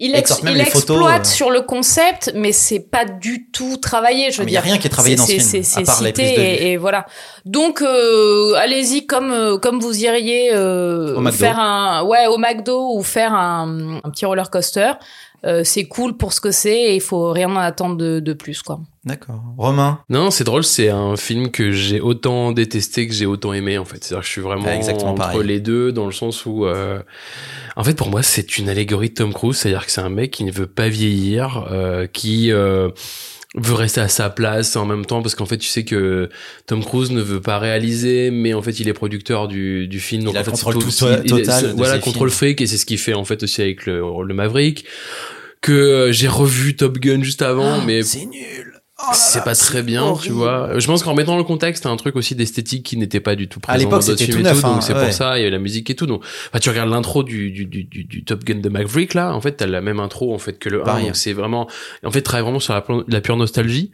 Il, 0.00 0.14
ex- 0.14 0.40
il 0.44 0.50
les 0.50 0.64
photos, 0.64 0.96
exploite 0.96 1.26
euh. 1.26 1.28
sur 1.28 1.50
le 1.50 1.60
concept, 1.62 2.30
mais 2.36 2.52
c'est 2.52 2.78
pas 2.78 3.04
du 3.04 3.50
tout 3.50 3.78
travaillé. 3.78 4.30
Je 4.30 4.36
veux 4.36 4.42
Ah, 4.42 4.44
mais 4.46 4.52
y 4.52 4.56
a 4.56 4.60
dire, 4.60 4.70
rien 4.70 4.78
qui 4.80 4.86
est 4.86 4.90
travaillé 4.90 5.16
C'est- 5.16 5.20
dans 5.22 5.26
ce 5.26 5.32
film, 5.50 5.64
à 5.76 5.82
part 5.86 6.02
les 6.02 6.08
cité 6.10 6.22
prises 6.22 6.36
de 6.36 6.40
et, 6.40 6.70
et 6.72 6.76
voilà. 6.76 7.06
Donc 7.44 7.82
euh, 7.82 8.54
allez-y 8.54 9.06
comme 9.06 9.32
euh, 9.32 9.58
comme 9.58 9.80
vous 9.80 9.98
iriez 10.04 10.50
euh, 10.54 11.16
Au 11.16 11.20
McDo. 11.20 11.36
faire 11.36 11.58
un 11.58 12.04
ouais 12.04 12.28
au 12.28 12.38
McDo 12.38 12.94
ou 12.96 13.02
faire 13.02 13.34
un, 13.34 13.98
un 14.04 14.10
petit 14.10 14.24
roller 14.24 14.48
coaster. 14.50 14.92
Euh, 15.44 15.62
c'est 15.64 15.84
cool 15.84 16.16
pour 16.16 16.32
ce 16.32 16.40
que 16.40 16.50
c'est 16.50 16.74
et 16.76 16.94
il 16.96 17.00
faut 17.00 17.30
rien 17.30 17.48
en 17.50 17.56
attendre 17.56 17.96
de, 17.96 18.18
de 18.18 18.32
plus 18.32 18.60
quoi. 18.62 18.80
D'accord. 19.04 19.40
Romain. 19.56 20.00
Non, 20.08 20.30
c'est 20.32 20.42
drôle, 20.44 20.64
c'est 20.64 20.88
un 20.88 21.16
film 21.16 21.50
que 21.52 21.70
j'ai 21.70 22.00
autant 22.00 22.50
détesté 22.52 23.06
que 23.06 23.14
j'ai 23.14 23.24
autant 23.24 23.52
aimé 23.52 23.78
en 23.78 23.84
fait. 23.84 24.02
C'est-à-dire 24.02 24.20
que 24.22 24.26
je 24.26 24.32
suis 24.32 24.40
vraiment 24.40 24.64
Ah, 24.66 24.74
exactement 24.74 25.12
entre 25.12 25.18
pareil. 25.22 25.46
les 25.46 25.60
deux 25.60 25.92
dans 25.92 26.06
le 26.06 26.12
sens 26.12 26.44
où 26.44 26.66
euh, 26.66 27.00
en 27.76 27.84
fait 27.84 27.94
pour 27.94 28.10
moi 28.10 28.22
c'est 28.24 28.58
une 28.58 28.68
allégorie 28.68 29.10
de 29.10 29.14
Tom 29.14 29.32
Cruise, 29.32 29.56
c'est-à-dire 29.56 29.86
que 29.86 29.92
c'est 29.92 30.00
un 30.00 30.08
mec 30.10 30.32
qui 30.32 30.42
ne 30.44 30.50
veut 30.52 30.66
pas 30.66 30.88
vieillir, 30.88 31.68
euh, 31.70 32.06
qui 32.06 32.50
euh, 32.50 32.90
veut 33.54 33.74
rester 33.74 34.00
à 34.02 34.08
sa 34.08 34.28
place 34.28 34.76
en 34.76 34.84
même 34.84 35.06
temps 35.06 35.22
parce 35.22 35.34
qu'en 35.34 35.46
fait 35.46 35.56
tu 35.56 35.68
sais 35.68 35.82
que 35.84 36.28
Tom 36.66 36.84
Cruise 36.84 37.10
ne 37.10 37.22
veut 37.22 37.40
pas 37.40 37.58
réaliser 37.58 38.30
mais 38.30 38.52
en 38.52 38.60
fait 38.60 38.78
il 38.78 38.88
est 38.88 38.92
producteur 38.92 39.48
du, 39.48 39.88
du 39.88 40.00
film 40.00 40.24
donc 40.24 40.34
Il 40.34 40.38
en 40.38 40.44
fait 40.44 40.50
contrôle 40.50 40.74
tout- 40.74 40.80
tout- 40.80 41.06
il- 41.06 41.14
est- 41.14 41.44
total 41.44 41.72
voilà 41.76 41.98
contrôle 41.98 42.30
fric 42.30 42.60
et 42.60 42.66
c'est 42.66 42.76
ce 42.76 42.84
qu'il 42.84 42.98
fait 42.98 43.14
en 43.14 43.24
fait 43.24 43.42
aussi 43.42 43.62
avec 43.62 43.86
le, 43.86 44.02
le 44.22 44.34
Maverick 44.34 44.84
que 45.62 45.72
euh, 45.72 46.12
j'ai 46.12 46.28
revu 46.28 46.76
Top 46.76 46.98
Gun 46.98 47.22
juste 47.22 47.40
avant 47.42 47.80
mais 47.82 48.00
Ah, 48.00 48.04
C'est 48.04 48.26
nul. 48.26 48.67
C'est 49.12 49.44
pas 49.44 49.54
très 49.54 49.82
bien, 49.82 50.14
tu 50.20 50.32
vois. 50.32 50.78
Je 50.78 50.86
pense 50.86 51.02
qu'en 51.02 51.14
mettant 51.14 51.36
le 51.36 51.44
contexte, 51.44 51.84
t'as 51.84 51.90
un 51.90 51.96
truc 51.96 52.16
aussi 52.16 52.34
d'esthétique 52.34 52.84
qui 52.84 52.96
n'était 52.96 53.20
pas 53.20 53.36
du 53.36 53.48
tout 53.48 53.60
À 53.64 53.74
présent 53.74 53.78
l'époque, 53.78 54.00
dans 54.00 54.06
d'autres 54.06 54.18
c'était 54.18 54.32
films 54.32 54.42
tout 54.42 54.48
et 54.48 54.50
neuf, 54.50 54.60
tout, 54.60 54.66
hein, 54.66 54.72
donc 54.74 54.82
c'est 54.82 54.94
ouais. 54.94 55.04
pour 55.04 55.12
ça, 55.12 55.38
il 55.38 55.40
y 55.40 55.42
avait 55.42 55.50
la 55.50 55.58
musique 55.58 55.88
et 55.90 55.94
tout. 55.94 56.06
Donc, 56.06 56.24
enfin, 56.48 56.58
tu 56.58 56.68
regardes 56.68 56.90
l'intro 56.90 57.22
du, 57.22 57.50
du, 57.50 57.64
du, 57.64 57.84
du, 57.84 58.04
du 58.04 58.24
Top 58.24 58.44
Gun 58.44 58.56
de 58.56 58.68
Maverick, 58.68 59.14
là, 59.14 59.34
en 59.34 59.40
fait, 59.40 59.52
t'as 59.52 59.66
la 59.66 59.80
même 59.80 60.00
intro, 60.00 60.34
en 60.34 60.38
fait, 60.38 60.58
que 60.58 60.68
le 60.68 60.82
1, 60.82 60.84
Pareil. 60.84 61.06
donc 61.06 61.16
c'est 61.16 61.32
vraiment, 61.32 61.68
en 62.04 62.10
fait, 62.10 62.22
travaille 62.22 62.44
vraiment 62.44 62.60
sur 62.60 62.74
la, 62.74 62.84
la 63.06 63.20
pure 63.20 63.36
nostalgie. 63.36 63.92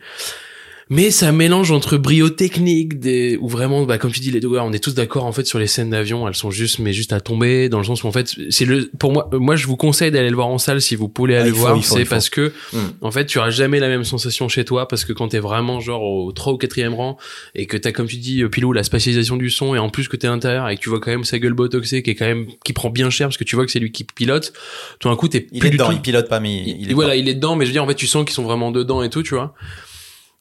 Mais 0.90 1.10
ça 1.10 1.32
mélange 1.32 1.70
entre 1.70 1.96
brio 1.96 2.28
technique, 2.28 3.00
des, 3.00 3.38
où 3.40 3.48
vraiment, 3.48 3.84
bah, 3.84 3.96
comme 3.96 4.12
tu 4.12 4.20
dis, 4.20 4.30
les 4.30 4.40
deux, 4.40 4.48
on 4.48 4.72
est 4.72 4.82
tous 4.82 4.94
d'accord, 4.94 5.24
en 5.24 5.32
fait, 5.32 5.46
sur 5.46 5.58
les 5.58 5.66
scènes 5.66 5.90
d'avion, 5.90 6.28
elles 6.28 6.34
sont 6.34 6.50
juste, 6.50 6.78
mais 6.78 6.92
juste 6.92 7.12
à 7.14 7.20
tomber, 7.20 7.68
dans 7.70 7.78
le 7.78 7.84
sens 7.84 8.04
où, 8.04 8.06
en 8.06 8.12
fait, 8.12 8.34
c'est 8.50 8.66
le, 8.66 8.90
pour 8.98 9.12
moi, 9.12 9.28
euh, 9.32 9.38
moi, 9.38 9.56
je 9.56 9.66
vous 9.66 9.76
conseille 9.76 10.10
d'aller 10.10 10.28
le 10.28 10.34
voir 10.36 10.48
en 10.48 10.58
salle 10.58 10.82
si 10.82 10.94
vous 10.94 11.08
pouvez 11.08 11.36
Ah, 11.36 11.40
aller 11.40 11.48
il 11.50 11.52
le 11.54 11.58
voir, 11.58 11.82
c'est 11.84 12.04
parce 12.04 12.28
que, 12.28 12.52
Mm. 12.72 12.78
en 13.00 13.10
fait, 13.10 13.24
tu 13.26 13.38
auras 13.38 13.50
jamais 13.50 13.80
la 13.80 13.88
même 13.88 14.04
sensation 14.04 14.48
chez 14.48 14.64
toi, 14.64 14.86
parce 14.86 15.04
que 15.06 15.12
quand 15.14 15.28
t'es 15.28 15.38
vraiment, 15.38 15.80
genre, 15.80 16.02
au 16.02 16.32
3 16.32 16.52
ou 16.52 16.58
4 16.58 16.86
rang, 16.94 17.16
et 17.54 17.66
que 17.66 17.76
t'as, 17.76 17.92
comme 17.92 18.06
tu 18.06 18.16
dis, 18.16 18.42
euh, 18.42 18.48
Pilou, 18.50 18.72
la 18.72 18.82
spatialisation 18.82 19.36
du 19.36 19.48
son, 19.50 19.74
et 19.74 19.78
en 19.78 19.88
plus 19.88 20.08
que 20.08 20.16
t'es 20.16 20.26
à 20.26 20.30
l'intérieur, 20.30 20.68
et 20.68 20.76
que 20.76 20.80
tu 20.82 20.90
vois 20.90 21.00
quand 21.00 21.10
même 21.10 21.24
sa 21.24 21.38
gueule 21.38 21.54
botoxée, 21.54 22.02
qui 22.02 22.10
est 22.10 22.14
quand 22.14 22.26
même, 22.26 22.46
qui 22.64 22.72
prend 22.74 22.90
bien 22.90 23.08
cher, 23.08 23.28
parce 23.28 23.38
que 23.38 23.44
tu 23.44 23.56
vois 23.56 23.64
que 23.64 23.72
c'est 23.72 23.80
lui 23.80 23.90
qui 23.90 24.04
pilote, 24.04 24.52
tout 24.98 25.08
d'un 25.08 25.16
coup, 25.16 25.28
t'es 25.28 25.46
Il 25.52 25.60
plus 25.60 25.68
est 25.68 25.70
du 25.70 25.76
dedans, 25.78 25.86
tout 25.88 25.92
il 25.94 26.00
pilote 26.02 26.28
pas, 26.28 26.40
mais 26.40 26.62
il, 26.78 26.90
est 26.90 26.94
voilà, 26.94 27.16
il 27.16 27.26
est 27.28 27.34
dedans, 27.34 27.56
mais 27.56 27.64
je 27.64 27.70
veux 27.70 27.72
dire, 27.74 27.84
en 27.84 27.86
fait, 27.88 27.94
tu 27.94 28.06
sens 28.06 28.24
qu'ils 28.24 28.34
sont 28.34 28.42
vraiment 28.44 28.70
dedans 28.70 29.02
et 29.02 29.08
tout, 29.10 29.22
tu 29.22 29.34
vois. 29.34 29.54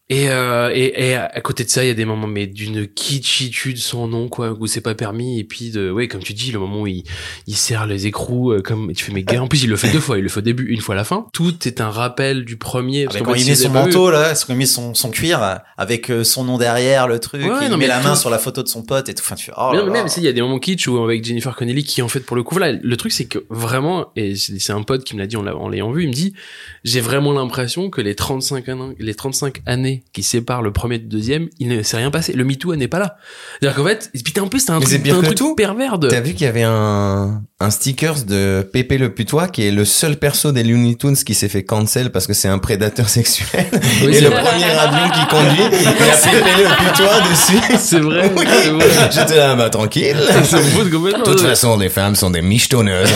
Et, 0.09 0.29
euh, 0.29 0.69
et, 0.73 1.09
et 1.11 1.15
à 1.15 1.39
côté 1.41 1.63
de 1.63 1.69
ça, 1.69 1.83
il 1.83 1.87
y 1.87 1.89
a 1.89 1.93
des 1.93 2.03
moments, 2.05 2.27
mais 2.27 2.45
d'une 2.45 2.87
kitschitude 2.87 3.77
sans 3.77 4.07
nom, 4.07 4.27
quoi, 4.27 4.51
où 4.59 4.67
c'est 4.67 4.81
pas 4.81 4.95
permis. 4.95 5.39
Et 5.39 5.43
puis, 5.45 5.71
de, 5.71 5.89
ouais, 5.89 6.07
comme 6.09 6.21
tu 6.21 6.33
dis, 6.33 6.51
le 6.51 6.59
moment 6.59 6.81
où 6.81 6.87
il, 6.87 7.03
il 7.47 7.55
serre 7.55 7.87
les 7.87 8.05
écrous, 8.05 8.51
euh, 8.51 8.61
comme, 8.61 8.91
et 8.91 8.93
tu 8.93 9.05
fais, 9.05 9.13
mais 9.13 9.23
gars, 9.23 9.41
en 9.41 9.47
plus, 9.47 9.63
il 9.63 9.69
le 9.69 9.77
fait 9.77 9.89
deux 9.91 10.01
fois. 10.01 10.17
Il 10.17 10.23
le 10.23 10.29
fait 10.29 10.39
au 10.39 10.43
début, 10.43 10.65
une 10.67 10.81
fois 10.81 10.93
à 10.95 10.97
la 10.97 11.03
fin. 11.05 11.25
Tout 11.31 11.67
est 11.67 11.79
un 11.79 11.89
rappel 11.89 12.43
du 12.43 12.57
premier. 12.57 13.03
Ah, 13.03 13.11
parce 13.13 13.23
quand 13.23 13.33
fait, 13.33 13.41
il 13.41 13.47
met 13.47 13.55
son 13.55 13.69
eu- 13.69 13.71
manteau 13.73 14.11
là, 14.11 14.33
quand 14.35 14.53
il 14.53 14.57
met 14.57 14.65
son, 14.65 14.93
son 14.93 15.09
cuir 15.09 15.39
avec 15.77 16.11
euh, 16.11 16.23
son 16.25 16.43
nom 16.43 16.57
derrière, 16.57 17.07
le 17.07 17.19
truc, 17.19 17.41
Ouais, 17.41 17.49
il 17.63 17.69
non, 17.69 17.77
met 17.77 17.87
la 17.87 18.01
main 18.01 18.15
sur 18.15 18.29
la 18.29 18.39
photo 18.39 18.61
de 18.61 18.67
son 18.67 18.83
pote 18.83 19.07
et 19.07 19.13
tout. 19.13 19.23
Enfin, 19.25 19.35
tu 19.35 19.45
fais, 19.45 19.53
oh 19.57 19.69
Mais 19.71 19.77
là 19.77 19.83
non, 19.83 19.87
mais 19.91 19.97
là. 19.99 20.03
même, 20.03 20.13
il 20.17 20.23
y 20.23 20.27
a 20.27 20.33
des 20.33 20.41
moments 20.41 20.59
kitsch 20.59 20.85
où 20.87 20.97
avec 21.01 21.23
Jennifer 21.23 21.55
Connelly 21.55 21.83
qui, 21.85 22.01
en 22.01 22.09
fait, 22.09 22.19
pour 22.19 22.35
le 22.35 22.43
coup, 22.43 22.55
voilà, 22.55 22.73
le 22.73 22.97
truc, 22.97 23.13
c'est 23.13 23.25
que 23.25 23.45
vraiment, 23.49 24.07
et 24.17 24.35
c'est 24.35 24.73
un 24.73 24.83
pote 24.83 25.05
qui 25.05 25.15
me 25.15 25.21
l'a 25.21 25.27
dit 25.27 25.37
en 25.37 25.69
l'ayant 25.69 25.91
vu, 25.91 26.03
il 26.03 26.09
me 26.09 26.13
dit, 26.13 26.33
j'ai 26.83 26.99
vraiment 26.99 27.31
l'impression 27.31 27.89
que 27.89 28.01
les 28.01 28.15
35 28.15 28.67
années, 28.69 28.95
les 28.99 29.15
35 29.15 29.61
années 29.65 29.92
qui 30.13 30.23
séparent 30.23 30.61
le 30.61 30.71
premier 30.71 30.99
du 30.99 31.05
deuxième, 31.05 31.49
il 31.59 31.69
ne 31.69 31.83
s'est 31.83 31.97
rien 31.97 32.11
passé. 32.11 32.33
Le 32.33 32.43
MeToo 32.43 32.75
n'est 32.75 32.87
pas 32.87 32.99
là. 32.99 33.17
C'est-à-dire 33.59 33.77
qu'en 33.77 33.85
fait, 33.85 34.11
puis 34.23 34.39
en 34.39 34.47
plus, 34.47 34.65
t'as 34.65 34.73
un 34.73 34.79
Mais 34.79 34.85
truc, 34.85 35.07
un 35.09 35.19
que 35.19 35.25
truc 35.25 35.37
tout. 35.37 35.55
pervers 35.55 35.99
de... 35.99 36.07
T'as 36.09 36.21
vu 36.21 36.33
qu'il 36.33 36.45
y 36.45 36.47
avait 36.47 36.63
un, 36.63 37.43
un 37.63 37.69
stickers 37.69 38.23
de 38.25 38.67
Pépé 38.71 38.97
le 38.97 39.13
putois 39.13 39.47
qui 39.47 39.65
est 39.65 39.71
le 39.71 39.85
seul 39.85 40.17
perso 40.17 40.51
des 40.51 40.63
Looney 40.63 40.95
Tunes 40.95 41.15
qui 41.15 41.33
s'est 41.33 41.47
fait 41.47 41.63
cancel 41.63 42.11
parce 42.11 42.27
que 42.27 42.33
c'est 42.33 42.49
un 42.49 42.59
prédateur 42.59 43.07
sexuel. 43.17 43.65
Oui, 44.01 44.09
et 44.09 44.13
c'est 44.13 44.21
le 44.21 44.29
vrai. 44.29 44.41
premier 44.41 44.65
avion 44.65 45.09
qui 45.09 45.27
conduit, 45.27 45.63
il 45.79 45.83
y 45.83 45.87
a 45.87 46.15
Pépé 46.15 46.63
le 46.63 46.89
putois 46.89 47.21
dessus. 47.29 47.77
C'est 47.79 47.99
vrai, 47.99 48.31
Oui. 48.35 48.45
c'est 48.61 48.69
vrai. 48.69 48.85
J'étais 49.11 49.37
là, 49.37 49.55
bah 49.55 49.69
tranquille. 49.69 50.17
Ça 50.43 50.57
me 50.57 50.63
fout 50.63 50.91
complètement. 50.91 51.23
De 51.23 51.31
toute 51.31 51.41
façon, 51.41 51.77
les 51.77 51.89
femmes 51.89 52.15
sont 52.15 52.29
des 52.29 52.41
michetonneuses. 52.41 53.09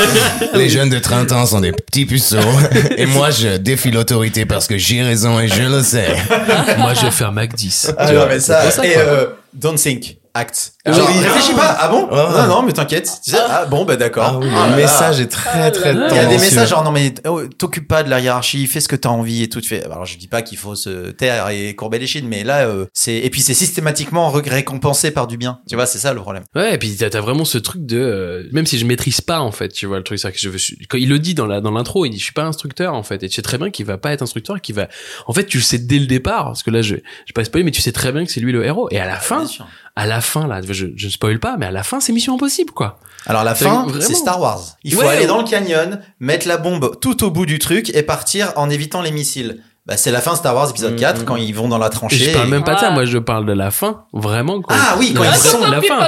Les, 0.54 0.68
jeunes 0.68 0.90
de 0.90 0.98
30 0.98 1.32
ans 1.32 1.46
sont 1.46 1.60
des 1.60 1.72
petits 1.72 2.04
puceaux. 2.04 2.36
Et 2.96 3.06
moi, 3.06 3.30
je 3.30 3.56
défie 3.56 3.90
l'autorité 3.90 4.44
parce 4.46 4.66
que 4.66 4.76
j'ai 4.78 5.02
raison 5.02 5.40
et 5.40 5.48
je 5.48 5.62
le 5.62 5.82
sais. 5.82 6.14
Moi, 6.78 6.94
je 6.94 7.06
vais 7.06 7.10
faire 7.10 7.32
Mac 7.32 7.54
10. 7.54 7.92
Ah 7.98 8.12
non, 8.12 8.26
mais 8.28 8.40
ça, 8.40 8.70
ça, 8.70 8.84
et 8.86 8.96
euh, 8.96 9.26
don't 9.52 9.76
think, 9.76 10.16
act. 10.34 10.72
Ah 10.84 10.92
Genre, 10.92 11.08
oui. 11.08 11.18
réfléchis 11.24 11.54
pas. 11.54 11.76
Ah 11.80 11.88
bon 11.88 12.06
ouais. 12.08 12.16
Non, 12.16 12.46
non, 12.48 12.62
mais 12.62 12.72
t'inquiète. 12.72 13.06
Sais, 13.22 13.36
ah 13.48 13.64
bon, 13.66 13.84
bah 13.84 13.96
d'accord. 13.96 14.32
Ah 14.34 14.38
oui, 14.38 14.48
Ah 14.54 14.64
le 14.66 14.70
là 14.72 14.76
message 14.76 15.20
est 15.20 15.28
très, 15.28 15.70
très 15.70 15.92
Il 15.94 15.98
y 16.16 16.18
a 16.18 16.26
des 16.26 16.38
messages 16.38 16.68
genre 16.70 16.82
non 16.84 16.90
mais 16.90 17.14
oh, 17.26 17.42
t'occupes 17.46 17.88
pas 17.88 18.02
de 18.02 18.10
la 18.10 18.20
hiérarchie, 18.20 18.66
fais 18.66 18.80
ce 18.80 18.88
que 18.88 18.96
t'as 18.96 19.08
envie 19.08 19.42
et 19.42 19.48
tout. 19.48 19.60
Tu 19.60 19.68
fais. 19.68 19.84
Alors 19.84 20.04
je 20.04 20.18
dis 20.18 20.28
pas 20.28 20.42
qu'il 20.42 20.58
faut 20.58 20.74
se 20.74 21.10
taire 21.12 21.48
et 21.48 21.74
courber 21.74 21.98
les 21.98 22.06
chines, 22.06 22.26
mais 22.28 22.44
là 22.44 22.66
euh, 22.66 22.86
c'est 22.92 23.14
et 23.14 23.30
puis 23.30 23.40
c'est 23.40 23.54
systématiquement 23.54 24.30
ré- 24.30 24.42
récompensé 24.48 25.10
par 25.10 25.26
du 25.26 25.36
bien. 25.36 25.60
Tu 25.68 25.74
vois, 25.76 25.86
c'est 25.86 25.98
ça 25.98 26.12
le 26.12 26.20
problème. 26.20 26.44
Ouais, 26.54 26.74
et 26.74 26.78
puis 26.78 26.94
t'as 26.96 27.10
t'as 27.10 27.20
vraiment 27.20 27.44
ce 27.44 27.58
truc 27.58 27.86
de 27.86 27.98
euh, 27.98 28.42
même 28.52 28.66
si 28.66 28.78
je 28.78 28.84
maîtrise 28.86 29.20
pas 29.20 29.40
en 29.40 29.52
fait, 29.52 29.68
tu 29.68 29.86
vois 29.86 29.98
le 29.98 30.04
truc 30.04 30.18
c'est 30.18 30.32
que 30.32 30.38
je 30.38 30.48
veux 30.48 30.58
quand 30.88 30.98
il 30.98 31.08
le 31.08 31.18
dit 31.18 31.34
dans 31.34 31.46
la 31.46 31.60
dans 31.60 31.70
l'intro, 31.70 32.04
il 32.06 32.10
dit 32.10 32.18
je 32.18 32.24
suis 32.24 32.32
pas 32.32 32.44
instructeur 32.44 32.94
en 32.94 33.02
fait 33.02 33.22
et 33.22 33.28
tu 33.28 33.36
sais 33.36 33.42
très 33.42 33.58
bien 33.58 33.70
qu'il 33.70 33.86
va 33.86 33.98
pas 33.98 34.12
être 34.12 34.22
instructeur, 34.22 34.60
qu'il 34.60 34.74
va 34.74 34.88
en 35.26 35.32
fait 35.32 35.44
tu 35.46 35.58
le 35.58 35.62
sais 35.62 35.78
dès 35.78 35.98
le 35.98 36.06
départ 36.06 36.46
parce 36.46 36.62
que 36.62 36.70
là 36.70 36.82
je 36.82 36.96
je 36.96 37.00
vais 37.00 37.32
pas 37.34 37.44
spoiler 37.44 37.64
mais 37.64 37.70
tu 37.70 37.80
sais 37.82 37.92
très 37.92 38.12
bien 38.12 38.24
que 38.24 38.30
c'est 38.32 38.40
lui 38.40 38.52
le 38.52 38.64
héros 38.64 38.88
et 38.90 38.98
à 38.98 39.06
la 39.06 39.16
fin 39.16 39.38
Bien 39.38 39.46
sûr. 39.46 39.66
À 39.96 40.06
la 40.06 40.20
fin 40.20 40.46
là 40.46 40.60
je 40.68 40.86
je 40.96 41.06
ne 41.06 41.10
spoil 41.10 41.38
pas 41.38 41.56
mais 41.58 41.66
à 41.66 41.70
la 41.70 41.82
fin 41.82 42.00
c'est 42.00 42.12
mission 42.12 42.34
impossible 42.34 42.72
quoi. 42.72 42.98
Alors 43.26 43.42
la 43.44 43.54
fin, 43.54 43.84
vraiment- 43.86 44.00
c'est 44.02 44.14
Star 44.14 44.38
Wars. 44.40 44.76
Il 44.84 44.92
faut 44.92 45.00
Ouais, 45.00 45.08
aller 45.08 45.20
ouais. 45.22 45.26
dans 45.26 45.38
le 45.38 45.44
canyon, 45.48 46.00
mettre 46.20 46.46
la 46.46 46.58
bombe 46.58 46.98
tout 47.00 47.24
au 47.24 47.30
bout 47.30 47.46
du 47.46 47.58
truc 47.58 47.90
et 47.94 48.02
partir 48.02 48.52
en 48.56 48.68
évitant 48.68 49.00
les 49.00 49.12
missiles. 49.12 49.62
Bah 49.86 49.98
c'est 49.98 50.10
la 50.10 50.22
fin 50.22 50.34
Star 50.34 50.54
Wars 50.54 50.70
épisode 50.70 50.96
4 50.96 51.26
quand 51.26 51.36
ils 51.36 51.54
vont 51.54 51.68
dans 51.68 51.76
la 51.76 51.88
Et 51.88 51.90
tranchée. 51.90 52.16
je 52.16 52.30
parle 52.32 52.46
et- 52.48 52.50
même 52.50 52.64
pas 52.64 52.74
de 52.74 52.80
ça, 52.80 52.90
moi 52.90 53.04
je 53.04 53.18
parle 53.18 53.44
de 53.44 53.52
la 53.52 53.70
fin, 53.70 54.04
vraiment 54.14 54.62
quoi. 54.62 54.74
Ah 54.78 54.96
oui, 54.98 55.12
quand 55.14 55.22
ils 55.24 55.34
sont- 55.34 55.60
la 55.70 55.82
fin. 55.82 55.98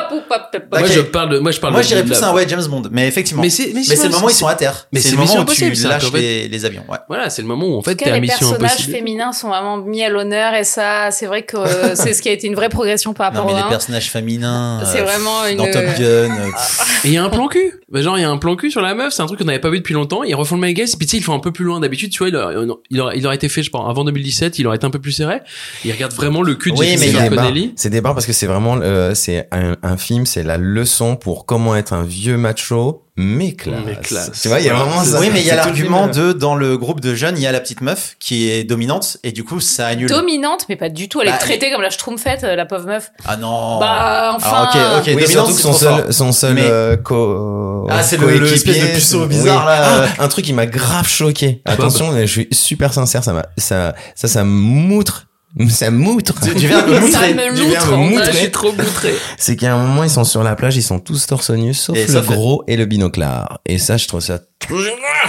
Moi 0.72 0.86
je 0.88 1.00
parle 1.02 1.28
de 1.28 1.38
moi 1.40 1.50
je 1.50 1.60
parle 1.60 1.74
Moi 1.74 1.82
de- 1.82 1.84
je 1.84 1.88
dirais 1.88 2.02
de 2.02 2.06
plus 2.08 2.22
un 2.22 2.32
ouais 2.32 2.48
James 2.48 2.64
Bond, 2.70 2.84
mais 2.90 3.06
effectivement. 3.06 3.42
Mais 3.42 3.50
c'est- 3.50 3.72
mais 3.74 3.82
c'est 3.82 3.96
c'est- 3.96 4.06
le 4.06 4.14
moment 4.14 4.26
où 4.28 4.30
ils 4.30 4.34
sont 4.34 4.46
à 4.46 4.54
terre. 4.54 4.86
mais 4.92 5.00
c'est 5.00 5.10
le 5.10 5.18
moment 5.18 5.40
où 5.40 5.44
tu 5.44 5.70
lâches 5.70 6.10
les, 6.14 6.48
les 6.48 6.64
avions. 6.64 6.84
Ouais. 6.88 6.96
Voilà, 7.08 7.28
c'est 7.28 7.42
le 7.42 7.48
moment 7.48 7.66
où 7.66 7.76
en 7.76 7.82
fait 7.82 7.90
En 7.90 7.94
tout 7.96 8.04
cas, 8.04 8.18
les 8.18 8.26
personnages 8.26 8.86
féminins 8.86 9.32
sont 9.34 9.48
vraiment 9.48 9.76
mis 9.76 10.02
à 10.02 10.08
l'honneur 10.08 10.54
et 10.54 10.64
ça, 10.64 11.10
c'est 11.10 11.26
vrai 11.26 11.42
que 11.42 11.58
euh, 11.58 11.94
c'est 11.94 12.14
ce 12.14 12.22
qui 12.22 12.30
a 12.30 12.32
été 12.32 12.46
une 12.46 12.54
vraie 12.54 12.70
progression 12.70 13.12
par 13.12 13.30
Non 13.30 13.40
rapport 13.40 13.54
mais 13.54 13.60
au 13.60 13.64
les 13.64 13.70
personnages 13.70 14.10
féminins. 14.10 14.80
C'est 14.90 15.00
euh, 15.00 15.04
vraiment 15.04 15.44
une- 15.50 15.58
Dans 15.58 15.70
Top 15.70 15.84
Gun. 15.84 16.00
euh, 16.02 16.28
Et 17.04 17.08
il 17.08 17.12
y 17.12 17.18
a 17.18 17.24
un 17.24 17.28
plan 17.28 17.46
cul. 17.46 17.74
Bah, 17.90 18.00
genre, 18.00 18.18
il 18.18 18.22
y 18.22 18.24
a 18.24 18.30
un 18.30 18.38
plan 18.38 18.56
cul 18.56 18.70
sur 18.70 18.80
la 18.80 18.94
meuf. 18.94 19.12
C'est 19.12 19.22
un 19.22 19.26
truc 19.26 19.38
qu'on 19.38 19.44
n'avait 19.44 19.60
pas 19.60 19.70
vu 19.70 19.78
depuis 19.78 19.94
longtemps. 19.94 20.24
Ils 20.24 20.34
refont 20.34 20.54
le 20.56 20.62
même. 20.62 20.70
Et 20.70 20.74
puis, 20.74 20.84
tu 20.86 21.06
sais, 21.06 21.16
ils 21.18 21.22
font 21.22 21.34
un 21.34 21.38
peu 21.40 21.52
plus 21.52 21.64
loin. 21.64 21.78
D'habitude, 21.78 22.10
tu 22.10 22.26
vois, 22.26 22.50
il 22.90 23.00
aurait 23.26 23.36
été 23.36 23.48
fait, 23.48 23.62
je 23.66 23.70
pense, 23.70 23.88
avant 23.88 24.04
2017. 24.04 24.58
Il 24.58 24.66
aurait 24.66 24.76
été 24.76 24.86
un 24.86 24.90
peu 24.90 24.98
plus 25.00 25.12
serré. 25.12 25.40
Il 25.84 25.92
regarde 25.92 26.12
vraiment 26.12 26.42
le 26.42 26.54
cul 26.54 26.72
de 26.72 26.78
Oui, 26.78 26.96
Jennifer 26.96 27.28
Connelly. 27.28 27.72
C'est 27.76 28.00
barres 28.00 28.14
parce 28.14 28.26
que 28.26 28.32
c'est 28.32 28.46
vraiment, 28.46 28.78
euh, 28.80 29.14
c'est 29.14 29.48
un, 29.52 29.76
un 29.82 29.96
film, 29.96 30.26
c'est 30.26 30.42
la 30.42 30.56
leçon 30.58 31.16
pour 31.16 31.46
comment 31.46 31.76
être 31.76 31.92
un 31.92 32.02
vieux 32.02 32.36
macho, 32.36 33.05
mais 33.16 33.52
classe. 33.52 33.80
Mais 33.86 33.96
classe. 33.96 34.30
Tu 34.42 34.48
vois, 34.48 34.60
il 34.60 34.66
y 34.66 34.68
a 34.70 34.74
vraiment 34.74 35.02
ça. 35.02 35.18
Oui, 35.20 35.30
mais 35.32 35.40
il 35.40 35.46
y 35.46 35.50
a 35.50 35.56
l'argument 35.56 36.06
de 36.06 36.32
dans 36.32 36.54
le 36.54 36.76
groupe 36.76 37.00
de 37.00 37.14
jeunes, 37.14 37.36
il 37.38 37.42
y 37.42 37.46
a 37.46 37.52
la 37.52 37.60
petite 37.60 37.80
meuf 37.80 38.16
qui 38.20 38.50
est 38.50 38.64
dominante 38.64 39.16
et 39.24 39.32
du 39.32 39.42
coup 39.44 39.58
ça 39.60 39.86
annule. 39.86 40.08
Dominante, 40.08 40.66
mais 40.68 40.76
pas 40.76 40.88
du 40.90 41.08
tout. 41.08 41.20
Elle 41.22 41.28
Bah, 41.28 41.36
est 41.36 41.38
traitée 41.38 41.70
comme 41.70 41.82
la 41.82 41.90
schtroumpfette, 41.90 42.44
euh, 42.44 42.56
la 42.56 42.66
pauvre 42.66 42.86
meuf. 42.86 43.10
Ah 43.24 43.36
non. 43.36 43.78
Bah, 43.80 44.32
enfin. 44.36 44.68
Alors, 44.72 44.98
ok, 44.98 45.00
ok. 45.00 45.04
Oui, 45.16 45.22
dominante, 45.24 45.28
surtout 45.28 45.54
que 45.54 45.60
son 45.60 45.72
seul, 45.72 46.12
son 46.12 46.32
seul 46.32 46.54
Mais- 46.54 46.62
euh, 46.64 46.96
co 46.96 47.86
Ah, 47.90 48.02
c'est 48.02 48.16
le- 48.18 48.38
le 48.38 48.52
espèce 48.52 48.80
de 48.80 48.94
puceau 48.94 49.26
bizarre, 49.26 49.62
oui. 49.66 49.66
là. 49.66 50.08
Ah, 50.18 50.24
un 50.24 50.28
truc 50.28 50.44
qui 50.44 50.52
m'a 50.52 50.66
grave 50.66 51.08
choqué. 51.08 51.62
bah. 51.64 51.72
Attention, 51.72 52.12
je 52.20 52.26
suis 52.26 52.48
super 52.52 52.92
sincère, 52.92 53.24
ça 53.24 53.32
m'a, 53.32 53.46
ça, 53.56 53.94
ça, 54.14 54.28
ça 54.28 54.44
m'outre. 54.44 55.26
Ça 55.70 55.90
m'outre. 55.90 56.34
Tu, 56.44 56.54
tu 56.54 56.66
viens 56.66 56.82
de 56.82 56.92
me 56.92 57.10
Ça 57.10 57.20
montrer. 57.20 57.34
me 57.34 57.56
Tu 57.56 57.64
viens 57.64 57.80
loutre. 57.80 57.90
me 57.90 57.94
Ah, 57.94 57.96
moutrer. 57.96 58.32
je 58.32 58.36
suis 58.36 58.50
trop 58.50 58.72
boutré. 58.72 59.14
C'est 59.38 59.56
qu'à 59.56 59.74
un 59.74 59.78
moment, 59.86 60.04
ils 60.04 60.10
sont 60.10 60.24
sur 60.24 60.42
la 60.42 60.54
plage, 60.54 60.76
ils 60.76 60.82
sont 60.82 60.98
tous 60.98 61.26
torse 61.26 61.50
nu, 61.50 61.72
sauf 61.72 61.96
Et 61.96 62.06
le 62.06 62.12
sauf 62.12 62.26
gros 62.26 62.62
et 62.66 62.76
le 62.76 62.84
binoclard. 62.84 63.60
Et 63.64 63.78
ça, 63.78 63.96
je 63.96 64.06
trouve 64.06 64.20
ça 64.20 64.38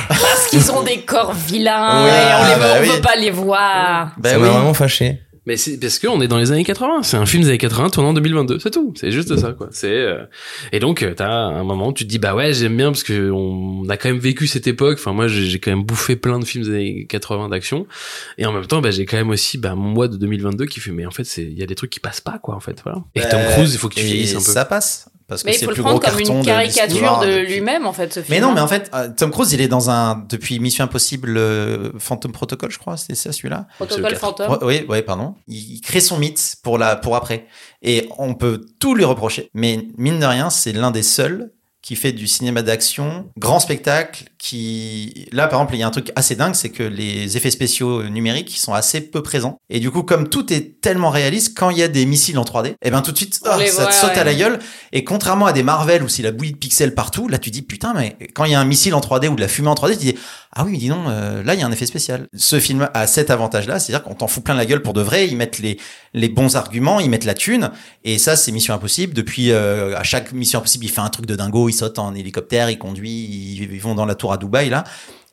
Parce 0.09 0.47
qu'ils 0.49 0.69
ont 0.71 0.84
des 0.84 0.99
corps 1.01 1.34
vilains 1.34 2.03
Ouais, 2.03 2.09
et 2.09 2.13
on, 2.13 2.49
les, 2.49 2.59
bah 2.59 2.73
on 2.78 2.82
oui. 2.82 2.89
veut 2.89 3.01
pas 3.01 3.15
les 3.15 3.32
voir. 3.32 4.11
Bah 4.17 4.32
ça 4.32 4.36
oui. 4.38 4.41
m'a 4.43 4.49
vraiment 4.49 4.73
fâché. 4.73 5.21
Mais 5.48 5.56
c'est 5.56 5.80
parce 5.80 5.98
qu'on 5.98 6.20
est 6.20 6.28
dans 6.28 6.38
les 6.38 6.52
années 6.52 6.66
80. 6.66 7.04
C'est 7.04 7.16
un 7.16 7.26
film 7.26 7.41
des 7.43 7.48
années 7.50 7.58
80 7.58 7.91
tournant 7.91 8.10
en 8.10 8.14
2022. 8.14 8.60
C'est 8.60 8.70
tout. 8.70 8.93
C'est 8.98 9.12
juste 9.12 9.34
ça, 9.38 9.54
quoi. 9.54 9.70
C'est, 9.72 9.88
euh, 9.88 10.26
et 10.74 10.80
donc, 10.80 11.04
euh, 11.04 11.14
t'as 11.16 11.32
un 11.32 11.64
moment 11.64 11.88
où 11.88 11.93
tu 11.93 12.04
te 12.04 12.10
dis, 12.10 12.20
bah 12.20 12.36
ouais, 12.36 12.54
j'aime 12.54 12.76
bien 12.76 12.91
parce 12.91 13.04
que 13.04 13.32
on 13.32 13.88
a 13.88 13.95
quand 13.95 14.10
même 14.10 14.20
vécu 14.20 14.45
cette 14.45 14.68
époque. 14.68 14.98
Enfin, 15.00 15.14
moi, 15.14 15.30
j'ai 15.30 15.58
quand 15.60 15.72
même 15.72 15.86
bouffé 15.86 16.18
plein 16.18 16.38
de 16.38 16.43
films 16.43 16.66
des 16.66 16.72
années 16.72 17.06
80 17.08 17.48
d'action. 17.48 17.88
Et 18.38 18.45
en 18.45 18.52
même 18.52 18.66
temps, 18.66 18.82
bah, 18.82 18.91
j'ai 18.91 19.06
quand 19.06 19.16
même 19.16 19.30
aussi, 19.30 19.58
bah, 19.58 19.74
mois 19.74 20.10
de 20.10 20.18
2022 20.18 20.66
qui 20.66 20.82
fait, 20.82 20.91
mais 20.91 21.06
en 21.06 21.12
fait, 21.12 21.24
c'est, 21.24 21.43
il 21.43 21.58
y 21.58 21.64
a 21.64 21.66
des 21.66 21.76
trucs 21.76 21.91
qui 21.91 22.02
passent 22.02 22.20
pas, 22.20 22.39
quoi, 22.39 22.54
en 22.54 22.60
fait, 22.60 22.82
voilà. 22.84 23.00
Et 23.16 23.22
Tom 23.22 23.39
Euh, 23.39 23.54
Cruise, 23.54 23.74
il 23.74 23.78
faut 23.78 23.88
que 23.88 23.95
tu 23.95 24.04
vieillisses 24.04 24.34
un 24.36 24.39
peu. 24.39 24.52
Ça 24.52 24.66
passe. 24.66 25.10
Parce 25.28 25.43
que 25.43 25.47
Mais 25.47 25.55
il 25.55 25.59
c'est 25.59 25.65
faut 25.65 25.71
le 25.71 25.78
le 25.78 25.84
plus 25.84 25.84
gros 25.84 25.99
prendre 25.99 26.15
comme 26.15 26.25
carton 26.25 26.39
une 26.39 26.45
caricature 26.45 27.19
de 27.19 27.45
lui-même, 27.45 27.86
en 27.86 27.91
fait, 27.91 28.13
ce 28.13 28.21
film. 28.21 28.28
Mais 28.30 28.39
non, 28.39 28.53
mais 28.53 28.61
en 28.61 28.67
fait, 28.67 28.89
euh, 28.93 29.09
Tom 29.15 29.30
Cruise, 29.32 29.51
il 29.51 29.59
est 29.59 29.67
dans 29.67 29.89
un 29.89 30.23
depuis 30.30 30.57
Mission 30.59 30.86
Impossible 30.86 31.36
euh, 31.38 31.91
Phantom 31.99 32.32
Protocol, 32.32 32.71
je 32.71 32.78
crois, 32.80 32.95
c'est 32.95 33.13
ça 33.15 33.34
celui-là? 33.34 33.67
Protocole 33.75 34.15
fantôme. 34.15 34.51
Ouais, 34.51 34.57
oui, 34.61 34.86
ouais, 34.88 35.01
pardon. 35.01 35.36
Il, 35.47 35.75
il 35.75 35.82
crée 35.82 35.99
son 35.99 36.17
mythe 36.17 36.55
pour 36.63 36.78
la 36.78 36.95
pour 36.95 37.17
après, 37.17 37.45
et 37.82 38.07
on 38.17 38.36
peut 38.36 38.65
tout 38.80 38.95
lui 38.95 39.03
reprocher. 39.03 39.49
Mais 39.53 39.88
mine 39.97 40.19
de 40.19 40.25
rien, 40.25 40.49
c'est 40.49 40.71
l'un 40.71 40.91
des 40.91 41.03
seuls 41.03 41.51
qui 41.88 41.95
fait 41.95 42.11
du 42.11 42.27
cinéma 42.27 42.63
d'action, 42.63 43.29
grand 43.38 43.61
spectacle, 43.61 44.25
qui 44.38 45.29
là 45.31 45.47
par 45.47 45.61
exemple 45.61 45.75
il 45.75 45.79
y 45.79 45.83
a 45.83 45.88
un 45.88 45.91
truc 45.91 46.11
assez 46.17 46.35
dingue, 46.35 46.53
c'est 46.53 46.67
que 46.67 46.83
les 46.83 47.38
effets 47.38 47.49
spéciaux 47.49 48.03
numériques 48.09 48.57
sont 48.57 48.73
assez 48.73 48.99
peu 48.99 49.23
présents. 49.23 49.55
Et 49.69 49.79
du 49.79 49.89
coup 49.89 50.03
comme 50.03 50.27
tout 50.27 50.51
est 50.51 50.81
tellement 50.81 51.09
réaliste, 51.09 51.57
quand 51.57 51.69
il 51.69 51.77
y 51.77 51.83
a 51.83 51.88
des 51.88 52.05
missiles 52.05 52.38
en 52.39 52.43
3D, 52.43 52.73
et 52.81 52.91
ben 52.91 53.01
tout 53.01 53.13
de 53.13 53.17
suite 53.17 53.39
ah, 53.45 53.57
ça 53.65 53.83
voit, 53.83 53.85
te 53.85 53.95
saute 53.95 54.17
à 54.17 54.25
la 54.25 54.35
gueule. 54.35 54.59
Et 54.91 55.05
contrairement 55.05 55.45
à 55.45 55.53
des 55.53 55.63
Marvel 55.63 56.03
où 56.03 56.09
c'est 56.09 56.23
la 56.23 56.33
bouillie 56.33 56.51
de 56.51 56.57
pixels 56.57 56.93
partout, 56.93 57.29
là 57.29 57.38
tu 57.38 57.51
dis 57.51 57.61
putain 57.61 57.93
mais 57.93 58.17
quand 58.33 58.43
il 58.43 58.51
y 58.51 58.55
a 58.55 58.59
un 58.59 58.65
missile 58.65 58.93
en 58.93 58.99
3D 58.99 59.29
ou 59.29 59.35
de 59.35 59.41
la 59.41 59.47
fumée 59.47 59.69
en 59.69 59.75
3D, 59.75 59.93
tu 59.93 60.07
dis 60.07 60.15
ah 60.58 60.64
oui 60.66 60.72
mais 60.72 60.78
dis 60.78 60.89
donc 60.89 61.05
euh, 61.08 61.43
là 61.43 61.53
il 61.53 61.60
y 61.60 61.64
a 61.64 61.68
un 61.68 61.72
effet 61.72 61.86
spécial. 61.86 62.28
Ce 62.36 62.60
film 62.60 62.89
a 62.93 63.08
cet 63.08 63.30
avantage 63.30 63.68
là, 63.68 63.80
c'est-à-dire 63.80 64.03
qu'on 64.03 64.16
t'en 64.16 64.28
fout 64.28 64.43
plein 64.43 64.55
la 64.55 64.66
gueule 64.66 64.82
pour 64.82 64.93
de 64.93 65.01
vrai, 65.01 65.28
ils 65.28 65.38
mettent 65.38 65.60
les 65.60 65.80
les 66.14 66.30
bons 66.30 66.55
arguments, 66.55 66.99
ils 66.99 67.10
mettent 67.10 67.26
la 67.26 67.36
thune 67.36 67.70
et 68.03 68.18
ça 68.18 68.36
c'est 68.36 68.51
Mission 68.51 68.74
Impossible 68.74 69.14
depuis 69.14 69.51
euh, 69.51 69.95
à 69.95 70.03
chaque 70.03 70.34
Mission 70.34 70.60
Impossible, 70.60 70.86
il 70.86 70.91
fait 70.91 71.01
un 71.01 71.10
truc 71.10 71.28
de 71.28 71.36
dingo, 71.36 71.70
il 71.70 71.74
saute 71.74 71.99
en 71.99 72.16
hélicoptère, 72.16 72.70
il 72.72 72.80
conduit, 72.80 73.12
ils, 73.12 73.72
ils 73.72 73.82
vont 73.82 73.95
dans 73.95 74.05
la 74.05 74.16
tour 74.16 74.34
à 74.34 74.38
Dubaï 74.38 74.70
là. 74.70 74.84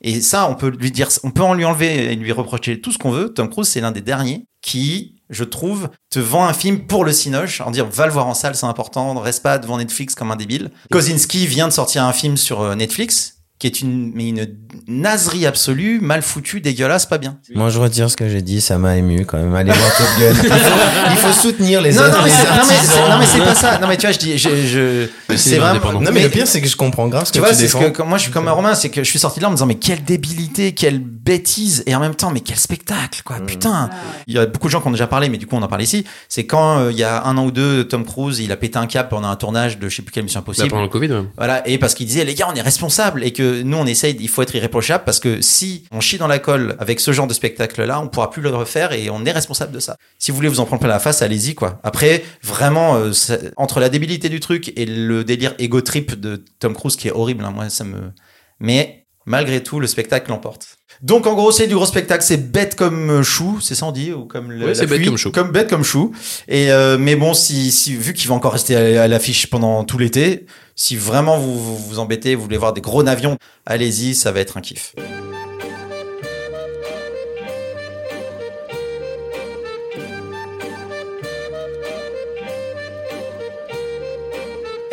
Et 0.01 0.21
ça, 0.21 0.47
on 0.47 0.53
peut 0.53 0.69
lui 0.69 0.91
dire, 0.91 1.07
on 1.23 1.31
peut 1.31 1.41
en 1.41 1.55
lui 1.55 1.65
enlever 1.65 2.11
et 2.11 2.15
lui 2.15 2.31
reprocher 2.31 2.79
tout 2.79 2.91
ce 2.91 2.99
qu'on 2.99 3.09
veut. 3.09 3.33
Tom 3.33 3.49
Cruise, 3.49 3.67
c'est 3.67 3.81
l'un 3.81 3.91
des 3.91 4.01
derniers 4.01 4.45
qui, 4.61 5.15
je 5.29 5.43
trouve, 5.43 5.89
te 6.11 6.19
vend 6.19 6.45
un 6.45 6.53
film 6.53 6.85
pour 6.85 7.05
le 7.05 7.11
cinoche, 7.11 7.61
en 7.61 7.71
dire 7.71 7.87
va 7.87 8.05
le 8.05 8.11
voir 8.11 8.27
en 8.27 8.33
salle, 8.33 8.55
c'est 8.55 8.65
important, 8.65 9.15
reste 9.19 9.41
pas 9.41 9.57
devant 9.57 9.77
Netflix 9.77 10.13
comme 10.13 10.31
un 10.31 10.35
débile. 10.35 10.69
Kozinski 10.91 11.47
vient 11.47 11.67
de 11.67 11.73
sortir 11.73 12.03
un 12.03 12.13
film 12.13 12.37
sur 12.37 12.61
euh, 12.61 12.75
Netflix 12.75 13.34
qui 13.57 13.67
est 13.67 13.81
une 13.81 14.11
mais 14.13 14.29
une 14.29 14.47
naserie 14.87 15.45
absolue, 15.45 15.99
mal 16.01 16.21
foutue, 16.21 16.59
dégueulasse, 16.59 17.05
pas 17.05 17.17
bien. 17.17 17.37
Moi, 17.53 17.69
je 17.69 17.79
retire 17.79 18.09
ce 18.09 18.17
que 18.17 18.27
j'ai 18.27 18.41
dit, 18.41 18.59
ça 18.59 18.77
m'a 18.77 18.97
ému 18.97 19.25
quand 19.25 19.37
même. 19.37 19.55
Allez 19.55 19.71
voir 19.71 19.97
Top 19.97 20.07
Gun. 20.19 20.33
Il 20.43 20.49
faut, 20.49 21.11
il 21.11 21.17
faut 21.17 21.41
soutenir 21.41 21.81
les 21.81 21.93
non, 21.93 22.01
non, 22.01 22.07
mais 22.09 22.15
non, 22.17 22.23
mais 22.23 22.29
c'est, 22.29 22.47
artisans. 22.47 23.09
non, 23.09 23.17
mais 23.19 23.25
c'est 23.25 23.39
pas 23.39 23.55
ça. 23.55 23.79
Non, 23.79 23.87
mais 23.87 23.95
tu 23.97 24.05
vois, 24.05 24.11
je 24.11 24.19
dis, 24.19 24.37
je, 24.37 25.07
c'est 25.37 25.57
vraiment. 25.57 26.01
Non, 26.01 26.11
mais, 26.11 26.23
le 26.23 26.29
pire, 26.29 26.47
c'est 26.47 26.61
que 26.61 26.67
je 26.67 26.75
comprends 26.75 27.07
grave 27.07 27.25
ce 27.25 27.31
tu 27.31 27.39
que 27.39 27.45
vois, 27.45 27.53
tu 27.53 27.55
ce 27.55 27.61
défends. 27.61 27.91
que, 27.91 28.01
moi, 28.03 28.17
je 28.17 28.23
suis 28.23 28.31
comme 28.31 28.47
un 28.47 28.51
Romain, 28.51 28.75
c'est 28.75 28.89
que 28.89 29.03
je 29.03 29.09
suis 29.09 29.19
sorti 29.19 29.39
de 29.39 29.43
là 29.43 29.47
en 29.47 29.51
me 29.51 29.55
disant, 29.55 29.65
mais 29.67 29.75
quelle 29.75 30.03
débilité, 30.03 30.73
quelle 30.73 30.99
bêtise, 30.99 31.83
et 31.85 31.95
en 31.95 31.99
même 32.01 32.15
temps, 32.15 32.31
mais 32.31 32.41
quel 32.41 32.57
spectacle, 32.57 33.21
quoi, 33.23 33.37
putain. 33.39 33.89
Il 34.27 34.33
y 34.35 34.37
a 34.37 34.45
beaucoup 34.45 34.67
de 34.67 34.71
gens 34.71 34.81
qui 34.81 34.87
ont 34.89 34.91
déjà 34.91 35.07
parlé, 35.07 35.29
mais 35.29 35.37
du 35.37 35.47
coup, 35.47 35.55
on 35.55 35.61
en 35.61 35.67
parle 35.67 35.81
ici. 35.83 36.03
C'est 36.27 36.45
quand, 36.45 36.79
euh, 36.79 36.91
il 36.91 36.97
y 36.97 37.03
a 37.03 37.23
un 37.23 37.37
an 37.37 37.45
ou 37.45 37.51
deux, 37.51 37.85
Tom 37.87 38.03
Cruise, 38.05 38.39
il 38.39 38.51
a 38.51 38.57
pété 38.57 38.77
un 38.77 38.87
cap 38.87 39.09
pendant 39.09 39.29
un 39.29 39.35
tournage 39.37 39.79
de 39.79 39.87
je 39.87 39.95
sais 39.95 40.01
plus 40.01 40.11
quelle 40.11 40.23
mission 40.25 40.39
Là, 40.39 40.41
impossible. 40.43 40.69
pendant 40.69 40.83
le 40.83 40.89
Covid, 40.89 41.07
même. 41.07 41.29
Voilà, 41.37 41.65
et 41.67 41.77
parce 41.77 41.93
qu'il 41.93 42.05
disait, 42.05 42.25
les 42.25 42.35
gars, 42.35 42.47
on 42.51 42.55
est 42.55 42.61
responsables 42.61 43.23
et 43.23 43.31
que 43.31 43.44
nous, 43.63 43.77
on 43.77 43.85
essaye, 43.85 44.15
il 44.19 44.29
faut 44.29 44.41
être 44.41 44.55
irréprochable 44.55 45.03
parce 45.03 45.19
que 45.19 45.41
si 45.41 45.85
on 45.91 45.99
chie 45.99 46.17
dans 46.17 46.27
la 46.27 46.39
colle 46.39 46.75
avec 46.79 46.99
ce 46.99 47.11
genre 47.11 47.27
de 47.27 47.33
spectacle-là, 47.33 47.99
on 47.99 48.07
pourra 48.07 48.29
plus 48.29 48.41
le 48.41 48.49
refaire 48.49 48.93
et 48.93 49.09
on 49.09 49.25
est 49.25 49.31
responsable 49.31 49.71
de 49.71 49.79
ça. 49.79 49.97
Si 50.19 50.31
vous 50.31 50.37
voulez 50.37 50.49
vous 50.49 50.59
en 50.59 50.65
prendre 50.65 50.81
plein 50.81 50.89
la 50.89 50.99
face, 50.99 51.21
allez-y, 51.21 51.55
quoi. 51.55 51.79
Après, 51.83 52.23
vraiment, 52.43 52.97
euh, 52.97 53.11
entre 53.57 53.79
la 53.79 53.89
débilité 53.89 54.29
du 54.29 54.39
truc 54.39 54.73
et 54.75 54.85
le 54.85 55.23
délire 55.23 55.53
ego 55.59 55.81
trip 55.81 56.19
de 56.19 56.43
Tom 56.59 56.73
Cruise 56.73 56.95
qui 56.95 57.07
est 57.07 57.11
horrible, 57.11 57.43
hein, 57.43 57.51
moi, 57.51 57.69
ça 57.69 57.83
me. 57.83 58.11
Mais 58.59 59.05
malgré 59.25 59.61
tout, 59.61 59.79
le 59.79 59.87
spectacle 59.87 60.29
l'emporte. 60.29 60.77
Donc 61.01 61.27
en 61.27 61.33
gros, 61.33 61.51
c'est 61.51 61.67
du 61.67 61.75
gros 61.75 61.85
spectacle, 61.85 62.23
c'est 62.23 62.51
bête 62.51 62.75
comme 62.75 63.21
chou, 63.23 63.59
c'est 63.61 63.75
ça 63.75 63.85
on 63.85 63.91
dit 63.91 64.11
ou 64.13 64.25
comme 64.25 64.51
le, 64.51 64.59
Oui, 64.61 64.67
la 64.67 64.75
c'est 64.75 64.87
bête 64.87 65.05
comme 65.05 65.17
chou. 65.17 65.31
comme 65.31 65.51
bête 65.51 65.69
comme 65.69 65.83
chou. 65.83 66.11
Et 66.47 66.71
euh, 66.71 66.97
mais 66.97 67.15
bon, 67.15 67.33
si, 67.33 67.71
si 67.71 67.95
vu 67.95 68.13
qu'il 68.13 68.27
va 68.29 68.35
encore 68.35 68.53
rester 68.53 68.75
à, 68.97 69.03
à 69.03 69.07
l'affiche 69.07 69.47
pendant 69.47 69.83
tout 69.83 69.97
l'été, 69.97 70.45
si 70.75 70.95
vraiment 70.95 71.37
vous, 71.37 71.57
vous 71.57 71.77
vous 71.77 71.99
embêtez, 71.99 72.35
vous 72.35 72.43
voulez 72.43 72.57
voir 72.57 72.73
des 72.73 72.81
gros 72.81 73.03
navions, 73.03 73.37
allez-y, 73.65 74.15
ça 74.15 74.31
va 74.31 74.39
être 74.39 74.57
un 74.57 74.61
kiff. 74.61 74.93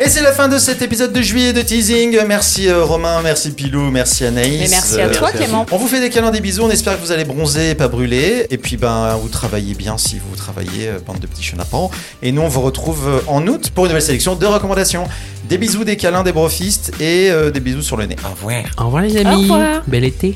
Et 0.05 0.09
c'est 0.09 0.21
la 0.21 0.33
fin 0.33 0.49
de 0.49 0.57
cet 0.57 0.81
épisode 0.81 1.13
de 1.13 1.21
juillet 1.21 1.53
de 1.53 1.61
teasing. 1.61 2.17
Merci 2.27 2.67
euh, 2.67 2.83
Romain, 2.83 3.21
merci 3.23 3.51
Pilou, 3.51 3.89
merci 3.89 4.25
Anaïs. 4.25 4.65
Et 4.65 4.69
merci 4.69 4.99
à 4.99 5.07
toi, 5.07 5.31
Clément. 5.31 5.65
On 5.71 5.77
vous 5.77 5.87
fait 5.87 6.01
des 6.01 6.09
câlins, 6.09 6.29
des 6.29 6.41
bisous. 6.41 6.63
On 6.63 6.69
espère 6.69 6.97
que 6.97 7.05
vous 7.05 7.13
allez 7.13 7.23
bronzer 7.23 7.69
et 7.69 7.75
pas 7.75 7.87
brûler. 7.87 8.45
Et 8.49 8.57
puis 8.57 8.75
ben 8.75 9.15
vous 9.21 9.29
travaillez 9.29 9.75
bien 9.75 9.97
si 9.97 10.19
vous 10.19 10.35
travaillez, 10.35 10.89
euh, 10.89 10.99
bande 11.07 11.19
de 11.19 11.27
petits 11.27 11.43
chenapans. 11.43 11.89
Et 12.21 12.33
nous 12.33 12.41
on 12.41 12.49
vous 12.49 12.59
retrouve 12.61 13.07
euh, 13.07 13.19
en 13.27 13.47
août 13.47 13.71
pour 13.73 13.85
une 13.85 13.91
nouvelle 13.91 14.03
sélection 14.03 14.35
de 14.35 14.45
recommandations. 14.45 15.05
Des 15.47 15.57
bisous, 15.57 15.85
des 15.85 15.95
câlins, 15.95 16.23
des 16.23 16.33
brofistes 16.33 16.91
et 16.99 17.31
euh, 17.31 17.49
des 17.49 17.61
bisous 17.61 17.81
sur 17.81 17.95
le 17.95 18.05
nez. 18.05 18.17
Au 18.25 18.31
revoir. 18.31 18.63
Au 18.79 18.85
revoir 18.87 19.03
les 19.03 19.15
Au 19.15 19.27
amis. 19.27 19.43
revoir. 19.43 19.83
Bel 19.87 20.03
été. 20.03 20.35